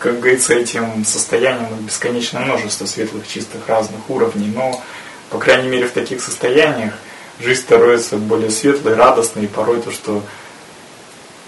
как 0.00 0.18
говорится, 0.18 0.54
этим 0.54 1.04
состоянием 1.04 1.68
бесконечное 1.80 2.44
множество 2.44 2.86
светлых, 2.86 3.26
чистых, 3.28 3.68
разных 3.68 4.10
уровней, 4.10 4.52
но, 4.52 4.82
по 5.30 5.38
крайней 5.38 5.68
мере, 5.68 5.86
в 5.86 5.92
таких 5.92 6.20
состояниях 6.20 6.94
жизнь 7.38 7.62
становится 7.62 8.16
более 8.16 8.50
светлой, 8.50 8.94
радостной, 8.94 9.44
и 9.44 9.48
порой 9.48 9.80
то, 9.80 9.92
что 9.92 10.22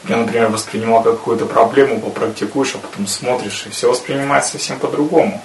я, 0.09 0.19
например, 0.19 0.51
воспринимал 0.51 1.03
как 1.03 1.19
какую-то 1.19 1.47
проблему, 1.47 2.01
попрактикуешь, 2.01 2.75
а 2.75 2.79
потом 2.79 3.09
смотришь, 3.09 3.65
и 3.67 3.71
все 3.71 3.91
воспринимается 3.91 4.53
совсем 4.53 4.79
по-другому 4.79 5.43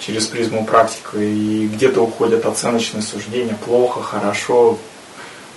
через 0.00 0.26
призму 0.26 0.64
практики. 0.64 1.16
И 1.16 1.68
где-то 1.72 2.00
уходят 2.00 2.46
оценочные 2.46 3.02
суждения, 3.02 3.56
плохо, 3.64 4.02
хорошо. 4.02 4.78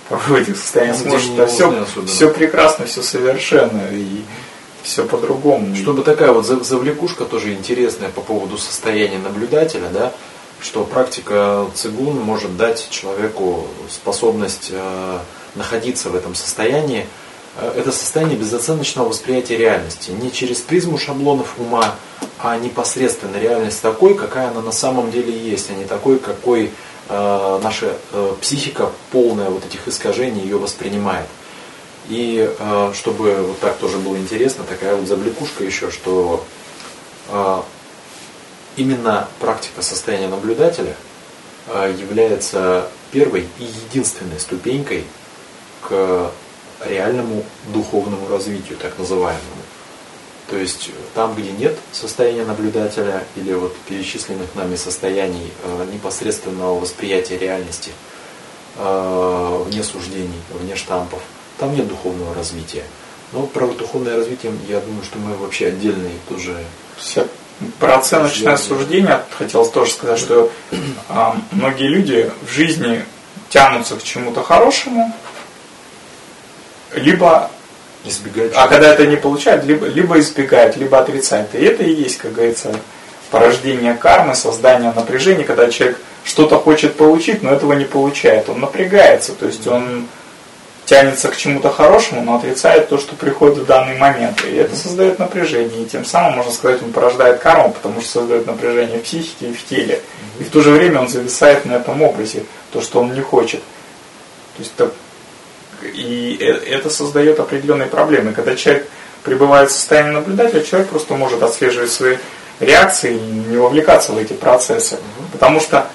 Порой 0.08 0.24
в 0.28 0.34
этих 0.34 0.56
состояниях 0.56 0.98
смотришь, 0.98 1.28
да 1.36 1.46
все, 1.46 1.86
все 2.06 2.30
прекрасно, 2.30 2.84
все 2.84 3.02
совершенно, 3.02 3.82
и 3.90 4.22
все 4.82 5.04
по-другому. 5.04 5.74
Чтобы 5.74 6.02
такая 6.02 6.30
вот 6.32 6.44
завлекушка 6.44 7.24
тоже 7.24 7.54
интересная 7.54 8.10
по 8.10 8.20
поводу 8.20 8.58
состояния 8.58 9.18
наблюдателя, 9.18 9.88
да, 9.92 10.12
что 10.60 10.84
практика 10.84 11.66
цигун 11.74 12.18
может 12.20 12.56
дать 12.56 12.88
человеку 12.90 13.66
способность 13.88 14.68
э, 14.72 15.18
находиться 15.54 16.10
в 16.10 16.16
этом 16.16 16.34
состоянии, 16.34 17.06
это 17.56 17.92
состояние 17.92 18.36
безоценочного 18.36 19.08
восприятия 19.08 19.56
реальности. 19.56 20.10
Не 20.10 20.32
через 20.32 20.60
призму 20.60 20.98
шаблонов 20.98 21.54
ума, 21.58 21.94
а 22.38 22.58
непосредственно 22.58 23.36
реальность 23.36 23.80
такой, 23.80 24.14
какая 24.14 24.48
она 24.48 24.60
на 24.60 24.72
самом 24.72 25.10
деле 25.10 25.36
есть, 25.36 25.70
а 25.70 25.74
не 25.74 25.84
такой, 25.84 26.18
какой 26.18 26.70
э, 27.08 27.60
наша 27.62 27.96
э, 28.12 28.34
психика, 28.40 28.90
полная 29.12 29.50
вот 29.50 29.64
этих 29.64 29.86
искажений, 29.86 30.42
ее 30.42 30.58
воспринимает. 30.58 31.26
И 32.08 32.46
э, 32.58 32.92
чтобы 32.94 33.34
вот 33.36 33.60
так 33.60 33.76
тоже 33.78 33.98
было 33.98 34.16
интересно, 34.16 34.64
такая 34.64 34.96
вот 34.96 35.06
завлекушка 35.06 35.64
еще, 35.64 35.90
что 35.90 36.44
э, 37.28 37.62
именно 38.76 39.28
практика 39.40 39.80
состояния 39.80 40.28
наблюдателя 40.28 40.96
э, 41.68 41.94
является 41.98 42.88
первой 43.10 43.46
и 43.58 43.64
единственной 43.64 44.40
ступенькой 44.40 45.04
к 45.82 46.30
реальному 46.88 47.44
духовному 47.72 48.28
развитию, 48.28 48.78
так 48.78 48.98
называемому. 48.98 49.62
То 50.50 50.56
есть 50.56 50.90
там, 51.14 51.34
где 51.34 51.50
нет 51.52 51.76
состояния 51.92 52.44
наблюдателя 52.44 53.24
или 53.34 53.54
вот 53.54 53.74
перечисленных 53.88 54.54
нами 54.54 54.76
состояний 54.76 55.50
э, 55.62 55.86
непосредственного 55.92 56.78
восприятия 56.78 57.38
реальности, 57.38 57.92
э, 58.76 59.62
вне 59.66 59.82
суждений, 59.82 60.40
вне 60.50 60.76
штампов, 60.76 61.22
там 61.58 61.74
нет 61.74 61.88
духовного 61.88 62.34
развития. 62.34 62.84
Но 63.32 63.46
про 63.46 63.66
духовное 63.68 64.16
развитие, 64.16 64.52
я 64.68 64.80
думаю, 64.80 65.02
что 65.02 65.18
мы 65.18 65.34
вообще 65.36 65.68
отдельный 65.68 66.12
тоже... 66.28 66.62
Все. 66.96 67.26
Про 67.78 67.98
оценочное 67.98 68.56
суждение 68.56 69.22
хотелось 69.30 69.70
тоже 69.70 69.92
сказать, 69.92 70.18
что 70.18 70.52
э, 70.70 70.76
многие 71.52 71.88
люди 71.88 72.30
в 72.46 72.52
жизни 72.52 73.04
тянутся 73.48 73.96
к 73.96 74.02
чему-то 74.02 74.42
хорошему, 74.42 75.14
либо 76.96 77.50
избегают. 78.04 78.52
А 78.56 78.68
когда 78.68 78.92
это 78.92 79.06
не 79.06 79.16
получают, 79.16 79.64
либо, 79.64 79.86
либо 79.86 80.18
избегают, 80.18 80.76
либо 80.76 80.98
отрицают. 80.98 81.54
И 81.54 81.64
это 81.64 81.82
и 81.82 81.92
есть, 81.92 82.18
как 82.18 82.32
говорится, 82.32 82.74
порождение 83.30 83.94
кармы, 83.94 84.34
создание 84.34 84.92
напряжения, 84.92 85.44
когда 85.44 85.70
человек 85.70 85.98
что-то 86.24 86.58
хочет 86.58 86.96
получить, 86.96 87.42
но 87.42 87.50
этого 87.50 87.72
не 87.72 87.84
получает. 87.84 88.48
Он 88.48 88.60
напрягается, 88.60 89.32
то 89.32 89.46
есть 89.46 89.66
он 89.66 90.06
тянется 90.84 91.28
к 91.28 91.36
чему-то 91.36 91.70
хорошему, 91.70 92.22
но 92.22 92.36
отрицает 92.36 92.88
то, 92.88 92.98
что 92.98 93.16
приходит 93.16 93.58
в 93.58 93.66
данный 93.66 93.96
момент. 93.96 94.44
И 94.44 94.54
это 94.54 94.76
создает 94.76 95.18
напряжение. 95.18 95.82
И 95.82 95.86
тем 95.86 96.04
самым, 96.04 96.36
можно 96.36 96.52
сказать, 96.52 96.82
он 96.82 96.92
порождает 96.92 97.40
карму, 97.40 97.72
потому 97.72 98.00
что 98.00 98.20
создает 98.20 98.46
напряжение 98.46 98.98
в 98.98 99.02
психике 99.02 99.48
и 99.48 99.54
в 99.54 99.64
теле. 99.64 100.00
И 100.38 100.44
в 100.44 100.50
то 100.50 100.60
же 100.60 100.70
время 100.70 101.00
он 101.00 101.08
зависает 101.08 101.64
на 101.64 101.74
этом 101.74 102.02
образе, 102.02 102.44
то, 102.70 102.80
что 102.82 103.00
он 103.00 103.14
не 103.14 103.22
хочет. 103.22 103.60
То 104.56 104.62
есть 104.62 104.72
и 105.84 106.36
э, 106.40 106.44
это 106.44 106.90
создает 106.90 107.40
определенные 107.40 107.88
проблемы. 107.88 108.32
Когда 108.32 108.56
человек 108.56 108.88
пребывает 109.22 109.70
в 109.70 109.74
состоянии 109.74 110.12
наблюдателя, 110.12 110.62
человек 110.62 110.88
просто 110.88 111.14
может 111.14 111.42
отслеживать 111.42 111.92
свои 111.92 112.16
реакции 112.60 113.16
и 113.16 113.50
не 113.50 113.56
вовлекаться 113.56 114.12
в 114.12 114.18
эти 114.18 114.32
процессы. 114.32 114.98
Потому 115.32 115.60
что 115.60 115.88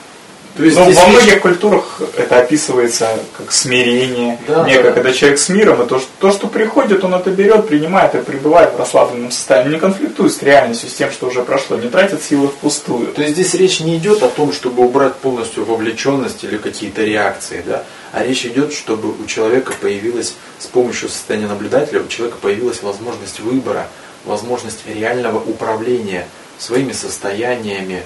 то 0.60 0.66
есть 0.66 0.78
ну, 0.78 0.91
во 0.91 1.07
многих 1.07 1.39
культурах 1.39 2.01
это 2.18 2.39
описывается 2.39 3.07
как 3.38 3.49
смирение, 3.49 4.38
да, 4.45 4.66
некое, 4.68 4.89
да. 4.89 4.91
когда 4.91 5.14
человек 5.14 5.39
с 5.39 5.47
миром, 5.47 5.82
и 5.82 5.88
то 5.88 5.99
что, 5.99 6.10
то, 6.20 6.32
что 6.34 6.47
приходит, 6.47 7.01
он 7.05 7.14
это 7.14 7.32
берет, 7.32 7.66
принимает 7.70 8.14
и 8.14 8.18
пребывает 8.18 8.74
в 8.74 8.78
расслабленном 8.78 9.32
состоянии, 9.32 9.76
не 9.76 9.80
конфликтует 9.80 10.34
с 10.34 10.43
реальностью, 10.43 10.89
с 10.89 10.95
тем, 10.95 11.12
что 11.12 11.28
уже 11.28 11.43
прошло, 11.43 11.78
не 11.78 11.88
тратит 11.88 12.22
силы 12.22 12.49
впустую. 12.49 13.14
То 13.14 13.22
есть 13.22 13.36
здесь 13.36 13.53
речь 13.53 13.80
не 13.80 13.95
идет 13.95 14.22
о 14.22 14.28
том, 14.28 14.51
чтобы 14.51 14.84
убрать 14.84 15.16
полностью 15.16 15.64
вовлеченность 15.64 16.43
или 16.43 16.57
какие-то 16.57 17.05
реакции, 17.05 17.64
да? 17.66 17.86
а 18.12 18.26
речь 18.26 18.45
идет, 18.45 18.74
чтобы 18.74 19.14
у 19.18 19.26
человека 19.28 19.72
появилась, 19.80 20.36
с 20.60 20.66
помощью 20.66 21.07
состояния 21.07 21.47
наблюдателя, 21.47 22.01
у 22.01 22.07
человека 22.10 22.38
появилась 22.41 22.84
возможность 22.84 23.39
выбора, 23.39 23.88
возможность 24.26 24.80
реального 24.86 25.39
управления 25.39 26.28
своими 26.57 26.91
состояниями, 26.91 28.03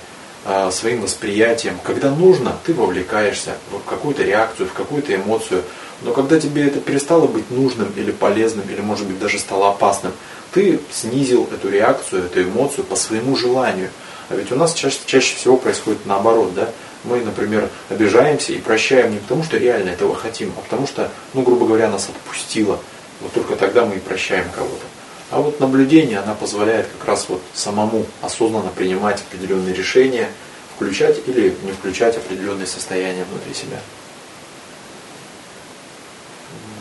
своим 0.72 1.02
восприятием. 1.02 1.80
Когда 1.84 2.10
нужно, 2.10 2.58
ты 2.66 2.74
вовлекаешься 2.74 3.56
в 3.72 3.80
какую-то 3.90 4.24
реакцию, 4.24 4.68
в 4.68 4.74
какую-то 4.74 5.16
эмоцию. 5.16 5.64
Но 6.02 6.12
когда 6.12 6.40
тебе 6.40 6.68
это 6.68 6.80
перестало 6.80 7.28
быть 7.28 7.50
нужным 7.50 7.94
или 7.96 8.12
полезным, 8.12 8.66
или 8.70 8.82
может 8.82 9.08
быть 9.08 9.20
даже 9.20 9.40
стало 9.40 9.70
опасным, 9.70 10.12
ты 10.52 10.80
снизил 10.92 11.48
эту 11.52 11.70
реакцию, 11.70 12.26
эту 12.26 12.44
эмоцию 12.44 12.84
по 12.84 12.96
своему 12.96 13.36
желанию. 13.36 13.90
А 14.30 14.36
ведь 14.36 14.52
у 14.52 14.56
нас 14.56 14.74
чаще, 14.74 15.00
чаще 15.06 15.36
всего 15.36 15.58
происходит 15.58 16.06
наоборот, 16.06 16.54
да? 16.54 16.70
Мы, 17.04 17.20
например, 17.22 17.70
обижаемся 17.90 18.54
и 18.54 18.60
прощаем 18.60 19.12
не 19.12 19.20
потому, 19.20 19.44
что 19.44 19.58
реально 19.58 19.90
этого 19.90 20.16
хотим, 20.16 20.54
а 20.58 20.62
потому 20.62 20.88
что, 20.88 21.10
ну, 21.34 21.42
грубо 21.42 21.66
говоря, 21.66 21.90
нас 21.90 22.08
отпустило. 22.08 22.80
Вот 23.20 23.34
только 23.34 23.56
тогда 23.56 23.86
мы 23.86 23.96
и 23.96 24.00
прощаем 24.00 24.46
кого-то. 24.56 24.86
А 25.34 25.40
вот 25.40 25.60
наблюдение, 25.60 26.20
она 26.20 26.36
позволяет 26.36 26.86
как 27.00 27.08
раз 27.08 27.26
вот 27.28 27.42
самому 27.56 28.06
осознанно 28.22 28.70
принимать 28.70 29.20
определенные 29.22 29.74
решения, 29.74 30.30
включать 30.76 31.28
или 31.28 31.58
не 31.64 31.72
включать 31.72 32.16
определенные 32.18 32.68
состояния 32.68 33.24
внутри 33.24 33.56
себя. 33.56 33.80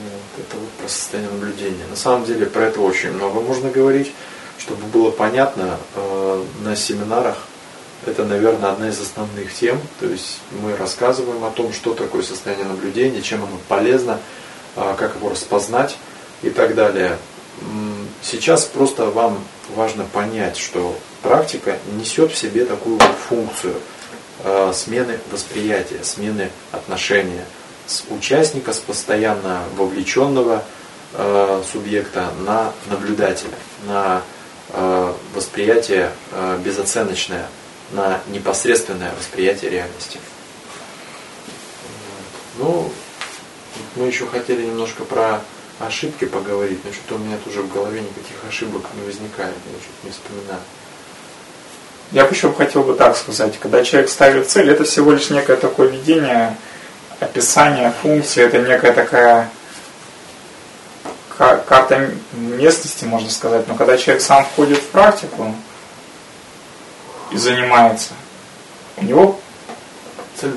Вот 0.05 0.45
это 0.45 0.57
вот 0.59 0.69
про 0.69 0.87
состояние 0.87 1.33
наблюдения. 1.33 1.87
На 1.89 1.97
самом 1.97 2.27
деле 2.27 2.45
про 2.45 2.65
это 2.65 2.81
очень 2.83 3.13
много 3.13 3.41
можно 3.41 3.71
говорить, 3.71 4.13
чтобы 4.59 4.85
было 4.85 5.11
понятно 5.11 5.79
э, 5.95 6.45
на 6.61 6.77
семинарах. 6.77 7.39
Это, 8.05 8.27
наверное, 8.27 8.73
одна 8.73 8.91
из 8.91 9.01
основных 9.01 9.55
тем. 9.55 9.81
То 9.99 10.07
есть 10.07 10.41
мы 10.61 10.77
рассказываем 10.77 11.43
о 11.45 11.51
том, 11.51 11.73
что 11.73 11.95
такое 11.95 12.23
состояние 12.23 12.67
наблюдения, 12.67 13.23
чем 13.23 13.45
оно 13.45 13.59
полезно, 13.69 14.21
э, 14.77 14.95
как 14.99 15.15
его 15.17 15.31
распознать 15.31 15.97
и 16.43 16.51
так 16.51 16.75
далее. 16.75 17.17
Сейчас 18.23 18.65
просто 18.65 19.07
вам 19.07 19.43
важно 19.75 20.05
понять, 20.05 20.57
что 20.57 20.97
практика 21.23 21.79
несет 21.99 22.33
в 22.33 22.37
себе 22.37 22.65
такую 22.65 22.99
вот 22.99 23.17
функцию 23.29 23.75
э, 24.45 24.73
смены 24.75 25.19
восприятия, 25.31 26.03
смены 26.03 26.51
отношения 26.71 27.45
с 27.87 28.05
участника, 28.11 28.73
с 28.73 28.79
постоянно 28.79 29.63
вовлеченного 29.77 30.63
э, 31.15 31.63
субъекта 31.71 32.31
на 32.47 32.73
наблюдателя, 32.87 33.57
на 33.87 34.23
э, 34.71 35.15
восприятие 35.35 36.13
безоценочное, 36.65 37.49
на 37.91 38.21
непосредственное 38.29 39.13
восприятие 39.19 39.71
реальности. 39.71 40.21
Ну, 42.59 42.91
мы 43.97 44.07
еще 44.07 44.27
хотели 44.27 44.65
немножко 44.65 45.05
про 45.05 45.41
ошибки 45.87 46.25
поговорить, 46.25 46.85
но 46.85 46.93
что-то 46.93 47.17
у 47.17 47.19
меня 47.19 47.37
тоже 47.45 47.63
в 47.63 47.73
голове 47.73 48.01
никаких 48.01 48.37
ошибок 48.49 48.83
не 48.95 49.05
возникает, 49.05 49.55
я 49.67 49.79
что-то 49.81 50.07
не 50.07 50.11
вспоминаю. 50.11 50.61
Я 52.13 52.25
бы 52.25 52.35
еще 52.35 52.53
хотел 52.53 52.83
бы 52.83 52.95
так 52.95 53.17
сказать, 53.17 53.59
когда 53.59 53.83
человек 53.83 54.11
ставит 54.11 54.49
цель, 54.49 54.71
это 54.71 54.85
всего 54.85 55.13
лишь 55.13 55.31
некое 55.31 55.57
такое 55.57 55.89
видение, 55.89 56.57
описание 57.21 57.93
функции, 58.03 58.43
это 58.43 58.59
некая 58.59 58.93
такая 58.93 59.51
карта 61.39 62.11
местности, 62.33 63.05
можно 63.05 63.31
сказать, 63.31 63.67
но 63.67 63.75
когда 63.75 63.97
человек 63.97 64.23
сам 64.23 64.45
входит 64.45 64.79
в 64.79 64.87
практику 64.89 65.55
и 67.31 67.37
занимается, 67.37 68.13
у 68.97 69.05
него 69.05 69.41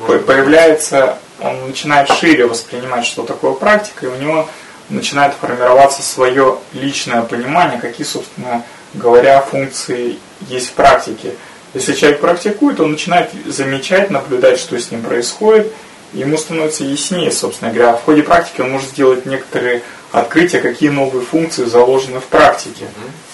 появляется, 0.08 1.18
он 1.40 1.68
начинает 1.68 2.10
шире 2.10 2.46
воспринимать, 2.48 3.06
что 3.06 3.24
такое 3.24 3.54
практика, 3.54 4.06
и 4.06 4.10
у 4.10 4.16
него 4.16 4.50
начинает 4.90 5.34
формироваться 5.34 6.02
свое 6.02 6.60
личное 6.74 7.22
понимание, 7.22 7.80
какие, 7.80 8.06
собственно 8.06 8.64
говоря, 8.94 9.42
функции 9.42 10.18
есть 10.48 10.70
в 10.70 10.74
практике. 10.74 11.34
Если 11.74 11.94
человек 11.94 12.22
практикует, 12.22 12.80
он 12.80 12.92
начинает 12.92 13.32
замечать, 13.46 14.10
наблюдать, 14.10 14.60
что 14.60 14.80
с 14.80 14.92
ним 14.92 15.02
происходит, 15.04 15.72
и 16.14 16.20
ему 16.20 16.38
становится 16.38 16.86
яснее, 16.86 17.32
собственно 17.32 17.72
говоря. 17.72 17.98
В 17.98 18.04
ходе 18.04 18.24
практики 18.24 18.62
он 18.62 18.72
может 18.72 18.90
сделать 18.90 19.26
некоторые 19.26 19.82
открытия, 20.12 20.60
какие 20.60 20.90
новые 20.90 21.26
функции 21.26 21.66
заложены 21.66 22.20
в 22.20 22.26
практике. 22.26 22.86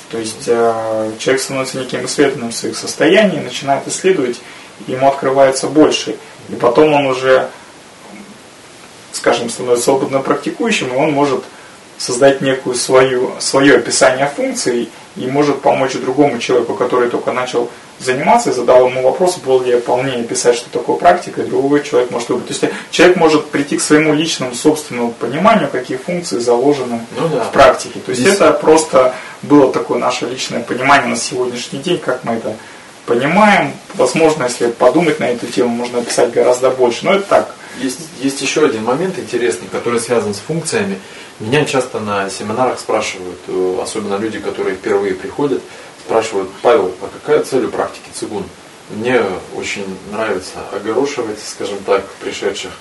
То 0.09 0.17
есть 0.17 0.47
э, 0.47 1.11
человек 1.19 1.41
становится 1.41 1.77
неким 1.77 2.05
исследователем 2.05 2.51
своих 2.51 2.77
состояний, 2.77 3.39
начинает 3.39 3.87
исследовать, 3.87 4.41
и 4.87 4.93
ему 4.93 5.07
открывается 5.07 5.67
больше. 5.67 6.15
И 6.49 6.55
потом 6.55 6.93
он 6.93 7.05
уже 7.05 7.49
скажем, 9.12 9.49
становится 9.49 9.91
опытно 9.91 10.20
практикующим, 10.20 10.93
и 10.93 10.97
он 10.97 11.12
может 11.12 11.43
создать 11.97 12.41
некую 12.41 12.76
свою, 12.76 13.32
свое 13.39 13.76
описание 13.76 14.32
функций 14.36 14.89
и 15.16 15.28
может 15.28 15.62
помочь 15.62 15.93
другому 15.93 16.39
человеку, 16.39 16.74
который 16.74 17.09
только 17.09 17.32
начал 17.32 17.70
заниматься, 17.99 18.49
и 18.49 18.53
задал 18.53 18.88
ему 18.88 19.03
вопрос, 19.03 19.38
был 19.38 19.62
ли 19.62 19.72
я 19.72 19.78
полнее 19.78 20.24
писать, 20.24 20.55
что 20.55 20.70
такое 20.72 20.95
практика, 20.95 21.41
и 21.41 21.45
другой 21.45 21.84
человек 21.84 22.09
может 22.09 22.30
выбрать. 22.30 22.47
То 22.47 22.66
есть 22.66 22.76
человек 22.89 23.18
может 23.18 23.49
прийти 23.51 23.78
к 23.78 23.82
своему 23.82 24.14
личному 24.14 24.55
собственному 24.55 25.12
пониманию, 25.12 25.70
какие 25.72 25.97
функции 25.97 26.39
заложены 26.39 27.01
ну, 27.16 27.28
да. 27.30 27.43
в 27.43 27.51
практике. 27.51 27.99
То 27.99 28.12
есть 28.12 28.22
Здесь... 28.22 28.36
это 28.36 28.51
просто 28.53 29.14
было 29.43 29.72
такое 29.72 29.99
наше 29.99 30.26
личное 30.26 30.62
понимание 30.62 31.09
на 31.09 31.18
сегодняшний 31.18 31.80
день, 31.80 31.99
как 31.99 32.24
мы 32.24 32.34
это 32.34 32.55
понимаем. 33.05 33.74
Возможно, 33.95 34.43
если 34.45 34.68
подумать 34.68 35.20
на 35.20 35.26
эту 35.26 35.45
тему, 35.47 35.70
можно 35.70 35.99
описать 35.99 36.32
гораздо 36.32 36.72
больше. 36.72 37.05
Но 37.05 37.14
это 37.14 37.24
так, 37.28 37.55
есть, 37.80 37.99
есть 38.19 38.41
еще 38.41 38.65
один 38.65 38.84
момент 38.84 39.17
интересный, 39.17 39.67
который 39.67 39.99
связан 39.99 40.34
с 40.34 40.39
функциями. 40.39 40.99
Меня 41.39 41.65
часто 41.65 41.99
на 41.99 42.30
семинарах 42.30 42.80
спрашивают, 42.80 43.39
э, 43.47 43.80
особенно 43.82 44.17
люди, 44.17 44.39
которые 44.39 44.76
впервые 44.76 45.15
приходят, 45.15 45.61
спрашивают, 46.05 46.49
Павел, 46.61 46.93
а 47.01 47.09
какая 47.13 47.43
цель 47.43 47.65
у 47.65 47.69
практики 47.69 48.09
цигун? 48.13 48.43
Мне 48.89 49.22
очень 49.55 49.86
нравится 50.11 50.59
огорошивать, 50.74 51.39
скажем 51.39 51.78
так, 51.86 52.05
пришедших 52.22 52.72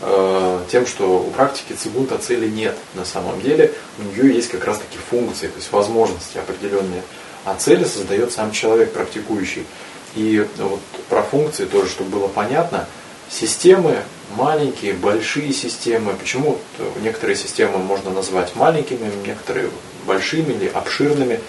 э, 0.00 0.60
тем, 0.70 0.86
что 0.86 1.20
у 1.20 1.30
практики 1.30 1.72
цигун-то 1.72 2.18
цели 2.18 2.48
нет 2.48 2.76
на 2.94 3.04
самом 3.04 3.40
деле. 3.40 3.72
У 3.98 4.02
нее 4.02 4.34
есть 4.34 4.50
как 4.50 4.64
раз 4.64 4.78
таки 4.78 4.98
функции, 5.10 5.46
то 5.46 5.56
есть 5.56 5.70
возможности 5.70 6.38
определенные. 6.38 7.02
А 7.44 7.54
цели 7.54 7.84
создает 7.84 8.32
сам 8.32 8.50
человек 8.52 8.92
практикующий. 8.92 9.66
И 10.14 10.46
вот 10.58 10.80
про 11.08 11.22
функции 11.22 11.64
тоже, 11.64 11.88
чтобы 11.88 12.10
было 12.10 12.28
понятно– 12.28 12.86
Системы 13.32 13.96
маленькие, 14.36 14.94
большие 14.94 15.52
системы. 15.52 16.14
Почему 16.14 16.58
некоторые 17.02 17.36
системы 17.36 17.78
можно 17.78 18.10
назвать 18.10 18.54
маленькими, 18.56 19.10
некоторые 19.26 19.70
большими 20.06 20.52
или 20.52 20.68
обширными, 20.68 21.40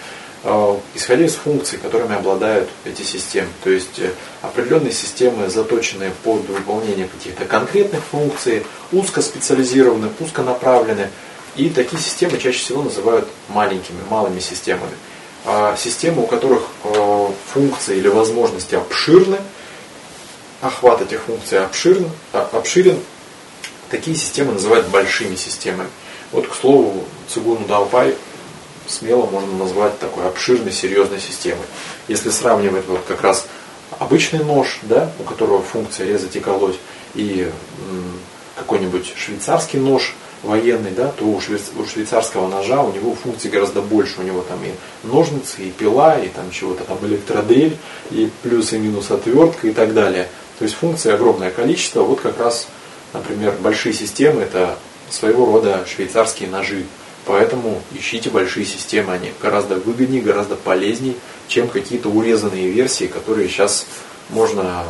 э, 0.44 0.78
исходя 0.96 1.26
из 1.26 1.36
функций, 1.36 1.80
которыми 1.80 2.16
обладают 2.16 2.70
эти 2.86 3.02
системы. 3.02 3.50
То 3.64 3.70
есть 3.70 4.00
э, 4.00 4.12
определенные 4.42 4.92
системы, 4.92 5.50
заточенные 5.50 6.12
под 6.24 6.48
выполнение 6.48 7.08
каких-то 7.08 7.46
конкретных 7.46 8.04
функций, 8.04 8.66
узкоспециализированы, 8.92 10.10
узконаправлены. 10.20 11.10
И 11.56 11.70
такие 11.70 12.02
системы 12.02 12.38
чаще 12.40 12.60
всего 12.60 12.82
называют 12.82 13.28
маленькими, 13.50 14.00
малыми 14.10 14.40
системами. 14.40 14.94
А 15.46 15.76
системы, 15.78 16.24
у 16.24 16.28
которых 16.28 16.64
э, 16.84 17.28
функции 17.54 17.98
или 17.98 18.08
возможности 18.08 18.76
обширны, 18.76 19.38
охват 20.64 21.02
этих 21.02 21.22
функций 21.22 21.60
обширен, 21.60 22.10
а, 22.32 22.50
обширен, 22.54 22.98
такие 23.90 24.16
системы 24.16 24.54
называют 24.54 24.88
большими 24.88 25.36
системами. 25.36 25.90
Вот, 26.32 26.48
к 26.48 26.56
слову, 26.56 27.04
Цигуну 27.28 27.68
Даупай 27.68 28.16
смело 28.88 29.26
можно 29.28 29.56
назвать 29.58 30.00
такой 30.00 30.26
обширной, 30.28 30.72
серьезной 30.72 31.20
системой. 31.20 31.66
Если 32.08 32.30
сравнивать 32.30 32.88
вот 32.88 33.02
как 33.08 33.22
раз 33.22 33.46
обычный 34.00 34.44
нож, 34.44 34.80
да, 34.84 35.12
у 35.20 35.24
которого 35.24 35.62
функция 35.62 36.08
резать 36.08 36.36
и 36.36 36.40
колоть, 36.40 36.80
и 37.14 37.52
какой-нибудь 38.56 39.14
швейцарский 39.16 39.80
нож 39.80 40.16
военный, 40.44 40.92
да, 40.92 41.10
то 41.10 41.26
у, 41.26 41.40
швейцарского 41.40 42.48
ножа 42.48 42.82
у 42.82 42.92
него 42.92 43.16
функций 43.16 43.50
гораздо 43.50 43.82
больше. 43.82 44.20
У 44.20 44.24
него 44.24 44.42
там 44.42 44.60
и 44.64 44.72
ножницы, 45.08 45.62
и 45.62 45.72
пила, 45.72 46.18
и 46.20 46.28
там 46.28 46.52
чего-то 46.52 46.84
там 46.84 46.98
электродрель, 47.04 47.78
и 48.12 48.30
плюс 48.42 48.74
и 48.74 48.78
минус 48.78 49.12
отвертка 49.12 49.68
и 49.68 49.72
так 49.72 49.94
далее. 49.94 50.28
То 50.64 50.66
есть 50.66 50.80
функций 50.80 51.14
огромное 51.14 51.52
количество. 51.52 52.04
Вот 52.04 52.22
как 52.22 52.40
раз, 52.40 52.70
например, 53.12 53.54
большие 53.60 53.92
системы 53.92 54.44
это 54.44 54.78
своего 55.10 55.46
рода 55.46 55.86
швейцарские 55.86 56.48
ножи. 56.48 56.86
Поэтому 57.26 57.82
ищите 57.92 58.30
большие 58.30 58.66
системы, 58.66 59.12
они 59.12 59.34
гораздо 59.42 59.76
выгоднее, 59.76 60.22
гораздо 60.22 60.56
полезнее, 60.56 61.16
чем 61.50 61.68
какие-то 61.68 62.08
урезанные 62.08 62.70
версии, 62.70 63.08
которые 63.08 63.50
сейчас 63.50 63.86
можно 64.30 64.86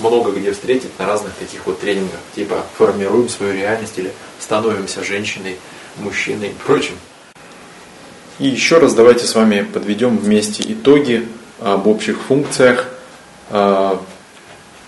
много 0.00 0.32
где 0.32 0.52
встретить 0.52 0.98
на 0.98 1.06
разных 1.06 1.32
таких 1.32 1.64
вот 1.64 1.80
тренингах, 1.80 2.20
типа 2.34 2.66
формируем 2.76 3.30
свою 3.30 3.54
реальность 3.54 3.96
или 3.96 4.12
становимся 4.38 5.02
женщиной, 5.02 5.56
мужчиной 5.96 6.48
и 6.48 6.54
прочим. 6.66 6.96
И 8.38 8.48
еще 8.48 8.76
раз 8.76 8.92
давайте 8.92 9.24
с 9.24 9.34
вами 9.34 9.62
подведем 9.62 10.18
вместе 10.18 10.62
итоги 10.70 11.26
об 11.58 11.86
общих 11.86 12.20
функциях. 12.20 12.86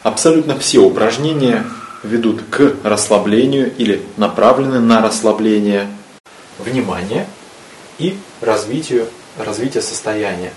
Абсолютно 0.02 0.58
все 0.58 0.80
упражнения 0.80 1.64
ведут 2.02 2.42
к 2.50 2.74
расслаблению 2.82 3.72
или 3.76 4.02
направлены 4.16 4.80
на 4.80 5.00
расслабление 5.00 5.88
внимания 6.58 7.28
и 7.98 8.18
развитию, 8.40 9.06
развития 9.38 9.80
состояния. 9.80 10.52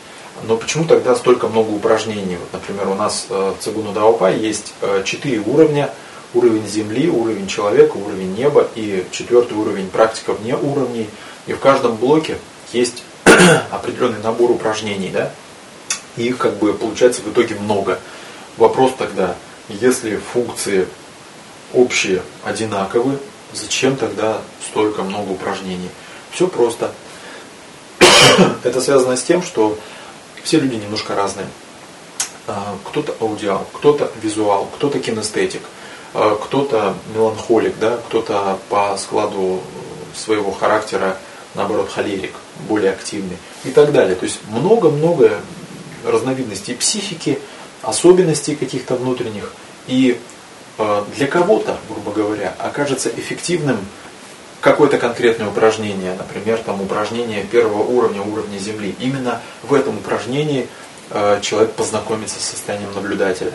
Но 0.48 0.58
почему 0.58 0.86
тогда 0.86 1.16
столько 1.16 1.48
много 1.48 1.70
упражнений? 1.70 2.38
Вот, 2.38 2.54
например, 2.54 2.89
у 2.89 2.96
нас 2.96 3.28
э, 3.30 3.54
в 3.58 3.64
Цигуну 3.64 3.93
Даопа 3.93 4.32
есть 4.32 4.74
э, 4.82 5.04
четыре 5.06 5.39
уровня. 5.39 5.91
Уровень 6.34 6.68
Земли, 6.68 7.08
уровень 7.08 7.48
человека, 7.48 7.96
уровень 7.98 8.36
неба 8.36 8.68
и 8.76 9.06
четвертый 9.12 9.56
уровень 9.56 9.89
практика 9.89 10.34
вне 10.34 10.58
уровней. 10.58 11.08
И 11.46 11.54
в 11.54 11.60
каждом 11.60 11.96
блоке 11.96 12.39
есть 12.74 13.04
определенный 13.72 14.22
набор 14.22 14.52
упражнений, 14.52 15.12
да? 15.14 15.32
И 16.18 16.24
их 16.24 16.38
как 16.38 16.58
бы 16.58 16.74
получается 16.74 17.22
в 17.22 17.32
итоге 17.32 17.56
много. 17.56 18.00
Вопрос 18.58 18.93
тогда, 18.97 19.36
если 19.68 20.16
функции 20.16 20.88
общие, 21.74 22.22
одинаковые, 22.43 23.18
зачем 23.53 23.97
тогда 23.97 24.38
столько 24.70 25.03
много 25.03 25.32
упражнений? 25.32 25.89
Все 26.32 26.47
просто. 26.47 26.91
Это 28.64 28.80
связано 28.80 29.18
с 29.18 29.24
тем, 29.24 29.43
что 29.43 29.78
все 30.43 30.60
люди 30.60 30.76
немножко 30.76 31.16
разные. 31.16 31.47
А, 32.47 32.78
кто-то 32.86 33.16
аудиал, 33.20 33.66
кто-то 33.74 34.12
визуал, 34.22 34.70
кто-то 34.76 34.99
кинестетик, 34.99 35.62
а, 36.14 36.36
кто-то 36.36 36.95
меланхолик, 37.14 37.78
да, 37.80 37.97
кто-то 38.08 38.60
по 38.70 38.95
складу 38.97 39.62
своего 40.16 40.51
характера, 40.51 41.18
наоборот, 41.56 41.89
холерик, 41.89 42.34
более 42.70 42.91
активный 42.91 43.38
и 43.64 43.72
так 43.72 43.91
далее. 43.91 44.16
То 44.16 44.26
есть 44.26 44.39
много-много 44.49 45.41
разновидностей 46.06 46.76
психики, 46.76 47.39
особенностей 47.86 48.56
каких-то 48.56 48.96
внутренних. 48.96 49.54
И 49.88 50.20
а, 50.78 51.06
для 51.16 51.28
кого-то, 51.28 51.78
грубо 51.90 52.12
говоря, 52.12 52.54
окажется 52.60 53.10
эффективным 53.10 53.78
какое-то 54.66 54.98
конкретное 54.98 55.48
упражнение, 55.48 56.16
например, 56.16 56.58
там 56.58 56.82
упражнение 56.82 57.44
первого 57.44 57.84
уровня, 57.84 58.22
уровня 58.22 58.58
Земли. 58.58 58.96
Именно 59.00 59.42
в 59.62 59.74
этом 59.74 59.98
упражнении 59.98 60.68
э, 61.12 61.40
человек 61.42 61.74
познакомится 61.74 62.40
с 62.40 62.46
состоянием 62.46 62.92
наблюдателя. 62.96 63.52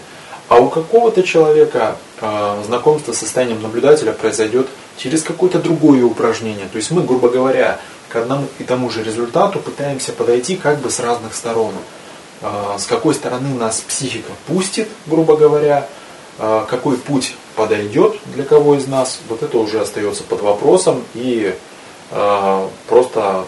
А 0.49 0.61
у 0.61 0.69
какого-то 0.69 1.25
человека 1.25 1.97
э, 2.21 2.63
знакомство 2.65 3.13
с 3.13 3.19
состоянием 3.19 3.61
наблюдателя 3.61 4.13
произойдет 4.13 4.69
через 4.97 5.25
какое-то 5.25 5.59
другое 5.59 6.05
упражнение. 6.05 6.67
То 6.71 6.77
есть 6.77 6.93
мы, 6.93 7.03
грубо 7.03 7.29
говоря, 7.29 7.81
к 8.09 8.15
одному 8.15 8.47
и 8.61 8.65
тому 8.65 8.89
же 8.89 9.03
результату 9.03 9.59
пытаемся 9.59 10.13
подойти 10.13 10.55
как 10.57 10.79
бы 10.79 10.91
с 10.91 11.01
разных 11.01 11.35
сторон. 11.35 11.73
Э, 12.43 12.77
с 12.79 12.87
какой 12.87 13.15
стороны 13.15 13.55
нас 13.55 13.81
психика 13.81 14.33
пустит, 14.47 14.89
грубо 15.07 15.37
говоря, 15.37 15.87
э, 16.39 16.65
какой 16.69 16.97
путь 16.97 17.35
подойдет 17.55 18.17
для 18.27 18.45
кого 18.45 18.77
из 18.77 18.87
нас, 18.87 19.21
вот 19.29 19.43
это 19.43 19.59
уже 19.59 19.81
остается 19.81 20.23
под 20.23 20.41
вопросом 20.41 21.05
и 21.15 21.55
э, 22.11 22.69
просто 22.89 23.45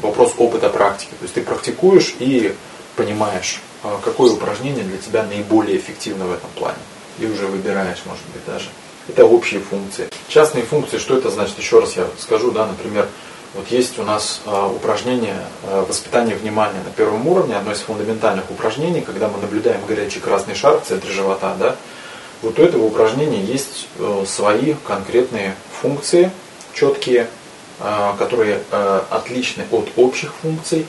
вопрос 0.00 0.34
опыта 0.38 0.68
практики. 0.68 1.10
То 1.10 1.22
есть 1.22 1.34
ты 1.34 1.42
практикуешь 1.42 2.14
и 2.18 2.54
понимаешь, 2.94 3.60
какое 4.02 4.32
упражнение 4.32 4.84
для 4.84 4.98
тебя 4.98 5.22
наиболее 5.22 5.76
эффективно 5.76 6.26
в 6.26 6.32
этом 6.32 6.48
плане. 6.56 6.78
И 7.18 7.26
уже 7.26 7.46
выбираешь, 7.46 7.98
может 8.06 8.24
быть, 8.32 8.44
даже. 8.46 8.66
Это 9.08 9.26
общие 9.26 9.60
функции. 9.60 10.08
Частные 10.28 10.64
функции, 10.64 10.98
что 10.98 11.16
это 11.16 11.30
значит? 11.30 11.58
Еще 11.58 11.78
раз 11.78 11.96
я 11.96 12.06
скажу, 12.18 12.50
да, 12.50 12.66
например, 12.66 13.06
вот 13.56 13.68
есть 13.68 13.98
у 13.98 14.02
нас 14.02 14.42
э, 14.44 14.70
упражнение 14.74 15.36
э, 15.64 15.84
воспитания 15.88 16.34
внимания 16.34 16.80
на 16.84 16.90
первом 16.90 17.26
уровне, 17.26 17.56
одно 17.56 17.72
из 17.72 17.80
фундаментальных 17.80 18.50
упражнений, 18.50 19.00
когда 19.00 19.28
мы 19.28 19.38
наблюдаем 19.38 19.80
горячий 19.86 20.20
красный 20.20 20.54
шар 20.54 20.80
в 20.80 20.84
центре 20.84 21.10
живота, 21.12 21.56
да, 21.58 21.76
вот 22.42 22.58
у 22.58 22.62
этого 22.62 22.84
упражнения 22.84 23.40
есть 23.40 23.88
э, 23.98 24.24
свои 24.26 24.74
конкретные 24.86 25.54
функции, 25.80 26.30
четкие, 26.74 27.28
э, 27.80 28.12
которые 28.18 28.60
э, 28.70 29.00
отличны 29.10 29.64
от 29.70 29.88
общих 29.96 30.32
функций. 30.34 30.86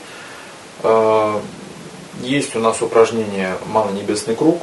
Есть 2.22 2.54
у 2.54 2.60
нас 2.60 2.80
упражнение 2.82 3.56
«Малонебесный 3.66 4.36
круг», 4.36 4.62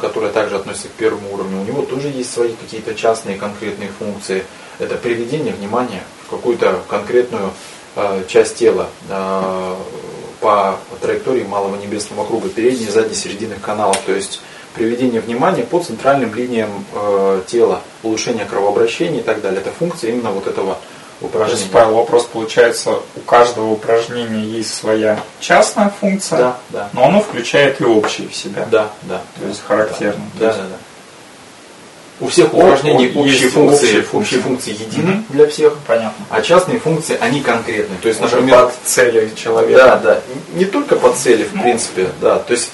которое 0.00 0.30
также 0.30 0.54
относится 0.54 0.86
к 0.86 0.92
первому 0.92 1.34
уровню. 1.34 1.60
У 1.60 1.64
него 1.64 1.82
тоже 1.82 2.08
есть 2.08 2.32
свои 2.32 2.52
какие-то 2.52 2.94
частные 2.94 3.36
конкретные 3.36 3.88
функции. 3.88 4.44
Это 4.78 4.94
приведение 4.96 5.52
внимания 5.52 6.04
какую-то 6.32 6.80
конкретную 6.88 7.50
часть 8.26 8.56
тела 8.56 8.88
по 10.40 10.76
траектории 11.00 11.44
малого 11.44 11.76
небесного 11.76 12.26
круга, 12.26 12.48
передней, 12.48 12.88
задней, 12.88 13.14
серединных 13.14 13.60
каналов. 13.60 13.98
То 14.04 14.12
есть 14.12 14.40
приведение 14.74 15.20
внимания 15.20 15.62
по 15.62 15.80
центральным 15.80 16.34
линиям 16.34 16.84
э, 16.94 17.42
тела, 17.46 17.80
улучшение 18.02 18.44
кровообращения 18.44 19.20
и 19.20 19.22
так 19.22 19.40
далее. 19.40 19.60
Это 19.60 19.70
функция 19.70 20.10
именно 20.10 20.30
вот 20.30 20.46
этого 20.46 20.78
упражнения. 21.20 21.56
То 21.56 21.62
есть, 21.62 21.72
Павел, 21.72 21.94
вопрос 21.94 22.24
получается, 22.24 22.98
у 23.14 23.20
каждого 23.20 23.70
упражнения 23.70 24.44
есть 24.44 24.74
своя 24.74 25.20
частная 25.40 25.92
функция, 26.00 26.38
да, 26.38 26.56
да. 26.70 26.88
но 26.92 27.04
оно 27.04 27.20
включает 27.20 27.80
и 27.80 27.84
общие 27.84 28.28
в 28.28 28.34
себя. 28.34 28.66
Да, 28.70 28.90
да. 29.02 29.20
То 29.40 29.46
есть 29.46 29.62
характерно. 29.64 30.22
Да, 30.38 30.52
да, 30.52 30.56
да. 30.56 30.76
У 32.22 32.28
всех 32.28 32.54
упражнений 32.54 33.10
общие 33.16 33.50
функции, 33.50 33.86
общие 33.86 34.02
функции, 34.02 34.36
функции 34.36 34.70
едины 34.70 35.10
mm-hmm. 35.10 35.24
для 35.30 35.46
всех, 35.48 35.76
Понятно. 35.88 36.24
а 36.30 36.40
частные 36.40 36.78
функции, 36.78 37.18
они 37.20 37.40
конкретные. 37.40 37.98
То 38.00 38.06
есть, 38.06 38.20
Уже 38.20 38.36
например, 38.36 38.66
под 38.66 38.74
цели 38.84 39.32
человека. 39.34 39.82
Да, 39.82 39.96
да. 39.98 40.20
Не 40.54 40.64
только 40.64 40.94
под 40.94 41.16
цели, 41.16 41.42
в 41.42 41.60
принципе, 41.60 42.10
да. 42.20 42.38
То 42.38 42.52
есть 42.52 42.70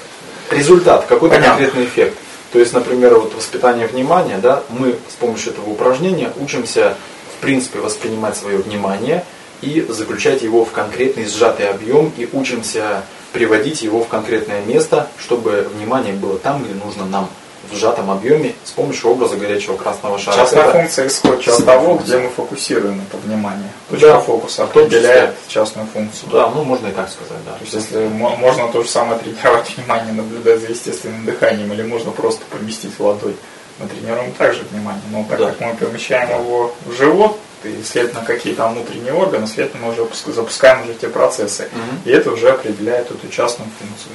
результат, 0.51 1.07
какой-то 1.07 1.37
Понятно. 1.37 1.65
конкретный 1.65 1.87
эффект. 1.87 2.19
То 2.53 2.59
есть, 2.59 2.75
например, 2.75 3.15
вот 3.15 3.35
воспитание 3.35 3.87
внимания, 3.87 4.37
да, 4.37 4.63
мы 4.69 4.97
с 5.09 5.15
помощью 5.15 5.53
этого 5.53 5.71
упражнения 5.71 6.31
учимся, 6.39 6.95
в 7.39 7.41
принципе, 7.41 7.79
воспринимать 7.79 8.37
свое 8.37 8.59
внимание 8.59 9.25
и 9.63 9.87
заключать 9.89 10.43
его 10.43 10.67
в 10.67 10.73
конкретный 10.73 11.25
сжатый 11.25 11.71
объем 11.71 12.13
и 12.19 12.29
учимся 12.35 13.03
приводить 13.33 13.81
его 13.81 14.05
в 14.05 14.09
конкретное 14.09 14.61
место, 14.61 15.09
чтобы 15.19 15.67
внимание 15.75 16.13
было 16.13 16.39
там, 16.39 16.63
где 16.65 16.75
нужно 16.75 17.07
нам 17.07 17.31
в 17.71 17.77
сжатом 17.77 18.11
объеме 18.11 18.55
с 18.65 18.71
помощью 18.71 19.11
образа 19.11 19.37
горячего 19.37 19.77
красного 19.77 20.19
шара. 20.19 20.37
Частная 20.37 20.63
это 20.65 20.73
функция 20.73 21.07
исходит 21.07 21.47
из 21.49 21.57
того, 21.65 21.87
функция. 21.97 22.19
где 22.19 22.27
мы 22.27 22.31
фокусируем 22.31 23.01
это 23.09 23.17
внимание. 23.19 23.71
Точка 23.91 24.07
да, 24.07 24.21
фокуса 24.21 24.65
определяет 24.65 25.35
частную 25.49 25.87
функцию. 25.93 26.31
Да, 26.31 26.51
ну 26.51 26.65
можно 26.65 26.89
и 26.89 26.93
так 26.93 27.09
сказать, 27.11 27.43
да. 27.45 27.53
То 27.53 27.61
есть 27.63 27.75
если 27.75 28.07
можно 28.09 28.69
то 28.69 28.83
же 28.83 28.89
самое 28.89 29.19
тренировать 29.19 29.77
внимание, 29.77 30.13
наблюдать 30.13 30.61
за 30.61 30.69
естественным 30.69 31.25
дыханием, 31.25 31.73
или 31.73 31.83
можно 31.83 32.11
просто 32.11 32.45
поместить 32.51 32.99
ладонь 32.99 33.37
мы 33.81 33.87
тренируем 33.87 34.33
также 34.33 34.63
внимание. 34.73 35.03
Но 35.13 35.25
так 35.31 35.39
Да. 35.39 35.47
как 35.51 35.61
мы 35.61 35.75
помещаем 35.75 36.41
его 36.45 36.75
в 36.85 36.93
живот, 36.95 37.39
и, 37.65 37.81
следовательно, 37.85 38.25
какие 38.25 38.55
там 38.55 38.75
внутренние 38.75 39.13
органы, 39.13 39.47
следовательно, 39.47 39.87
мы 39.87 39.93
уже 39.93 40.03
пуск- 40.03 40.33
запускаем 40.33 40.83
уже 40.83 40.95
те 40.95 41.09
процессы. 41.09 41.69
Мгм. 41.73 42.01
И 42.05 42.11
это 42.11 42.31
уже 42.33 42.51
определяет 42.51 43.11
эту 43.11 43.29
частную 43.29 43.69
функцию. 43.79 44.15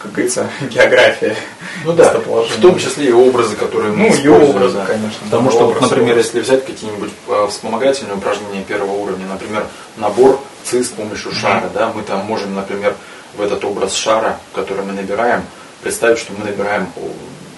Как 0.00 0.12
говорится, 0.12 0.48
география. 0.70 1.36
Ну 1.84 1.92
да, 1.92 2.14
в 2.14 2.60
том 2.60 2.78
числе 2.78 3.08
и 3.08 3.12
образы, 3.12 3.56
которые 3.56 3.92
мы 3.92 4.08
Ну, 4.10 4.14
и 4.14 4.28
образы, 4.28 4.76
да. 4.76 4.86
конечно. 4.86 5.18
Потому 5.24 5.50
что, 5.50 5.68
Образ, 5.68 5.82
например, 5.82 6.12
образ. 6.12 6.26
если 6.26 6.40
взять 6.40 6.64
какие-нибудь 6.66 7.10
э, 7.28 7.46
вспомогательные 7.50 8.14
упражнения 8.16 8.62
первого 8.62 8.92
уровня, 8.92 9.26
например, 9.26 9.66
набор 9.96 10.40
ЦИ 10.64 10.82
с 10.82 10.88
помощью 10.88 11.32
шара, 11.32 11.68
да, 11.74 11.92
мы 11.94 12.02
там 12.02 12.24
можем, 12.26 12.54
например, 12.54 12.94
в 13.36 13.42
этот 13.42 13.64
образ 13.64 13.94
шара, 13.94 14.38
который 14.54 14.84
мы 14.84 14.92
набираем, 14.92 15.42
представить, 15.82 16.18
что 16.18 16.32
мы 16.32 16.44
набираем 16.44 16.88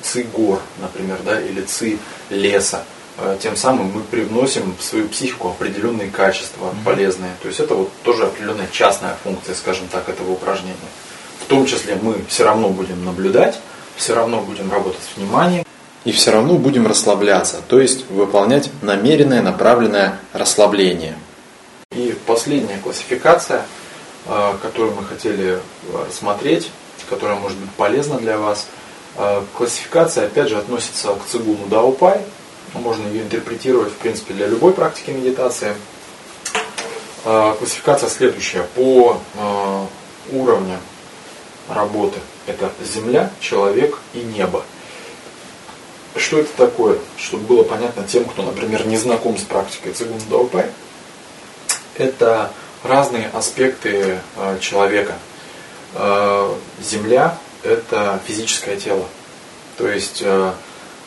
ЦИ 0.03 0.23
гор, 0.33 0.61
например, 0.81 1.19
да, 1.25 1.41
или 1.41 1.61
ЦИ 1.61 1.99
леса. 2.31 2.85
Э, 3.19 3.37
Тем 3.43 3.55
самым 3.57 3.93
мы 3.93 4.01
привносим 4.03 4.75
в 4.79 4.83
свою 4.83 5.09
психику 5.09 5.49
определенные 5.49 6.09
качества 6.11 6.73
полезные. 6.87 7.33
То 7.43 7.49
есть 7.49 7.61
это 7.61 7.75
вот 7.75 7.91
тоже 8.03 8.25
определенная 8.25 8.69
частная 8.73 9.15
функция, 9.25 9.55
скажем 9.55 9.89
так, 9.89 10.09
этого 10.09 10.33
упражнения. 10.33 10.77
В 11.51 11.53
том 11.53 11.67
числе 11.67 11.99
мы 12.01 12.15
все 12.29 12.45
равно 12.45 12.69
будем 12.69 13.05
наблюдать, 13.05 13.59
все 13.97 14.15
равно 14.15 14.41
будем 14.41 14.71
работать 14.71 15.01
с 15.03 15.17
вниманием, 15.17 15.65
И 16.05 16.13
все 16.13 16.31
равно 16.31 16.55
будем 16.55 16.87
расслабляться, 16.87 17.57
то 17.67 17.81
есть 17.81 18.09
выполнять 18.09 18.71
намеренное, 18.83 19.43
направленное 19.43 20.21
расслабление. 20.33 21.17
И 21.91 22.17
последняя 22.25 22.79
классификация, 22.79 23.67
э, 24.27 24.53
которую 24.63 24.95
мы 24.95 25.05
хотели 25.05 25.55
э, 25.55 25.59
рассмотреть, 26.07 26.71
которая 27.09 27.37
может 27.37 27.59
быть 27.59 27.71
полезна 27.71 28.19
для 28.19 28.39
вас. 28.39 28.69
Э, 29.17 29.43
Классификация, 29.57 30.27
опять 30.27 30.51
же, 30.51 30.57
относится 30.57 31.09
к 31.15 31.27
цигуну 31.27 31.67
Даупай. 31.67 32.21
Можно 32.75 33.09
ее 33.09 33.23
интерпретировать, 33.23 33.93
в 33.93 33.97
принципе, 33.97 34.35
для 34.35 34.47
любой 34.47 34.73
практики 34.73 35.11
медитации. 35.11 35.75
Классификация 37.25 38.09
следующая. 38.09 38.63
По 38.77 39.19
уровню 40.33 40.79
работы 41.71 42.19
это 42.47 42.71
Земля, 42.85 43.31
человек 43.41 43.99
и 44.15 44.19
небо. 44.19 44.65
Что 46.17 46.41
это 46.41 46.51
такое? 46.57 46.99
Чтобы 47.17 47.45
было 47.45 47.63
понятно 47.63 48.05
тем, 48.05 48.25
кто, 48.25 48.43
например, 48.43 48.87
не 48.87 48.97
знаком 48.97 49.39
с 49.39 49.43
практикой 49.43 49.93
цигуна 49.93 50.21
Даупай 50.29 50.67
это 52.01 52.51
разные 52.83 53.29
аспекты 53.33 54.19
э, 54.37 54.59
человека. 54.61 55.15
Э, 55.95 56.53
Земля– 56.81 57.37
это 57.63 58.21
физическое 58.27 58.77
тело. 58.77 59.05
То 59.77 59.89
есть, 59.89 60.23
э, 60.25 60.53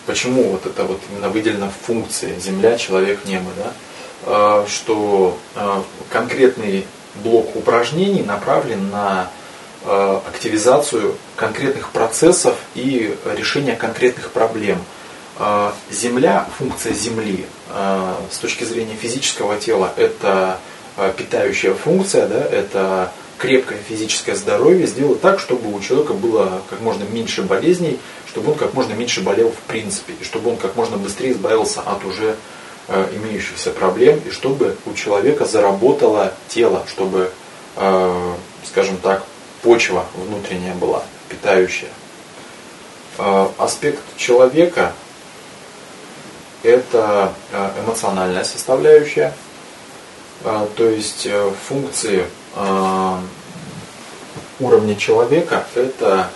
почему 0.06 0.44
вот 0.52 0.66
это 0.66 0.84
вот 0.84 1.00
именно 1.10 1.30
выделена 1.30 1.70
функция 1.86 2.40
Земля, 2.40 2.78
человек, 2.78 3.26
небо, 3.26 3.50
да? 3.58 3.74
Что 4.70 5.38
конкретный 6.10 6.88
блок 7.16 7.58
упражнений 7.58 8.24
направлен 8.24 8.90
на 8.90 9.30
активизацию 9.86 11.16
конкретных 11.36 11.90
процессов 11.90 12.56
и 12.76 13.16
решение 13.36 13.76
конкретных 13.76 14.32
проблем. 14.32 14.80
Э, 15.40 15.72
Земля, 15.92 16.48
функция 16.58 16.94
Земли 16.94 17.46
э, 17.70 18.14
с 18.32 18.38
точки 18.38 18.64
зрения 18.64 18.96
физического 18.96 19.58
тела, 19.58 19.92
это 19.98 20.60
э, 20.98 21.12
питающая 21.18 21.74
функция, 21.74 22.28
да, 22.28 22.46
это 22.46 23.12
крепкое 23.38 23.78
физическое 23.78 24.36
здоровье, 24.36 24.88
сделать 24.88 25.22
так, 25.22 25.40
чтобы 25.40 25.74
у 25.74 25.80
человека 25.82 26.14
было 26.14 26.62
как 26.70 26.82
можно 26.82 27.04
меньше 27.04 27.42
болезней, 27.42 28.00
чтобы 28.28 28.52
он 28.52 28.58
как 28.58 28.74
можно 28.74 28.94
меньше 28.94 29.22
болел 29.22 29.52
в 29.52 29.68
принципе, 29.68 30.14
и 30.20 30.24
чтобы 30.24 30.52
он 30.52 30.58
как 30.58 30.76
можно 30.76 30.98
быстрее 30.98 31.34
избавился 31.34 31.82
от 31.82 32.06
уже 32.06 32.36
э, 32.88 33.08
имеющихся 33.16 33.72
проблем, 33.72 34.22
и 34.26 34.32
чтобы 34.32 34.78
у 34.86 34.94
человека 34.94 35.46
заработало 35.46 36.34
тело, 36.48 36.86
чтобы, 36.88 37.32
э, 37.76 38.34
скажем 38.66 38.98
так, 38.98 39.24
почва 39.64 40.06
внутренняя 40.16 40.76
была, 40.76 41.04
питающая. 41.30 41.90
Э, 43.18 43.48
аспект 43.58 44.02
человека– 44.18 44.94
это 46.64 47.34
э, 47.52 47.70
эмоциональная 47.86 48.44
составляющая, 48.44 49.34
Э, 50.46 50.68
то 50.76 50.90
есть 50.90 51.26
функции 51.70 52.26
уровня 54.60 54.96
человека– 54.98 55.66
это 55.76 56.30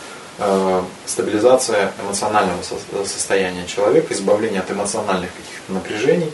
стабилизация 1.05 1.91
эмоционального 2.01 2.61
со- 2.61 3.05
состояния 3.05 3.67
человека, 3.67 4.13
избавление 4.13 4.61
от 4.61 4.71
эмоциональных 4.71 5.30
каких-то 5.32 5.73
напряжений. 5.73 6.32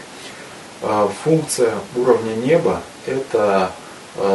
Функция 1.23 1.73
уровня 1.95 2.35
неба– 2.35 2.81
это 3.05 3.71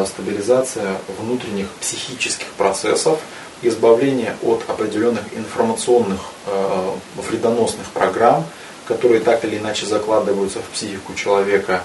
стабилизация 0.07 0.97
внутренних 1.21 1.69
психических 1.81 2.49
процессов, 2.57 3.21
избавление 3.63 4.37
от 4.43 4.63
определенных 4.69 5.23
информационных 5.37 6.21
э, 6.47 6.91
вредоносных 7.17 7.87
программ, 7.89 8.45
которые 8.87 9.21
так 9.21 9.45
или 9.45 9.59
иначе 9.59 9.87
закладываются 9.87 10.61
в 10.61 10.65
психику 10.75 11.15
человека, 11.15 11.83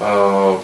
э, 0.00 0.58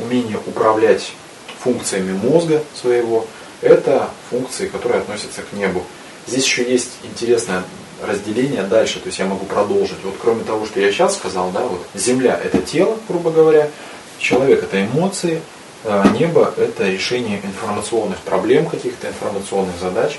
умение 0.00 0.38
управлять 0.46 1.12
функциями 1.60 2.12
мозга 2.12 2.62
своего, 2.74 3.26
это 3.60 4.10
функции, 4.30 4.66
которые 4.66 5.00
относятся 5.00 5.42
к 5.42 5.52
небу. 5.52 5.82
Здесь 6.26 6.44
еще 6.44 6.70
есть 6.70 6.90
интересное 7.02 7.62
разделение 8.02 8.62
дальше, 8.62 9.00
то 9.00 9.06
есть 9.06 9.18
я 9.18 9.26
могу 9.26 9.46
продолжить. 9.46 10.02
Вот 10.04 10.14
кроме 10.20 10.44
того, 10.44 10.66
что 10.66 10.80
я 10.80 10.90
сейчас 10.90 11.16
сказал, 11.16 11.50
да, 11.50 11.60
вот 11.60 11.86
Земля 11.94 12.38
это 12.42 12.58
тело, 12.58 12.98
грубо 13.08 13.30
говоря, 13.30 13.70
человек 14.18 14.62
это 14.62 14.84
эмоции, 14.84 15.40
а 15.84 16.08
небо 16.18 16.52
это 16.56 16.88
решение 16.88 17.40
информационных 17.44 18.18
проблем, 18.20 18.66
каких-то 18.66 19.08
информационных 19.08 19.76
задач. 19.80 20.18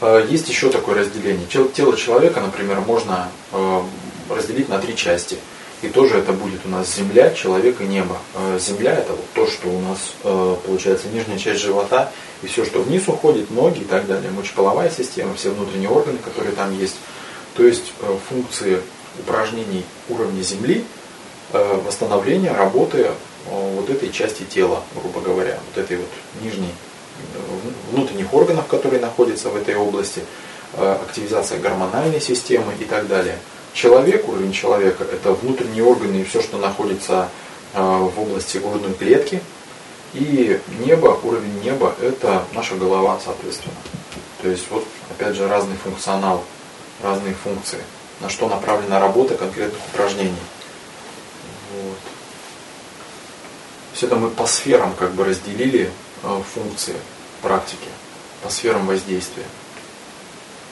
А, 0.00 0.24
Есть 0.26 0.48
еще 0.48 0.70
такое 0.70 0.96
разделение. 1.00 1.46
Тел- 1.46 1.68
Тело 1.70 1.96
человека, 1.96 2.40
например, 2.40 2.80
можно 2.80 3.28
э, 3.52 3.80
разделить 4.30 4.68
на 4.68 4.78
три 4.78 4.96
части. 4.96 5.36
И 5.82 5.88
тоже 5.88 6.16
это 6.18 6.32
будет 6.32 6.60
у 6.64 6.68
нас 6.70 6.94
земля, 6.94 7.34
человек 7.34 7.82
и 7.82 7.84
небо. 7.84 8.16
Земля 8.58 8.94
это 8.94 9.12
вот 9.12 9.26
то, 9.34 9.46
что 9.46 9.68
у 9.68 9.80
нас 9.80 10.14
получается 10.64 11.08
нижняя 11.08 11.38
часть 11.38 11.60
живота 11.60 12.10
и 12.42 12.46
все, 12.46 12.64
что 12.64 12.80
вниз 12.80 13.06
уходит, 13.06 13.50
ноги 13.50 13.80
и 13.80 13.84
так 13.84 14.06
далее, 14.06 14.30
мочеполовая 14.30 14.88
система, 14.88 15.34
все 15.34 15.50
внутренние 15.50 15.90
органы, 15.90 16.16
которые 16.24 16.54
там 16.54 16.74
есть. 16.78 16.96
То 17.54 17.66
есть 17.66 17.92
функции 18.30 18.80
упражнений 19.18 19.84
уровня 20.08 20.40
земли, 20.40 20.86
э, 21.54 21.80
восстановления 21.86 22.52
работы 22.52 22.98
э, 22.98 23.12
вот 23.46 23.88
этой 23.88 24.10
части 24.10 24.42
тела, 24.42 24.82
грубо 24.94 25.20
говоря, 25.20 25.58
вот 25.68 25.82
этой 25.82 25.96
вот 25.96 26.08
нижней 26.42 26.74
э, 26.74 27.38
вну- 27.62 27.72
внутренних 27.92 28.34
органов, 28.34 28.66
которые 28.66 29.00
находятся 29.00 29.48
в 29.48 29.56
этой 29.56 29.76
области, 29.76 30.22
активизация 30.76 31.60
гормональной 31.60 32.20
системы 32.20 32.72
и 32.80 32.84
так 32.84 33.06
далее. 33.06 33.38
Человек, 33.72 34.28
уровень 34.28 34.50
человека, 34.50 35.04
это 35.04 35.32
внутренние 35.32 35.84
органы 35.84 36.16
и 36.16 36.24
все, 36.24 36.42
что 36.42 36.58
находится 36.58 37.28
в 37.72 38.20
области 38.20 38.58
грудной 38.58 38.92
клетки. 38.94 39.40
И 40.14 40.58
небо, 40.84 41.18
уровень 41.22 41.60
неба, 41.62 41.94
это 42.02 42.42
наша 42.54 42.74
голова, 42.74 43.20
соответственно. 43.24 43.74
То 44.42 44.48
есть 44.48 44.64
вот, 44.70 44.84
опять 45.10 45.36
же, 45.36 45.46
разный 45.46 45.76
функционал, 45.76 46.42
разные 47.02 47.34
функции, 47.34 47.78
на 48.20 48.28
что 48.28 48.48
направлена 48.48 48.98
работа 48.98 49.36
конкретных 49.36 49.80
упражнений. 49.92 50.34
Вот. 51.82 51.98
Есть 53.92 54.02
это 54.04 54.16
мы 54.16 54.30
по 54.30 54.46
сферам 54.46 54.94
как 54.94 55.12
бы 55.12 55.24
разделили 55.24 55.90
э, 56.22 56.42
функции 56.54 56.96
практики, 57.42 57.88
по 58.42 58.50
сферам 58.50 58.86
воздействия. 58.86 59.44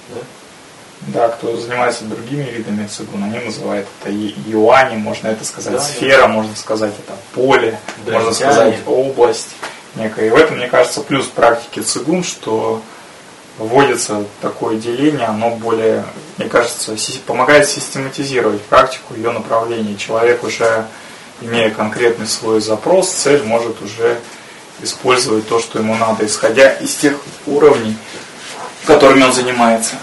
Да? 0.08 0.20
Да, 1.08 1.28
кто 1.28 1.56
занимается 1.56 2.04
другими 2.04 2.44
видами 2.44 2.86
цигун, 2.86 3.24
они 3.24 3.38
называют 3.40 3.88
это 4.00 4.12
юани, 4.12 4.96
можно 4.96 5.28
это 5.28 5.44
сказать, 5.44 5.72
Да, 5.72 5.80
сфера, 5.80 6.28
можно 6.28 6.54
сказать, 6.54 6.92
это 6.96 7.16
поле, 7.34 7.78
Да, 8.06 8.12
можно 8.12 8.32
сказать, 8.32 8.76
область 8.86 9.48
некая. 9.96 10.26
И 10.26 10.30
в 10.30 10.36
этом, 10.36 10.58
мне 10.58 10.68
кажется, 10.68 11.00
плюс 11.00 11.26
практики 11.26 11.80
цигун, 11.80 12.22
что 12.22 12.82
вводится 13.58 14.24
такое 14.40 14.76
деление, 14.76 15.26
оно 15.26 15.50
более, 15.50 16.04
мне 16.38 16.48
кажется, 16.48 16.96
помогает 17.26 17.68
систематизировать 17.68 18.62
практику, 18.62 19.14
ее 19.14 19.30
направление. 19.30 19.96
Человек 19.96 20.42
уже, 20.42 20.86
имея 21.40 21.70
конкретный 21.70 22.26
свой 22.26 22.60
запрос, 22.60 23.10
цель, 23.10 23.42
может 23.44 23.80
уже 23.82 24.18
использовать 24.80 25.48
то, 25.48 25.60
что 25.60 25.78
ему 25.78 25.94
надо, 25.94 26.26
исходя 26.26 26.72
из 26.72 26.94
тех 26.94 27.14
уровней, 27.46 27.96
которыми 28.84 29.22
он 29.22 29.32
занимается. 29.32 29.96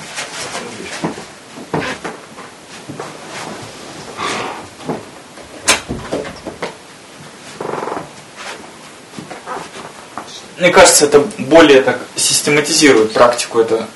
Мне 10.59 10.71
кажется, 10.71 11.05
это 11.05 11.19
более 11.37 11.81
так 11.81 11.99
систематизирует 12.17 13.13
практику, 13.13 13.59
это 13.61 13.87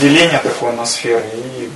деление 0.00 0.38
такое 0.38 0.70
на 0.70 0.86
сферы 0.86 1.24
и 1.34 1.68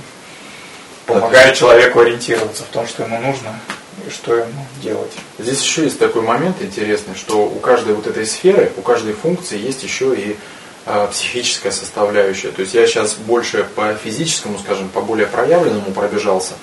помогает 1.05 1.55
человеку 1.55 1.99
ориентироваться 1.99 2.63
в 2.63 2.67
том, 2.67 2.87
что 2.87 3.03
ему 3.03 3.19
нужно 3.19 3.59
и 4.07 4.09
что 4.09 4.35
ему 4.35 4.65
делать. 4.81 5.11
Здесь 5.37 5.61
еще 5.61 5.83
есть 5.83 5.99
такой 5.99 6.21
момент 6.21 6.61
интересный, 6.61 7.13
что 7.15 7.39
у 7.43 7.59
каждой 7.59 7.93
вот 7.93 8.07
этой 8.07 8.25
сферы, 8.25 8.71
у 8.77 8.81
каждой 8.81 9.11
функции 9.13 9.59
есть 9.59 9.83
еще 9.83 10.15
и 10.15 10.37
э, 10.85 11.07
психическая 11.11 11.73
составляющая. 11.73 12.51
То 12.51 12.61
есть 12.61 12.73
я 12.73 12.87
сейчас 12.87 13.15
больше 13.15 13.65
по 13.75 13.95
физическому, 13.95 14.57
скажем, 14.59 14.87
по 14.87 15.01
более 15.01 15.27
проявленному 15.27 15.91
пробежался. 15.91 16.53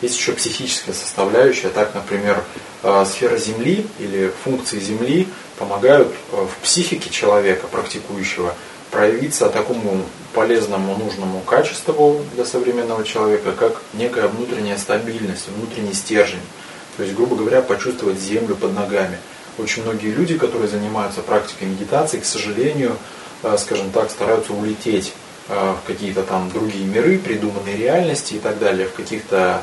Есть 0.00 0.16
еще 0.16 0.32
психическая 0.32 0.94
составляющая. 0.94 1.68
Так, 1.68 1.94
например, 1.94 2.42
э, 2.82 3.04
сфера 3.06 3.36
Земли 3.36 3.86
или 3.98 4.32
функции 4.44 4.80
Земли 4.80 5.28
помогают 5.62 6.08
э, 6.08 6.44
в 6.44 6.64
психике 6.64 7.08
человека, 7.08 7.68
практикующего, 7.68 8.54
проявиться 8.90 9.48
такому 9.48 10.04
полезному, 10.34 10.96
нужному 10.96 11.40
качеству 11.40 12.20
для 12.34 12.44
современного 12.44 13.04
человека, 13.04 13.52
как 13.52 13.80
некая 13.94 14.26
внутренняя 14.26 14.76
стабильность, 14.76 15.48
внутренний 15.56 15.94
стержень. 15.94 16.40
То 16.96 17.04
есть, 17.04 17.14
грубо 17.14 17.36
говоря, 17.36 17.62
почувствовать 17.62 18.18
землю 18.18 18.56
под 18.56 18.74
ногами. 18.74 19.18
Очень 19.56 19.84
многие 19.84 20.10
люди, 20.10 20.36
которые 20.36 20.68
занимаются 20.68 21.20
практикой 21.20 21.68
медитации, 21.68 22.18
к 22.18 22.24
сожалению, 22.24 22.96
э, 23.44 23.56
скажем 23.56 23.92
так, 23.92 24.10
стараются 24.10 24.52
улететь 24.52 25.12
э, 25.48 25.74
в 25.80 25.86
какие-то 25.86 26.24
там 26.24 26.50
другие 26.50 26.84
миры, 26.86 27.18
придуманные 27.18 27.76
реальности 27.76 28.34
и 28.34 28.40
так 28.40 28.58
далее, 28.58 28.88
в 28.88 28.94
каких-то 28.94 29.62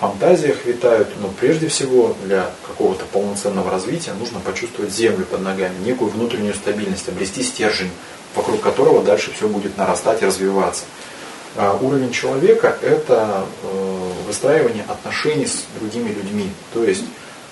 фантазиях 0.00 0.64
витают, 0.64 1.08
но 1.20 1.28
прежде 1.28 1.68
всего 1.68 2.16
для 2.24 2.50
какого-то 2.66 3.04
полноценного 3.06 3.70
развития 3.70 4.12
нужно 4.14 4.40
почувствовать 4.40 4.92
землю 4.92 5.24
под 5.24 5.42
ногами, 5.42 5.74
некую 5.84 6.10
внутреннюю 6.10 6.54
стабильность, 6.54 7.08
обрести 7.08 7.42
стержень, 7.42 7.90
вокруг 8.34 8.60
которого 8.60 9.02
дальше 9.02 9.32
все 9.36 9.48
будет 9.48 9.76
нарастать 9.76 10.22
и 10.22 10.26
развиваться. 10.26 10.84
А 11.56 11.78
уровень 11.80 12.10
человека– 12.10 12.76
это 12.82 13.46
э, 13.62 14.12
выстраивание 14.26 14.84
отношений 14.88 15.46
с 15.46 15.64
другими 15.78 16.10
людьми. 16.10 16.50
То 16.72 16.82
есть, 16.82 17.04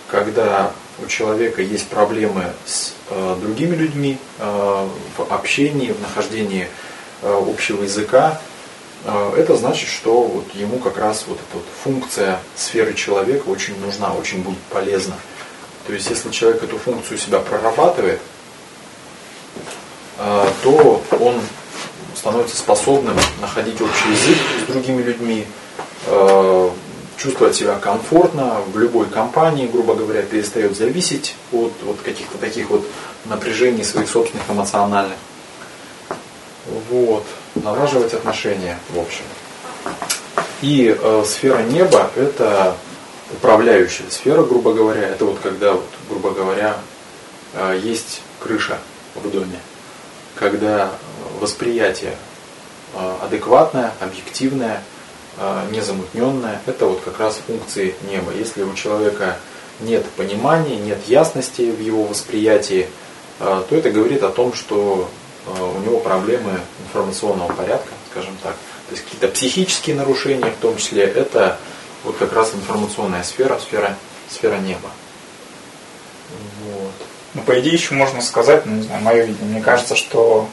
когда 0.08 0.72
у 1.00 1.06
человека 1.06 1.62
есть 1.62 1.86
проблемы 1.86 2.46
с 2.66 2.94
э, 3.10 3.36
другими 3.40 3.76
людьми 3.76 4.18
э, 4.38 4.88
в 5.16 5.32
общении, 5.32 5.92
в 5.92 6.00
нахождении 6.00 6.66
общего 7.22 7.84
языка, 7.84 8.40
это 9.04 9.56
значит, 9.56 9.88
что 9.88 10.22
вот 10.22 10.54
ему 10.54 10.78
как 10.78 10.98
раз 10.98 11.24
вот 11.26 11.38
эта 11.38 11.58
вот 11.58 11.64
функция 11.82 12.38
сферы 12.54 12.94
человека 12.94 13.48
очень 13.48 13.78
нужна, 13.80 14.12
очень 14.12 14.42
будет 14.42 14.60
полезна. 14.70 15.16
То 15.86 15.92
есть, 15.92 16.08
если 16.10 16.30
человек 16.30 16.62
эту 16.62 16.78
функцию 16.78 17.18
себя 17.18 17.40
прорабатывает, 17.40 18.20
то 20.62 21.02
он 21.18 21.40
становится 22.14 22.56
способным 22.56 23.16
находить 23.40 23.80
общий 23.80 24.10
язык 24.10 24.38
с 24.62 24.72
другими 24.72 25.02
людьми, 25.02 25.44
э, 26.06 26.70
чувствовать 27.16 27.56
себя 27.56 27.74
комфортно 27.80 28.60
в 28.72 28.78
любой 28.78 29.06
компании, 29.06 29.66
грубо 29.66 29.94
говоря, 29.94 30.22
перестает 30.22 30.76
зависеть 30.76 31.34
от, 31.50 31.72
от 31.84 32.00
каких-то 32.02 32.38
таких 32.38 32.70
вот 32.70 32.84
напряжений 33.24 33.84
своих 33.84 34.08
собственных 34.08 34.48
эмоциональных. 34.48 35.16
Вот. 36.90 37.24
Налаживать 37.54 38.14
отношения, 38.14 38.78
в 38.90 38.98
общем. 38.98 39.24
И 40.62 40.96
э, 40.98 41.24
сфера 41.26 41.62
неба– 41.62 42.10
это 42.16 42.76
управляющая 43.32 44.08
сфера, 44.10 44.42
грубо 44.42 44.72
говоря. 44.72 45.08
Это 45.08 45.24
вот 45.24 45.38
когда, 45.42 45.72
вот, 45.72 45.88
грубо 46.08 46.30
говоря, 46.30 46.76
э, 47.54 47.78
есть 47.82 48.22
крыша 48.40 48.78
в 49.14 49.30
доме. 49.30 49.58
Когда 50.34 50.90
восприятие 51.40 52.14
а, 52.94 53.18
адекватное, 53.22 53.92
объективное, 54.00 54.82
а, 55.38 55.66
незамутненное, 55.70 56.60
это 56.66 56.86
вот 56.86 57.00
как 57.00 57.18
раз 57.18 57.40
функции 57.46 57.94
неба. 58.10 58.32
Если 58.32 58.62
у 58.62 58.74
человека 58.74 59.38
нет 59.80 60.04
понимания, 60.16 60.76
нет 60.76 60.98
ясности 61.06 61.70
в 61.70 61.80
его 61.80 62.04
восприятии, 62.04 62.88
а, 63.40 63.64
то 63.68 63.74
это 63.74 63.90
говорит 63.90 64.22
о 64.22 64.30
том, 64.30 64.52
что 64.52 65.10
у 65.44 65.80
него 65.80 65.98
проблемы 65.98 66.60
информационного 66.92 67.52
порядка, 67.52 67.88
скажем 68.10 68.36
так. 68.42 68.52
То 68.88 68.94
есть 68.94 69.04
какие-то 69.04 69.28
психические 69.28 69.96
нарушения, 69.96 70.50
в 70.50 70.60
том 70.60 70.76
числе, 70.76 71.04
это 71.04 71.58
вот 72.04 72.16
как 72.16 72.32
раз 72.32 72.54
информационная 72.54 73.22
сфера, 73.22 73.58
сфера, 73.58 73.96
сфера 74.30 74.58
неба. 74.58 74.90
Вот. 76.64 76.92
Ну, 77.34 77.42
по 77.42 77.58
идее, 77.60 77.72
еще 77.72 77.94
можно 77.94 78.20
сказать, 78.20 78.66
ну, 78.66 78.76
не 78.76 78.82
знаю, 78.82 79.02
мое 79.02 79.24
видение, 79.24 79.54
мне 79.54 79.62
кажется, 79.62 79.96
что 79.96 80.48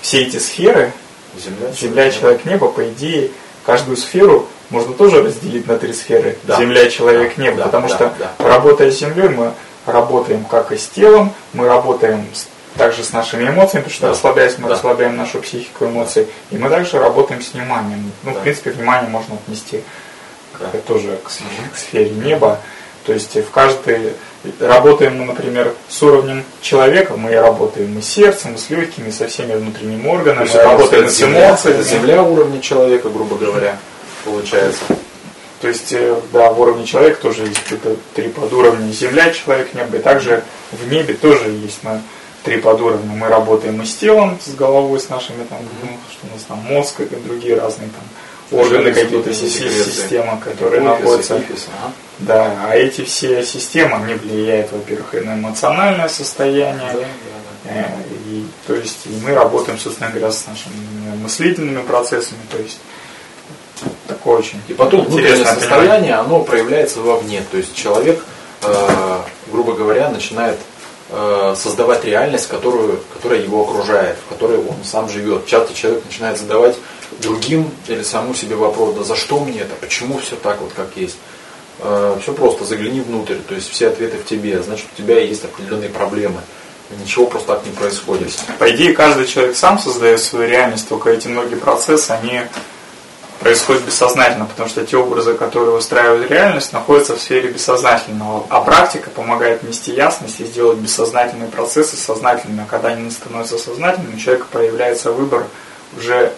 все 0.00 0.22
эти 0.22 0.36
сферы, 0.38 0.92
Земля, 1.36 1.72
Земля 1.72 2.10
человек, 2.10 2.44
небо, 2.44 2.68
по 2.68 2.88
идее, 2.88 3.30
каждую 3.66 3.96
сферу 3.96 4.48
можно 4.70 4.94
тоже 4.94 5.22
разделить 5.22 5.66
на 5.66 5.76
три 5.76 5.92
сферы. 5.92 6.38
Да. 6.44 6.58
Земля, 6.58 6.88
человек, 6.88 7.36
небо. 7.36 7.58
Да, 7.58 7.64
потому 7.64 7.88
да, 7.88 7.94
что 7.94 8.14
да. 8.18 8.32
работая 8.38 8.90
с 8.90 8.98
Землей, 8.98 9.28
мы 9.28 9.52
работаем 9.86 10.44
как 10.44 10.72
и 10.72 10.76
с 10.76 10.86
телом, 10.86 11.32
мы 11.52 11.66
работаем 11.66 12.26
с, 12.32 12.46
также 12.78 13.04
с 13.04 13.12
нашими 13.12 13.48
эмоциями, 13.48 13.82
потому 13.82 13.94
что 13.94 14.02
да. 14.06 14.10
расслабляясь, 14.12 14.58
мы 14.58 14.68
да. 14.68 14.74
расслабляем 14.74 15.16
нашу 15.16 15.40
психику, 15.40 15.84
эмоции. 15.84 16.28
И 16.50 16.56
мы 16.56 16.70
также 16.70 16.98
работаем 16.98 17.42
с 17.42 17.52
вниманием. 17.52 18.10
Ну, 18.22 18.32
да. 18.32 18.38
в 18.38 18.42
принципе, 18.42 18.70
внимание 18.70 19.10
можно 19.10 19.34
отнести 19.34 19.82
да. 20.58 20.66
тоже 20.86 21.18
к, 21.22 21.28
к 21.28 21.76
сфере 21.76 22.10
неба. 22.10 22.60
То 23.04 23.12
есть 23.12 23.36
в 23.36 23.50
каждой 23.50 24.12
работаем 24.60 25.18
мы, 25.18 25.24
например, 25.24 25.74
с 25.88 26.02
уровнем 26.02 26.44
человека, 26.60 27.16
мы 27.16 27.34
работаем 27.34 27.98
и 27.98 28.02
с 28.02 28.08
сердцем, 28.08 28.54
и 28.54 28.58
с 28.58 28.70
легкими, 28.70 29.08
и 29.08 29.12
со 29.12 29.26
всеми 29.28 29.54
внутренними 29.54 30.06
органами, 30.06 30.48
мы 30.52 30.62
работаем 30.62 31.08
с 31.08 31.22
эмоциями. 31.22 31.82
Земля 31.82 32.22
уровня 32.22 32.60
человека, 32.60 33.08
грубо 33.08 33.36
говоря, 33.36 33.78
получается. 34.24 34.84
То 35.60 35.68
есть, 35.68 35.92
э, 35.92 36.14
да, 36.32 36.52
в 36.52 36.60
уровне 36.60 36.86
человека 36.86 37.20
тоже 37.20 37.42
есть 37.42 37.72
это 37.72 37.96
три 38.14 38.28
подуровня. 38.28 38.92
Земля, 38.92 39.30
человек, 39.32 39.74
небо. 39.74 39.96
И 39.96 40.00
также 40.00 40.44
в 40.70 40.88
небе 40.88 41.14
тоже 41.14 41.48
есть 41.48 41.80
мы 41.82 42.00
три 42.44 42.58
подуровня. 42.58 43.12
Мы 43.12 43.28
работаем 43.28 43.80
и 43.82 43.84
с 43.84 43.96
телом, 43.96 44.38
с 44.40 44.54
головой, 44.54 45.00
с 45.00 45.08
нашими 45.08 45.44
там, 45.44 45.58
ну, 45.82 45.88
что 46.10 46.26
у 46.26 46.34
нас 46.34 46.42
там, 46.46 46.58
мозг 46.58 47.00
и 47.00 47.04
другие 47.04 47.56
разные 47.56 47.88
там 47.90 48.58
органы 48.58 48.92
какие-то 48.92 49.32
системы, 49.32 50.38
которые 50.42 50.82
находятся. 50.82 51.40
Да, 52.20 52.66
а 52.68 52.74
эти 52.74 53.04
все 53.04 53.44
системы, 53.44 53.96
они 53.96 54.14
влияют, 54.14 54.72
во-первых, 54.72 55.14
и 55.14 55.20
на 55.20 55.34
эмоциональное 55.34 56.08
состояние, 56.08 56.92
да, 56.92 56.98
да, 56.98 57.04
да. 57.64 57.70
Э, 57.70 57.84
и, 58.26 58.44
то 58.66 58.74
есть 58.74 59.06
и 59.06 59.10
мы 59.24 59.34
работаем, 59.34 59.78
собственно 59.78 60.10
говоря, 60.10 60.32
с 60.32 60.46
нашими 60.46 60.74
мыслительными 61.22 61.82
процессами, 61.82 62.40
то 62.50 62.58
есть 62.58 62.80
такое 64.08 64.38
очень 64.38 64.60
И 64.66 64.74
потом 64.74 65.04
внутреннее 65.04 65.44
состояние, 65.44 66.14
оно 66.14 66.42
проявляется 66.42 67.00
вовне, 67.00 67.42
то 67.50 67.56
есть 67.56 67.74
человек, 67.76 68.24
э, 68.62 69.20
грубо 69.52 69.74
говоря, 69.74 70.10
начинает 70.10 70.58
создавать 71.56 72.04
реальность, 72.04 72.48
которую, 72.48 73.00
которая 73.14 73.40
его 73.40 73.62
окружает, 73.62 74.18
в 74.18 74.28
которой 74.28 74.58
он 74.58 74.76
сам 74.84 75.08
живет. 75.08 75.46
Часто 75.46 75.74
человек 75.74 76.04
начинает 76.04 76.38
задавать 76.38 76.76
другим 77.22 77.70
или 77.86 78.02
саму 78.02 78.34
себе 78.34 78.56
вопрос, 78.56 78.94
да 78.94 79.04
за 79.04 79.16
что 79.16 79.40
мне 79.40 79.60
это, 79.60 79.74
почему 79.80 80.18
все 80.18 80.36
так 80.36 80.60
вот 80.60 80.72
как 80.74 80.88
есть. 80.96 81.16
Э, 81.80 82.16
все 82.20 82.32
просто, 82.32 82.64
загляни 82.64 83.00
внутрь, 83.00 83.36
то 83.46 83.54
есть 83.54 83.70
все 83.70 83.88
ответы 83.88 84.18
в 84.18 84.24
тебе, 84.24 84.60
значит 84.62 84.86
у 84.92 84.96
тебя 84.96 85.20
есть 85.20 85.44
определенные 85.44 85.90
проблемы. 85.90 86.40
Ничего 87.02 87.26
просто 87.26 87.54
так 87.54 87.66
не 87.66 87.72
происходит. 87.72 88.32
По 88.58 88.70
идее, 88.70 88.94
каждый 88.94 89.26
человек 89.26 89.56
сам 89.56 89.78
создает 89.78 90.20
свою 90.22 90.48
реальность, 90.48 90.88
только 90.88 91.10
эти 91.10 91.28
многие 91.28 91.56
процессы, 91.56 92.10
они 92.12 92.40
происходят 93.40 93.84
бессознательно, 93.84 94.46
потому 94.46 94.68
что 94.68 94.84
те 94.84 94.96
образы, 94.96 95.34
которые 95.34 95.70
выстраивают 95.70 96.30
реальность, 96.30 96.72
находятся 96.72 97.16
в 97.16 97.20
сфере 97.20 97.50
бессознательного. 97.50 98.46
А 98.48 98.60
практика 98.60 99.10
помогает 99.10 99.62
нести 99.62 99.92
ясность 99.92 100.40
и 100.40 100.44
сделать 100.44 100.78
бессознательные 100.78 101.48
процессы 101.48 101.96
сознательными. 101.96 102.62
А 102.62 102.70
когда 102.70 102.88
они 102.88 103.10
становятся 103.10 103.58
сознательными, 103.58 104.16
у 104.16 104.18
человека 104.18 104.46
появляется 104.50 105.12
выбор 105.12 105.46
уже 105.96 106.32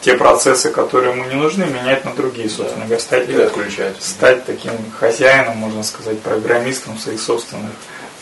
те 0.00 0.14
процессы, 0.14 0.70
которые 0.70 1.12
ему 1.12 1.24
не 1.24 1.34
нужны, 1.34 1.64
менять 1.64 2.04
на 2.04 2.14
другие, 2.14 2.48
собственно 2.48 2.84
говоря, 2.86 3.00
стать, 3.00 3.28
Или 3.28 3.42
отключать. 3.42 3.96
стать 4.00 4.46
таким 4.46 4.72
хозяином, 4.98 5.56
можно 5.58 5.82
сказать, 5.82 6.20
программистом 6.20 6.98
своих 6.98 7.20
собственных 7.20 7.70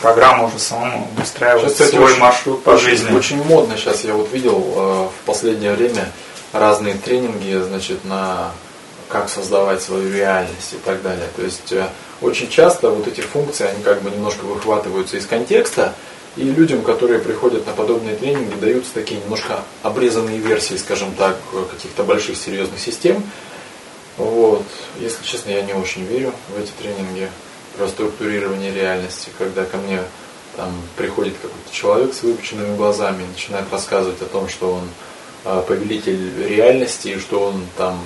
программ 0.01 0.45
уже 0.45 0.59
самому 0.59 1.09
выстраивать 1.17 1.73
сейчас, 1.73 1.91
свой 1.91 2.13
очень, 2.13 2.21
маршрут 2.21 2.63
по 2.65 2.71
очень, 2.71 2.85
жизни. 2.85 3.17
Очень 3.17 3.43
модно 3.45 3.77
сейчас, 3.77 4.05
я 4.05 4.15
вот 4.15 4.33
видел 4.33 4.59
э, 4.59 5.09
в 5.09 5.27
последнее 5.27 5.73
время 5.73 6.09
разные 6.59 6.95
тренинги, 6.95 7.55
значит, 7.63 8.05
на 8.05 8.53
как 9.09 9.29
создавать 9.29 9.83
свою 9.83 10.13
реальность 10.13 10.75
и 10.75 10.77
так 10.77 11.03
далее. 11.03 11.29
То 11.35 11.43
есть 11.43 11.73
э, 11.73 11.89
очень 12.21 12.49
часто 12.49 12.91
вот 12.91 13.07
эти 13.09 13.21
функции, 13.21 13.67
они 13.67 13.83
как 13.83 14.03
бы 14.03 14.11
немножко 14.11 14.45
выхватываются 14.45 15.17
из 15.17 15.27
контекста, 15.27 15.95
и 16.37 16.43
людям, 16.45 16.83
которые 16.83 17.19
приходят 17.19 17.67
на 17.67 17.73
подобные 17.73 18.15
тренинги, 18.15 18.55
даются 18.55 18.93
такие 18.95 19.21
немножко 19.21 19.63
обрезанные 19.83 20.39
версии, 20.39 20.75
скажем 20.75 21.15
так, 21.15 21.37
каких-то 21.71 22.05
больших 22.05 22.37
серьезных 22.37 22.79
систем. 22.79 23.23
Вот. 24.17 24.65
Если 25.01 25.25
честно, 25.25 25.51
я 25.51 25.63
не 25.63 25.73
очень 25.73 26.05
верю 26.05 26.33
в 26.55 26.61
эти 26.61 26.71
тренинги 26.81 27.29
про 27.77 27.89
структурирование 27.89 28.73
реальности, 28.73 29.31
когда 29.39 29.65
ко 29.65 29.79
мне 29.79 30.01
там 30.57 30.71
приходит 30.97 31.35
какой-то 31.41 31.73
человек 31.73 32.15
с 32.15 32.23
выпученными 32.23 32.77
глазами, 32.77 33.25
начинает 33.25 33.73
рассказывать 33.73 34.21
о 34.23 34.27
том, 34.27 34.49
что 34.49 34.73
он 34.73 34.83
э, 34.85 35.09
повелитель 35.45 36.47
реальности, 36.49 37.19
что 37.19 37.41
он 37.41 37.63
там 37.77 37.99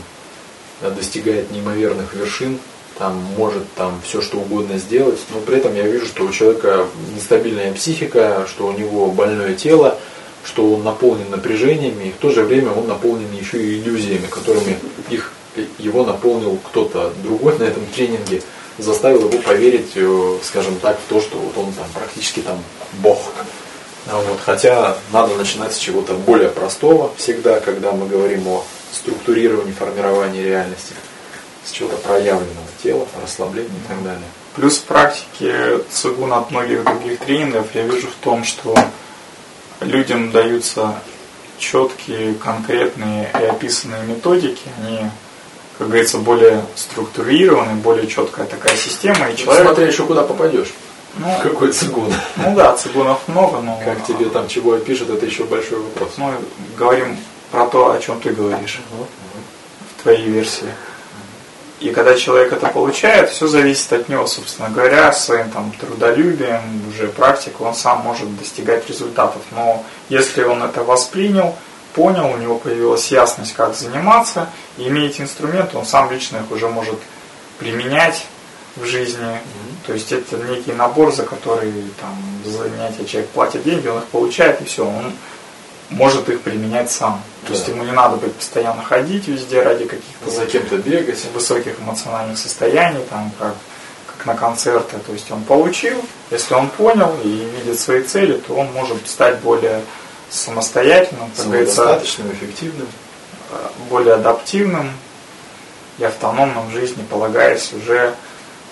э, 0.81 0.91
достигает 0.91 1.51
неимоверных 1.51 2.15
вершин, 2.15 2.59
там 2.99 3.17
может 3.37 3.65
там 3.75 4.01
все 4.05 4.21
что 4.21 4.39
угодно 4.39 4.79
сделать, 4.79 5.19
но 5.31 5.41
при 5.41 5.59
этом 5.59 5.75
я 5.75 5.85
вижу, 5.85 6.07
что 6.07 6.25
у 6.25 6.31
человека 6.31 6.87
нестабильная 7.15 7.73
психика, 7.73 8.47
что 8.49 8.67
у 8.67 8.73
него 8.73 9.11
больное 9.11 9.55
тело, 9.55 9.99
что 10.45 10.75
он 10.75 10.85
наполнен 10.85 11.31
напряжениями, 11.31 12.09
и 12.09 12.13
в 12.13 12.17
то 12.17 12.31
же 12.31 12.43
время 12.43 12.73
он 12.73 12.87
наполнен 12.87 13.33
еще 13.33 13.63
и 13.63 13.81
иллюзиями, 13.81 14.27
которыми 14.27 14.79
их, 15.11 15.33
его 15.79 16.05
наполнил 16.05 16.59
кто-то 16.65 17.13
другой 17.23 17.59
на 17.59 17.65
этом 17.65 17.85
тренинге, 17.87 18.43
заставил 18.79 19.29
его 19.29 19.43
поверить, 19.43 19.93
э, 19.95 20.39
скажем 20.43 20.77
так, 20.77 20.99
в 20.99 21.09
то, 21.09 21.21
что 21.21 21.39
вот 21.39 21.57
он 21.57 21.73
там 21.73 21.87
практически 21.95 22.41
там 22.41 22.59
бог. 23.03 23.33
А 24.09 24.21
вот, 24.21 24.41
хотя 24.45 24.97
надо 25.13 25.35
начинать 25.37 25.73
с 25.75 25.79
чего-то 25.79 26.15
более 26.15 26.49
простого 26.49 27.13
всегда, 27.17 27.61
когда 27.61 27.93
мы 27.93 28.07
говорим 28.07 28.49
о 28.49 28.65
структурировании, 28.93 29.73
формировании 29.73 30.43
реальности, 30.43 30.95
с 31.65 31.71
чего-то 31.71 31.97
проявленного 31.97 32.67
тела, 32.83 33.07
расслабления 33.23 33.69
и 33.71 33.89
так 33.89 34.03
далее. 34.03 34.25
Плюс 34.57 34.79
в 34.79 34.83
практике 34.85 35.79
цигун 35.91 36.33
от 36.33 36.51
многих 36.51 36.85
других 36.85 37.21
тренингов 37.21 37.67
я 37.75 37.83
вижу 37.83 38.09
в 38.09 38.25
том, 38.25 38.45
что 38.45 38.77
людям 39.81 40.31
даются 40.31 40.97
четкие, 41.59 42.35
конкретные 42.35 43.31
и 43.41 43.45
описанные 43.45 44.03
методики, 44.03 44.69
они, 44.79 45.09
как 45.79 45.87
говорится, 45.89 46.19
более 46.19 46.65
структурированы, 46.75 47.75
более 47.75 48.09
четкая 48.09 48.47
такая 48.47 48.77
система, 48.77 49.31
и 49.31 49.37
человек... 49.37 49.65
Смотря 49.65 49.87
еще 49.87 50.05
куда 50.05 50.23
попадешь. 50.23 50.73
Ну, 51.17 51.39
Какой 51.43 51.73
цигун? 51.73 52.13
ну 52.37 52.55
да, 52.55 52.75
цигунов 52.75 53.29
много, 53.29 53.61
но... 53.61 53.81
Как 53.85 54.05
тебе 54.07 54.31
там 54.31 54.49
чего 54.49 54.77
пишут, 54.79 55.11
это 55.11 55.27
еще 55.27 55.45
большой 55.45 55.81
вопрос. 55.81 56.13
Мы 56.17 56.35
говорим 56.77 57.19
про 57.51 57.67
то, 57.67 57.93
о 57.93 57.99
чем 57.99 58.21
ты 58.21 58.31
говоришь 58.31 58.81
в 58.91 60.03
твоей 60.03 60.25
версии. 60.25 60.69
И 61.81 61.91
когда 61.91 62.15
человек 62.15 62.53
это 62.53 62.69
получает, 62.69 63.31
все 63.31 63.49
зависит 63.49 63.93
от 63.93 64.09
него, 64.09 64.27
собственно 64.27 64.71
говоря, 64.71 65.13
своим 65.13 65.51
там 65.51 65.73
трудолюбием, 65.73 66.61
уже 66.89 67.09
практикой, 67.09 67.67
он 67.67 67.75
сам 67.75 68.03
может 68.03 68.35
достигать 68.39 68.89
результатов. 68.89 69.43
Но 69.51 69.85
если 70.09 70.45
он 70.45 70.63
это 70.63 70.85
воспринял, 70.85 71.57
понял, 71.93 72.31
у 72.31 72.37
него 72.37 72.57
появилась 72.59 73.11
ясность, 73.11 73.55
как 73.55 73.75
заниматься, 73.75 74.49
и 74.79 74.89
имея 74.89 75.09
эти 75.09 75.23
инструменты, 75.23 75.77
он 75.77 75.85
сам 75.85 76.11
лично 76.11 76.37
их 76.39 76.51
уже 76.53 76.69
может 76.69 76.99
применять 77.59 78.27
в 78.77 78.85
жизни. 78.85 79.39
То 79.87 79.93
есть 79.93 80.13
это 80.13 80.37
некий 80.37 80.73
набор, 80.73 81.13
за 81.13 81.25
который 81.25 81.73
там 82.01 82.17
за 82.45 82.59
занятия 82.69 83.05
человек 83.05 83.31
платит 83.31 83.63
деньги, 83.65 83.89
он 83.89 83.99
их 83.99 84.05
получает, 84.07 84.61
и 84.61 84.65
все, 84.65 84.87
он 84.87 85.13
может 85.91 86.29
их 86.29 86.41
применять 86.41 86.91
сам. 86.91 87.21
То 87.43 87.49
Да. 87.49 87.55
есть 87.55 87.69
ему 87.69 87.83
не 87.85 87.93
надо 87.93 88.17
быть 88.17 88.33
постоянно 88.35 88.83
ходить 88.83 89.29
везде 89.29 89.63
ради 89.63 89.85
каких-то 89.85 90.31
За 90.31 90.47
кем-то 90.47 90.77
бегать. 90.79 91.19
высоких 91.35 91.79
эмоциональных 91.81 92.39
состояний, 92.39 93.05
там, 93.11 93.31
как, 93.39 93.55
как 94.07 94.27
на 94.27 94.35
концерты. 94.35 94.99
То 95.07 95.13
есть 95.13 95.31
он 95.31 95.43
получил, 95.43 96.03
если 96.31 96.55
он 96.55 96.71
понял 96.71 97.15
и 97.25 97.29
видит 97.59 97.79
свои 97.79 98.03
цели, 98.05 98.35
то 98.39 98.55
он 98.55 98.73
может 98.73 99.07
стать 99.09 99.41
более 99.41 99.83
самостоятельным, 100.31 101.29
как 101.37 101.45
Самодостаточным, 101.45 102.33
эффективным. 102.33 102.87
э, 103.51 103.69
более 103.91 104.15
адаптивным 104.15 104.91
и 105.99 106.05
автономным 106.05 106.69
в 106.69 106.73
жизни, 106.73 107.05
полагаясь 107.11 107.71
уже 107.75 108.15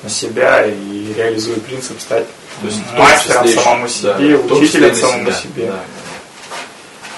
на 0.02 0.10
себя 0.10 0.66
и 0.66 1.12
реализуя 1.14 1.56
принцип 1.60 2.00
стать 2.00 2.26
То 2.60 2.66
есть 2.66 2.80
мастером 2.96 3.44
числе 3.44 3.60
самому 3.60 3.82
да, 3.82 3.88
себе, 3.88 4.38
числе 4.38 4.56
учителем 4.56 4.94
самому 4.94 5.24
себя. 5.24 5.34
себе. 5.34 5.66
Да, 5.66 5.72
да. 5.72 5.80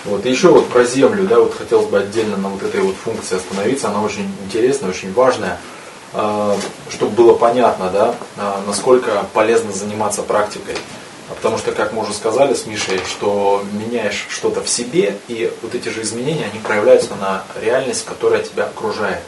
Вот, 0.05 0.26
и 0.26 0.30
еще 0.30 0.49
вот 0.49 0.68
про 0.68 0.85
землю, 0.85 1.24
да, 1.28 1.39
вот 1.39 1.55
хотелось 1.57 1.87
бы 1.87 1.99
отдельно 1.99 2.37
на 2.37 2.49
вот 2.49 2.62
этой 2.62 2.80
вот 2.80 2.97
функции 2.97 3.37
остановиться, 3.37 3.89
она 3.89 4.03
очень 4.03 4.28
интересная, 4.45 4.91
очень 4.91 5.12
важная, 5.12 5.59
А, 6.14 6.59
чтобы 6.91 7.12
было 7.12 7.35
понятно, 7.35 7.89
да, 7.89 8.14
а, 8.37 8.61
насколько 8.66 9.24
полезно 9.33 9.72
заниматься 9.72 10.22
практикой. 10.22 10.74
А 11.30 11.35
Потому 11.35 11.57
что, 11.57 11.72
как 11.72 11.95
мы 11.95 12.03
уже 12.03 12.12
сказали 12.12 12.53
с 12.53 12.66
Мишей, 12.66 13.01
что 13.09 13.64
меняешь 13.72 14.26
что-то 14.28 14.61
в 14.61 14.68
себе, 14.68 15.16
и 15.28 15.51
вот 15.62 15.74
эти 15.74 15.89
же 15.89 16.03
изменения, 16.03 16.45
они 16.53 16.61
проявляются 16.61 17.14
на 17.14 17.45
реальность, 17.62 18.05
которая 18.05 18.43
тебя 18.43 18.64
окружает. 18.64 19.22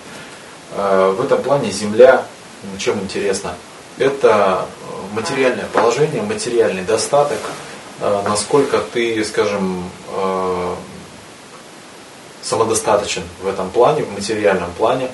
В 0.76 1.24
этом 1.24 1.40
плане 1.42 1.70
Земля, 1.70 2.26
чем 2.78 3.00
интересна, 3.00 3.54
это 3.98 4.66
э, 4.66 5.14
материальное 5.14 5.66
положение, 5.72 6.22
материальный 6.22 6.82
достаток, 6.82 7.38
э, 8.00 8.22
насколько 8.26 8.78
ты, 8.92 9.24
скажем, 9.24 9.88
э, 10.08 10.74
самодостаточен 12.42 13.22
в 13.42 13.46
этом 13.46 13.70
плане, 13.70 14.02
в 14.02 14.12
материальном 14.12 14.70
плане. 14.72 15.08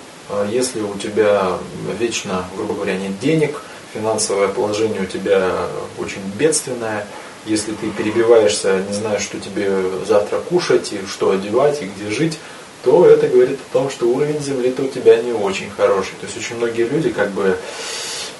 Если 0.48 0.80
у 0.80 0.94
тебя 0.94 1.58
вечно, 1.98 2.44
грубо 2.56 2.74
говоря, 2.74 2.96
нет 2.96 3.18
денег, 3.20 3.60
финансовое 3.92 4.48
положение 4.48 5.02
у 5.02 5.06
тебя 5.06 5.52
очень 5.98 6.20
бедственное, 6.36 7.06
если 7.46 7.72
ты 7.72 7.90
перебиваешься, 7.90 8.82
не 8.88 8.92
знаешь, 8.94 9.22
что 9.22 9.38
тебе 9.38 9.70
завтра 10.06 10.38
кушать, 10.38 10.92
и 10.92 11.06
что 11.06 11.30
одевать, 11.30 11.82
и 11.82 11.86
где 11.86 12.10
жить, 12.10 12.38
то 12.82 13.06
это 13.06 13.28
говорит 13.28 13.58
о 13.70 13.72
том, 13.72 13.90
что 13.90 14.06
уровень 14.06 14.40
земли-то 14.40 14.82
у 14.82 14.88
тебя 14.88 15.16
не 15.22 15.32
очень 15.32 15.70
хороший. 15.70 16.12
То 16.20 16.26
есть 16.26 16.36
очень 16.36 16.56
многие 16.56 16.84
люди 16.84 17.10
как 17.10 17.30
бы, 17.30 17.58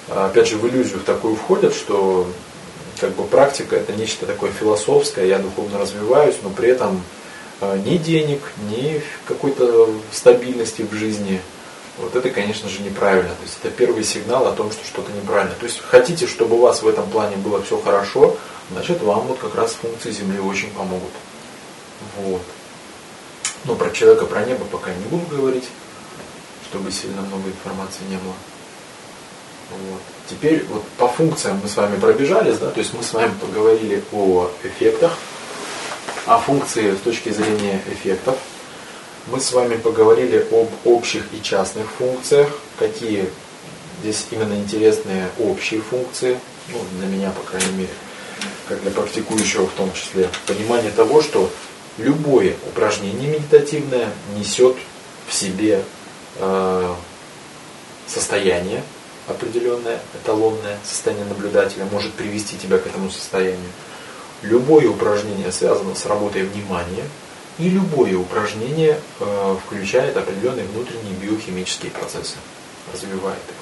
опять 0.09 0.47
же, 0.47 0.57
в 0.57 0.67
иллюзию 0.67 0.99
в 0.99 1.03
такую 1.03 1.35
входят, 1.35 1.73
что 1.75 2.27
как 2.99 3.11
бы 3.15 3.23
практика 3.23 3.75
это 3.75 3.93
нечто 3.93 4.25
такое 4.25 4.51
философское, 4.51 5.27
я 5.27 5.39
духовно 5.39 5.79
развиваюсь, 5.79 6.35
но 6.43 6.49
при 6.49 6.69
этом 6.69 7.03
э, 7.59 7.79
ни 7.83 7.97
денег, 7.97 8.39
ни 8.69 9.01
какой-то 9.25 9.89
стабильности 10.11 10.83
в 10.83 10.93
жизни. 10.93 11.41
Вот 11.97 12.15
это, 12.15 12.29
конечно 12.29 12.69
же, 12.69 12.81
неправильно. 12.81 13.29
То 13.29 13.43
есть 13.43 13.57
это 13.61 13.71
первый 13.71 14.03
сигнал 14.03 14.47
о 14.47 14.51
том, 14.53 14.71
что 14.71 14.85
что-то 14.85 15.11
неправильно. 15.11 15.55
То 15.59 15.65
есть 15.65 15.81
хотите, 15.81 16.27
чтобы 16.27 16.55
у 16.55 16.59
вас 16.59 16.83
в 16.83 16.87
этом 16.87 17.09
плане 17.09 17.37
было 17.37 17.61
все 17.61 17.79
хорошо, 17.79 18.37
значит 18.71 19.01
вам 19.01 19.21
вот 19.21 19.39
как 19.39 19.55
раз 19.55 19.73
функции 19.73 20.11
Земли 20.11 20.39
очень 20.39 20.69
помогут. 20.71 21.11
Вот. 22.17 22.41
Но 23.65 23.75
про 23.75 23.91
человека, 23.91 24.25
про 24.25 24.43
небо 24.43 24.65
пока 24.65 24.91
не 24.93 25.05
буду 25.05 25.25
говорить, 25.27 25.67
чтобы 26.69 26.91
сильно 26.91 27.21
много 27.21 27.49
информации 27.49 28.03
не 28.09 28.15
было. 28.17 28.33
Вот. 29.71 30.01
Теперь 30.29 30.65
вот 30.69 30.83
по 30.97 31.07
функциям 31.07 31.59
мы 31.61 31.69
с 31.69 31.77
вами 31.77 31.99
пробежались, 31.99 32.57
да, 32.57 32.71
то 32.71 32.79
есть 32.79 32.93
мы 32.93 33.03
с 33.03 33.13
вами 33.13 33.31
поговорили 33.39 34.03
о 34.11 34.49
эффектах, 34.63 35.17
о 36.25 36.37
функции 36.39 36.93
с 36.93 36.99
точки 36.99 37.29
зрения 37.29 37.81
эффектов. 37.91 38.37
Мы 39.27 39.39
с 39.39 39.51
вами 39.51 39.75
поговорили 39.75 40.45
об 40.51 40.69
общих 40.85 41.25
и 41.33 41.41
частных 41.41 41.85
функциях, 41.91 42.49
какие 42.79 43.29
здесь 44.01 44.25
именно 44.31 44.53
интересные 44.55 45.29
общие 45.39 45.81
функции, 45.81 46.39
ну, 46.69 46.79
для 46.97 47.07
меня, 47.07 47.31
по 47.31 47.43
крайней 47.43 47.73
мере, 47.73 47.93
как 48.67 48.81
для 48.81 48.91
практикующего 48.91 49.67
в 49.67 49.73
том 49.73 49.93
числе, 49.93 50.27
понимание 50.47 50.91
того, 50.91 51.21
что 51.21 51.49
любое 51.97 52.55
упражнение 52.67 53.29
медитативное 53.29 54.09
несет 54.37 54.75
в 55.27 55.33
себе 55.33 55.83
э, 56.37 56.95
состояние 58.07 58.83
определенное, 59.27 59.99
эталонное 60.21 60.77
состояние 60.83 61.25
наблюдателя, 61.25 61.85
может 61.91 62.13
привести 62.13 62.57
тебя 62.57 62.77
к 62.77 62.87
этому 62.87 63.09
состоянию. 63.09 63.69
Любое 64.41 64.89
упражнение 64.89 65.51
связано 65.51 65.95
с 65.95 66.05
работой 66.05 66.43
внимания, 66.43 67.05
и 67.59 67.69
любое 67.69 68.17
упражнение 68.17 68.99
э, 69.19 69.55
включает 69.65 70.17
определенные 70.17 70.65
внутренние 70.65 71.13
биохимические 71.13 71.91
процессы, 71.91 72.37
развивает 72.91 73.37
их. 73.37 73.55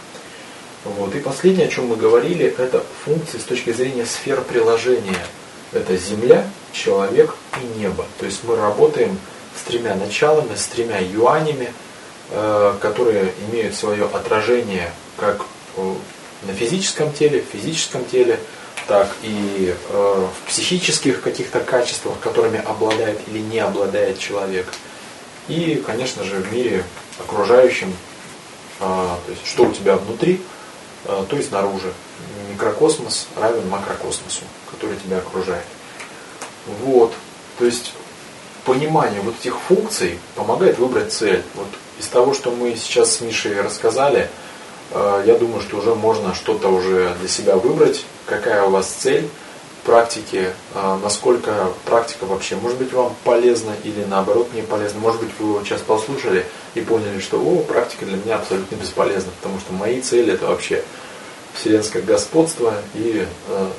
Вот. 0.86 1.14
И 1.14 1.20
последнее, 1.20 1.68
о 1.68 1.70
чем 1.70 1.88
мы 1.88 1.98
говорили, 1.98 2.46
это 2.58 2.84
функции 3.04 3.38
с 3.38 3.44
точки 3.44 3.74
зрения 3.74 4.06
сфер 4.06 4.42
приложения. 4.42 5.26
Это 5.72 5.96
Земля, 5.98 6.48
человек 6.72 7.36
и 7.62 7.80
небо. 7.80 8.06
То 8.18 8.26
есть 8.26 8.44
мы 8.44 8.56
работаем 8.56 9.20
с 9.56 9.64
тремя 9.64 9.96
началами, 9.96 10.56
с 10.56 10.66
тремя 10.66 11.00
юанями, 11.00 11.72
э, 12.32 12.76
которые 12.82 13.34
имеют 13.50 13.76
свое 13.76 14.06
отражение 14.06 14.92
как 15.18 15.46
э, 15.78 15.94
на 16.48 16.54
физическом 16.54 17.14
теле, 17.14 17.42
в 17.42 17.52
физическом 17.52 18.04
теле, 18.06 18.40
так 18.88 19.16
и 19.22 19.76
э, 19.90 20.28
в 20.28 20.50
психических 20.50 21.22
каких-то 21.22 21.60
качествах, 21.60 22.20
которыми 22.20 22.60
обладает 22.66 23.20
или 23.28 23.40
не 23.40 23.60
обладает 23.60 24.18
человек. 24.18 24.74
И, 25.48 25.84
конечно 25.86 26.24
же, 26.24 26.38
в 26.38 26.52
мире 26.52 26.84
окружающем, 27.20 27.94
то 28.78 29.20
есть 29.28 29.46
что 29.46 29.64
у 29.64 29.72
тебя 29.72 29.98
внутри, 29.98 30.42
то 31.04 31.36
есть 31.36 31.50
снаружи. 31.50 31.92
Микрокосмос 32.60 33.28
равен 33.38 33.70
макрокосмосу, 33.70 34.42
который 34.70 34.98
тебя 34.98 35.20
окружает. 35.20 35.64
Вот. 36.84 37.14
То 37.58 37.66
есть 37.66 37.94
понимание 38.66 39.22
вот 39.22 39.36
этих 39.40 39.58
функций 39.58 40.20
помогает 40.36 40.78
выбрать 40.78 41.14
цель. 41.14 41.42
Вот 41.56 41.68
из 42.00 42.08
того, 42.08 42.34
что 42.34 42.52
мы 42.52 42.76
сейчас 42.76 43.16
с 43.16 43.22
Мишей 43.22 43.62
рассказали, 43.62 44.30
э, 44.92 45.24
я 45.26 45.36
думаю, 45.36 45.62
что 45.62 45.78
уже 45.78 45.96
можно 45.96 46.36
что-то 46.36 46.68
уже 46.68 47.16
для 47.22 47.30
себя 47.30 47.56
выбрать, 47.56 48.06
какая 48.26 48.64
у 48.64 48.72
вас 48.72 48.88
цель, 48.88 49.30
практике, 49.86 50.54
а, 50.76 51.00
насколько 51.02 51.70
практика 51.86 52.26
вообще 52.26 52.56
может 52.58 52.78
быть 52.78 52.92
вам 52.92 53.16
полезна 53.24 53.72
или 53.84 54.04
наоборот 54.04 54.50
не 54.54 54.62
полезна. 54.62 55.00
Может 55.00 55.22
быть, 55.22 55.32
вы 55.40 55.50
его 55.50 55.64
сейчас 55.64 55.82
послушали 55.82 56.46
и 56.76 56.82
поняли, 56.82 57.20
что 57.20 57.40
о, 57.40 57.64
практика 57.64 58.06
для 58.06 58.18
меня 58.18 58.36
абсолютно 58.36 58.76
бесполезна, 58.76 59.32
потому 59.40 59.60
что 59.60 59.74
мои 59.74 60.02
цели 60.02 60.34
это 60.34 60.48
вообще 60.48 60.84
вселенское 61.54 62.02
господство 62.02 62.76
и 62.94 63.26
э, 63.48 63.70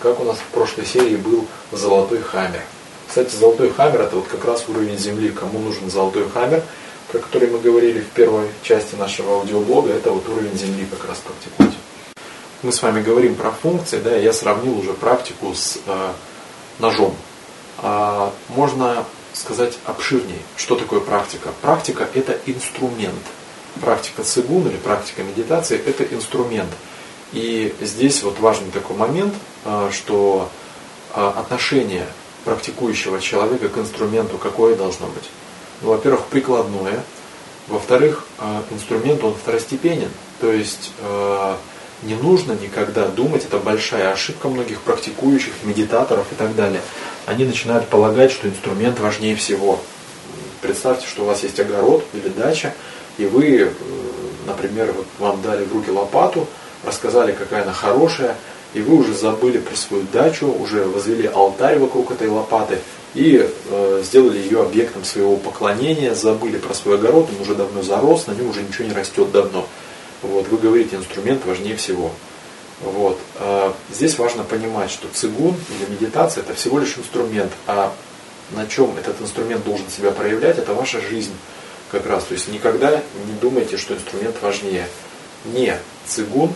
как 0.00 0.20
у 0.20 0.24
нас 0.24 0.38
в 0.38 0.46
прошлой 0.52 0.84
серии 0.84 1.16
был 1.16 1.46
золотой 1.70 2.20
хаммер. 2.20 2.62
Кстати, 3.08 3.34
золотой 3.34 3.70
хаммер 3.70 4.02
это 4.02 4.16
вот 4.16 4.26
как 4.26 4.44
раз 4.44 4.64
уровень 4.68 4.98
Земли. 4.98 5.30
Кому 5.30 5.58
нужен 5.58 5.90
золотой 5.90 6.28
хаммер, 6.28 6.62
про 7.10 7.18
который 7.18 7.50
мы 7.50 7.58
говорили 7.58 8.00
в 8.00 8.08
первой 8.08 8.48
части 8.62 8.94
нашего 8.94 9.34
аудиоблога, 9.34 9.92
это 9.92 10.10
вот 10.10 10.28
уровень 10.28 10.56
Земли 10.56 10.86
как 10.90 11.08
раз 11.08 11.18
практикуйте. 11.18 11.76
Мы 12.62 12.72
с 12.72 12.82
вами 12.82 13.02
говорим 13.02 13.34
про 13.34 13.50
функции, 13.50 13.98
да, 13.98 14.16
я 14.16 14.32
сравнил 14.32 14.78
уже 14.78 14.92
практику 14.92 15.54
с 15.54 15.78
э, 15.86 16.12
ножом. 16.78 17.14
А, 17.78 18.32
можно 18.48 19.04
сказать 19.32 19.78
обширнее, 19.84 20.38
что 20.56 20.76
такое 20.76 21.00
практика. 21.00 21.50
Практика 21.60 22.08
это 22.14 22.38
инструмент. 22.46 23.22
Практика 23.80 24.22
цигун 24.22 24.68
или 24.68 24.76
практика 24.76 25.22
медитации 25.22 25.80
это 25.84 26.04
инструмент. 26.04 26.70
И 27.32 27.74
здесь 27.80 28.22
вот 28.22 28.38
важный 28.40 28.70
такой 28.70 28.96
момент, 28.96 29.34
э, 29.64 29.90
что 29.92 30.48
э, 31.14 31.32
отношение 31.36 32.06
практикующего 32.44 33.20
человека 33.20 33.68
к 33.68 33.78
инструменту 33.78 34.36
какое 34.38 34.76
должно 34.76 35.06
быть? 35.06 35.30
Ну, 35.80 35.88
во-первых, 35.88 36.26
прикладное. 36.26 37.02
Во-вторых, 37.68 38.26
э, 38.38 38.62
инструмент 38.70 39.24
он 39.24 39.34
второстепенен. 39.34 40.10
То 40.40 40.50
есть 40.50 40.90
не 42.02 42.14
нужно 42.16 42.52
никогда 42.52 43.06
думать, 43.06 43.44
это 43.44 43.58
большая 43.58 44.12
ошибка 44.12 44.48
многих 44.48 44.80
практикующих, 44.80 45.52
медитаторов 45.62 46.26
и 46.32 46.34
так 46.34 46.54
далее. 46.56 46.80
Они 47.26 47.44
начинают 47.44 47.86
полагать, 47.88 48.32
что 48.32 48.48
инструмент 48.48 48.98
важнее 48.98 49.36
всего. 49.36 49.78
Представьте, 50.60 51.06
что 51.06 51.22
у 51.22 51.26
вас 51.26 51.44
есть 51.44 51.58
огород 51.60 52.04
или 52.12 52.28
дача, 52.28 52.74
и 53.18 53.26
вы, 53.26 53.60
э, 53.60 53.70
например, 54.46 54.92
вот 54.92 55.06
вам 55.18 55.42
дали 55.42 55.64
в 55.64 55.72
руки 55.72 55.90
лопату, 55.90 56.48
рассказали, 56.84 57.32
какая 57.32 57.62
она 57.62 57.72
хорошая, 57.72 58.36
и 58.74 58.80
вы 58.80 58.96
уже 58.96 59.14
забыли 59.14 59.58
про 59.58 59.76
свою 59.76 60.04
дачу, 60.12 60.46
уже 60.46 60.84
возвели 60.84 61.26
алтарь 61.26 61.78
вокруг 61.78 62.10
этой 62.10 62.28
лопаты 62.28 62.78
и 63.14 63.46
э, 63.70 64.02
сделали 64.04 64.38
ее 64.38 64.62
объектом 64.62 65.04
своего 65.04 65.36
поклонения, 65.36 66.14
забыли 66.14 66.56
про 66.56 66.72
свой 66.72 66.96
огород, 66.96 67.28
он 67.34 67.42
уже 67.42 67.54
давно 67.54 67.82
зарос, 67.82 68.26
на 68.26 68.32
нем 68.32 68.48
уже 68.48 68.62
ничего 68.62 68.88
не 68.88 68.94
растет 68.94 69.30
давно. 69.30 69.66
Вот, 70.22 70.48
вы 70.48 70.56
говорите, 70.56 70.96
инструмент 70.96 71.44
важнее 71.44 71.76
всего. 71.76 72.10
Вот. 72.80 73.18
А 73.38 73.74
здесь 73.92 74.18
важно 74.18 74.44
понимать, 74.44 74.90
что 74.90 75.08
цигун 75.12 75.54
или 75.70 75.90
медитация 75.90 76.42
это 76.42 76.54
всего 76.54 76.78
лишь 76.78 76.96
инструмент, 76.96 77.52
а 77.66 77.92
на 78.52 78.66
чем 78.66 78.96
этот 78.96 79.20
инструмент 79.20 79.64
должен 79.64 79.88
себя 79.88 80.10
проявлять, 80.10 80.58
это 80.58 80.74
ваша 80.74 81.00
жизнь 81.00 81.32
как 81.90 82.06
раз. 82.06 82.24
То 82.24 82.34
есть 82.34 82.48
никогда 82.48 82.90
не 82.90 83.34
думайте, 83.40 83.76
что 83.76 83.94
инструмент 83.94 84.36
важнее. 84.40 84.86
Не 85.44 85.76
цигун 86.06 86.54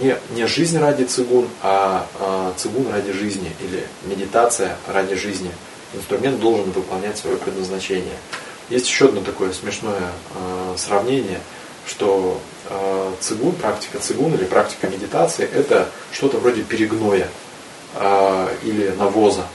не, 0.00 0.16
не 0.34 0.46
жизнь 0.46 0.78
ради 0.78 1.04
цигун, 1.04 1.48
а, 1.62 2.06
а 2.18 2.52
цигун 2.56 2.90
ради 2.90 3.12
жизни 3.12 3.52
или 3.60 3.84
медитация 4.04 4.76
ради 4.86 5.14
жизни. 5.14 5.50
Инструмент 5.94 6.40
должен 6.40 6.70
выполнять 6.70 7.18
свое 7.18 7.36
предназначение. 7.36 8.16
Есть 8.70 8.88
еще 8.88 9.06
одно 9.06 9.20
такое 9.20 9.52
смешное 9.52 10.00
э, 10.34 10.74
сравнение, 10.78 11.40
что 11.86 12.40
э, 12.70 13.12
цигун, 13.20 13.52
практика 13.52 13.98
цигун 13.98 14.32
или 14.34 14.44
практика 14.44 14.88
медитации 14.88 15.46
это 15.52 15.88
что-то 16.10 16.38
вроде 16.38 16.62
перегноя 16.62 17.28
э, 17.94 18.48
или 18.62 18.88
навоза. 18.96 19.46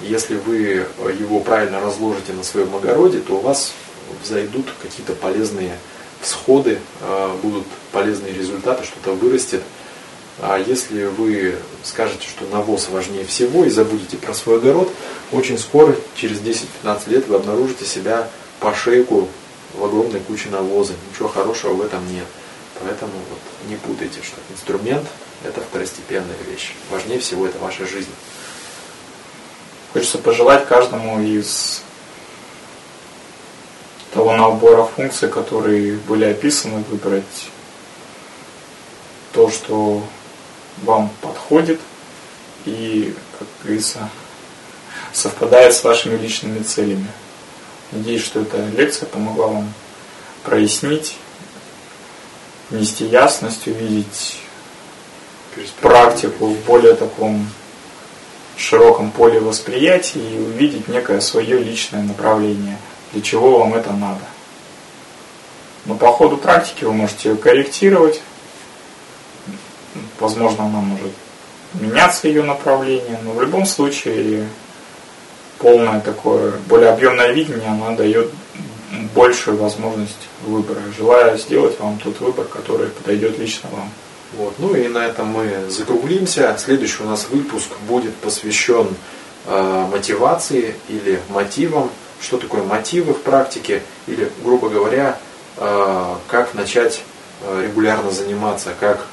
Если 0.00 0.36
вы 0.36 0.86
его 1.18 1.40
правильно 1.40 1.80
разложите 1.80 2.32
на 2.32 2.44
своем 2.44 2.74
огороде, 2.74 3.18
то 3.18 3.34
у 3.34 3.40
вас 3.40 3.72
взойдут 4.22 4.66
какие-то 4.80 5.12
полезные 5.12 5.76
всходы, 6.22 6.78
будут 7.42 7.66
полезные 7.92 8.32
результаты, 8.32 8.84
что-то 8.84 9.12
вырастет. 9.12 9.62
А 10.42 10.58
если 10.58 11.04
вы 11.04 11.58
скажете, 11.84 12.26
что 12.26 12.46
навоз 12.46 12.88
важнее 12.88 13.26
всего 13.26 13.64
и 13.64 13.70
забудете 13.70 14.16
про 14.16 14.32
свой 14.32 14.56
огород, 14.56 14.90
очень 15.32 15.58
скоро, 15.58 15.94
через 16.14 16.38
10-15 16.38 17.10
лет, 17.10 17.28
вы 17.28 17.36
обнаружите 17.36 17.84
себя 17.84 18.26
по 18.58 18.74
шейку 18.74 19.28
в 19.74 19.84
огромной 19.84 20.20
куче 20.20 20.48
навоза. 20.48 20.94
Ничего 21.12 21.28
хорошего 21.28 21.74
в 21.74 21.82
этом 21.82 22.00
нет. 22.10 22.24
Поэтому 22.82 23.12
вот 23.12 23.68
не 23.68 23.76
путайте, 23.76 24.20
что 24.22 24.36
инструмент– 24.50 25.06
это 25.44 25.60
второстепенная 25.60 26.36
вещь. 26.50 26.72
Важнее 26.90 27.18
всего 27.18 27.46
это 27.46 27.58
ваша 27.58 27.86
жизнь. 27.86 28.10
Хочется 29.92 30.16
пожелать 30.18 30.66
каждому 30.66 31.20
из 31.20 31.82
того 34.14 34.34
набора 34.34 34.84
функций, 34.84 35.28
которые 35.28 35.96
были 35.96 36.24
описаны, 36.24 36.82
выбрать 36.90 37.48
то, 39.32 39.50
что 39.50 40.02
вам 40.78 41.10
подходит 41.20 41.80
и, 42.64 43.14
как 43.38 43.48
говорится, 43.62 44.08
совпадает 45.12 45.74
с 45.74 45.84
вашими 45.84 46.16
личными 46.16 46.62
целями. 46.62 47.08
Надеюсь, 47.92 48.24
что 48.24 48.40
эта 48.40 48.64
лекция 48.68 49.06
помогла 49.06 49.48
вам 49.48 49.72
прояснить, 50.44 51.16
внести 52.70 53.04
ясность, 53.04 53.66
увидеть 53.66 54.38
практику 55.80 56.46
в 56.46 56.64
более 56.64 56.94
таком 56.94 57.48
широком 58.56 59.10
поле 59.10 59.40
восприятия 59.40 60.20
и 60.20 60.38
увидеть 60.38 60.88
некое 60.88 61.20
свое 61.20 61.58
личное 61.58 62.02
направление– 62.02 62.78
для 63.12 63.22
чего 63.22 63.58
вам 63.58 63.74
это 63.74 63.92
надо. 63.92 64.20
Но 65.86 65.94
по 65.96 66.12
ходу 66.12 66.36
практики 66.36 66.84
вы 66.84 66.92
можете 66.92 67.30
ее 67.30 67.36
корректировать. 67.36 68.22
Возможно, 70.18 70.64
она 70.64 70.80
может 70.80 71.12
меняться 71.74 72.28
ее 72.28 72.42
направление, 72.42 73.18
но 73.22 73.32
в 73.32 73.40
любом 73.40 73.66
случае 73.66 74.48
полное 75.58 76.00
такое, 76.00 76.52
более 76.68 76.90
объемное 76.90 77.32
видение, 77.32 77.68
она 77.68 77.96
дает 77.96 78.30
большую 79.14 79.56
возможность 79.56 80.28
выбора. 80.44 80.80
Желаю 80.96 81.38
сделать 81.38 81.78
вам 81.78 81.98
тот 81.98 82.20
выбор, 82.20 82.46
который 82.46 82.88
подойдет 82.88 83.38
лично 83.38 83.68
вам. 83.70 83.90
Вот. 84.36 84.54
Ну 84.58 84.74
и 84.74 84.88
на 84.88 85.06
этом 85.06 85.28
мы 85.28 85.68
закруглимся. 85.68 86.56
Следующий 86.58 87.02
у 87.02 87.06
нас 87.06 87.28
выпуск 87.30 87.68
будет 87.88 88.14
посвящен 88.16 88.88
э, 89.46 89.86
мотивации 89.90 90.74
или 90.88 91.20
мотивам 91.28 91.90
что 92.20 92.36
такое 92.36 92.62
мотивы 92.62 93.14
в 93.14 93.22
практике, 93.22 93.82
или, 94.06 94.30
грубо 94.44 94.68
говоря, 94.68 95.18
э, 95.56 96.14
как 96.28 96.54
начать 96.54 97.02
э, 97.42 97.64
регулярно 97.66 98.10
заниматься, 98.10 98.74
как 98.78 99.06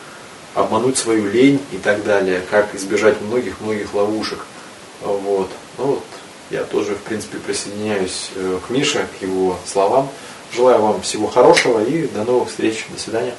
обмануть 0.58 0.98
свою 0.98 1.30
лень 1.30 1.60
и 1.72 1.78
так 1.78 2.04
далее, 2.04 2.42
как 2.50 2.74
избежать 2.74 3.22
многих-многих 3.22 3.94
ловушек. 3.94 4.40
Вот. 5.02 5.50
Ну 5.78 5.86
вот, 5.86 6.04
я 6.50 6.64
тоже, 6.64 6.96
в 6.96 7.02
принципе, 7.02 7.38
присоединяюсь 7.38 8.32
э, 8.36 8.60
к 8.66 8.70
Мише, 8.72 9.06
к 9.20 9.22
его 9.22 9.58
словам. 9.66 10.10
Желаю 10.52 10.82
вам 10.82 11.02
всего 11.02 11.28
хорошего 11.28 11.84
и 11.84 12.08
до 12.08 12.24
новых 12.24 12.50
встреч. 12.50 12.88
До 12.90 13.00
свидания. 13.00 13.36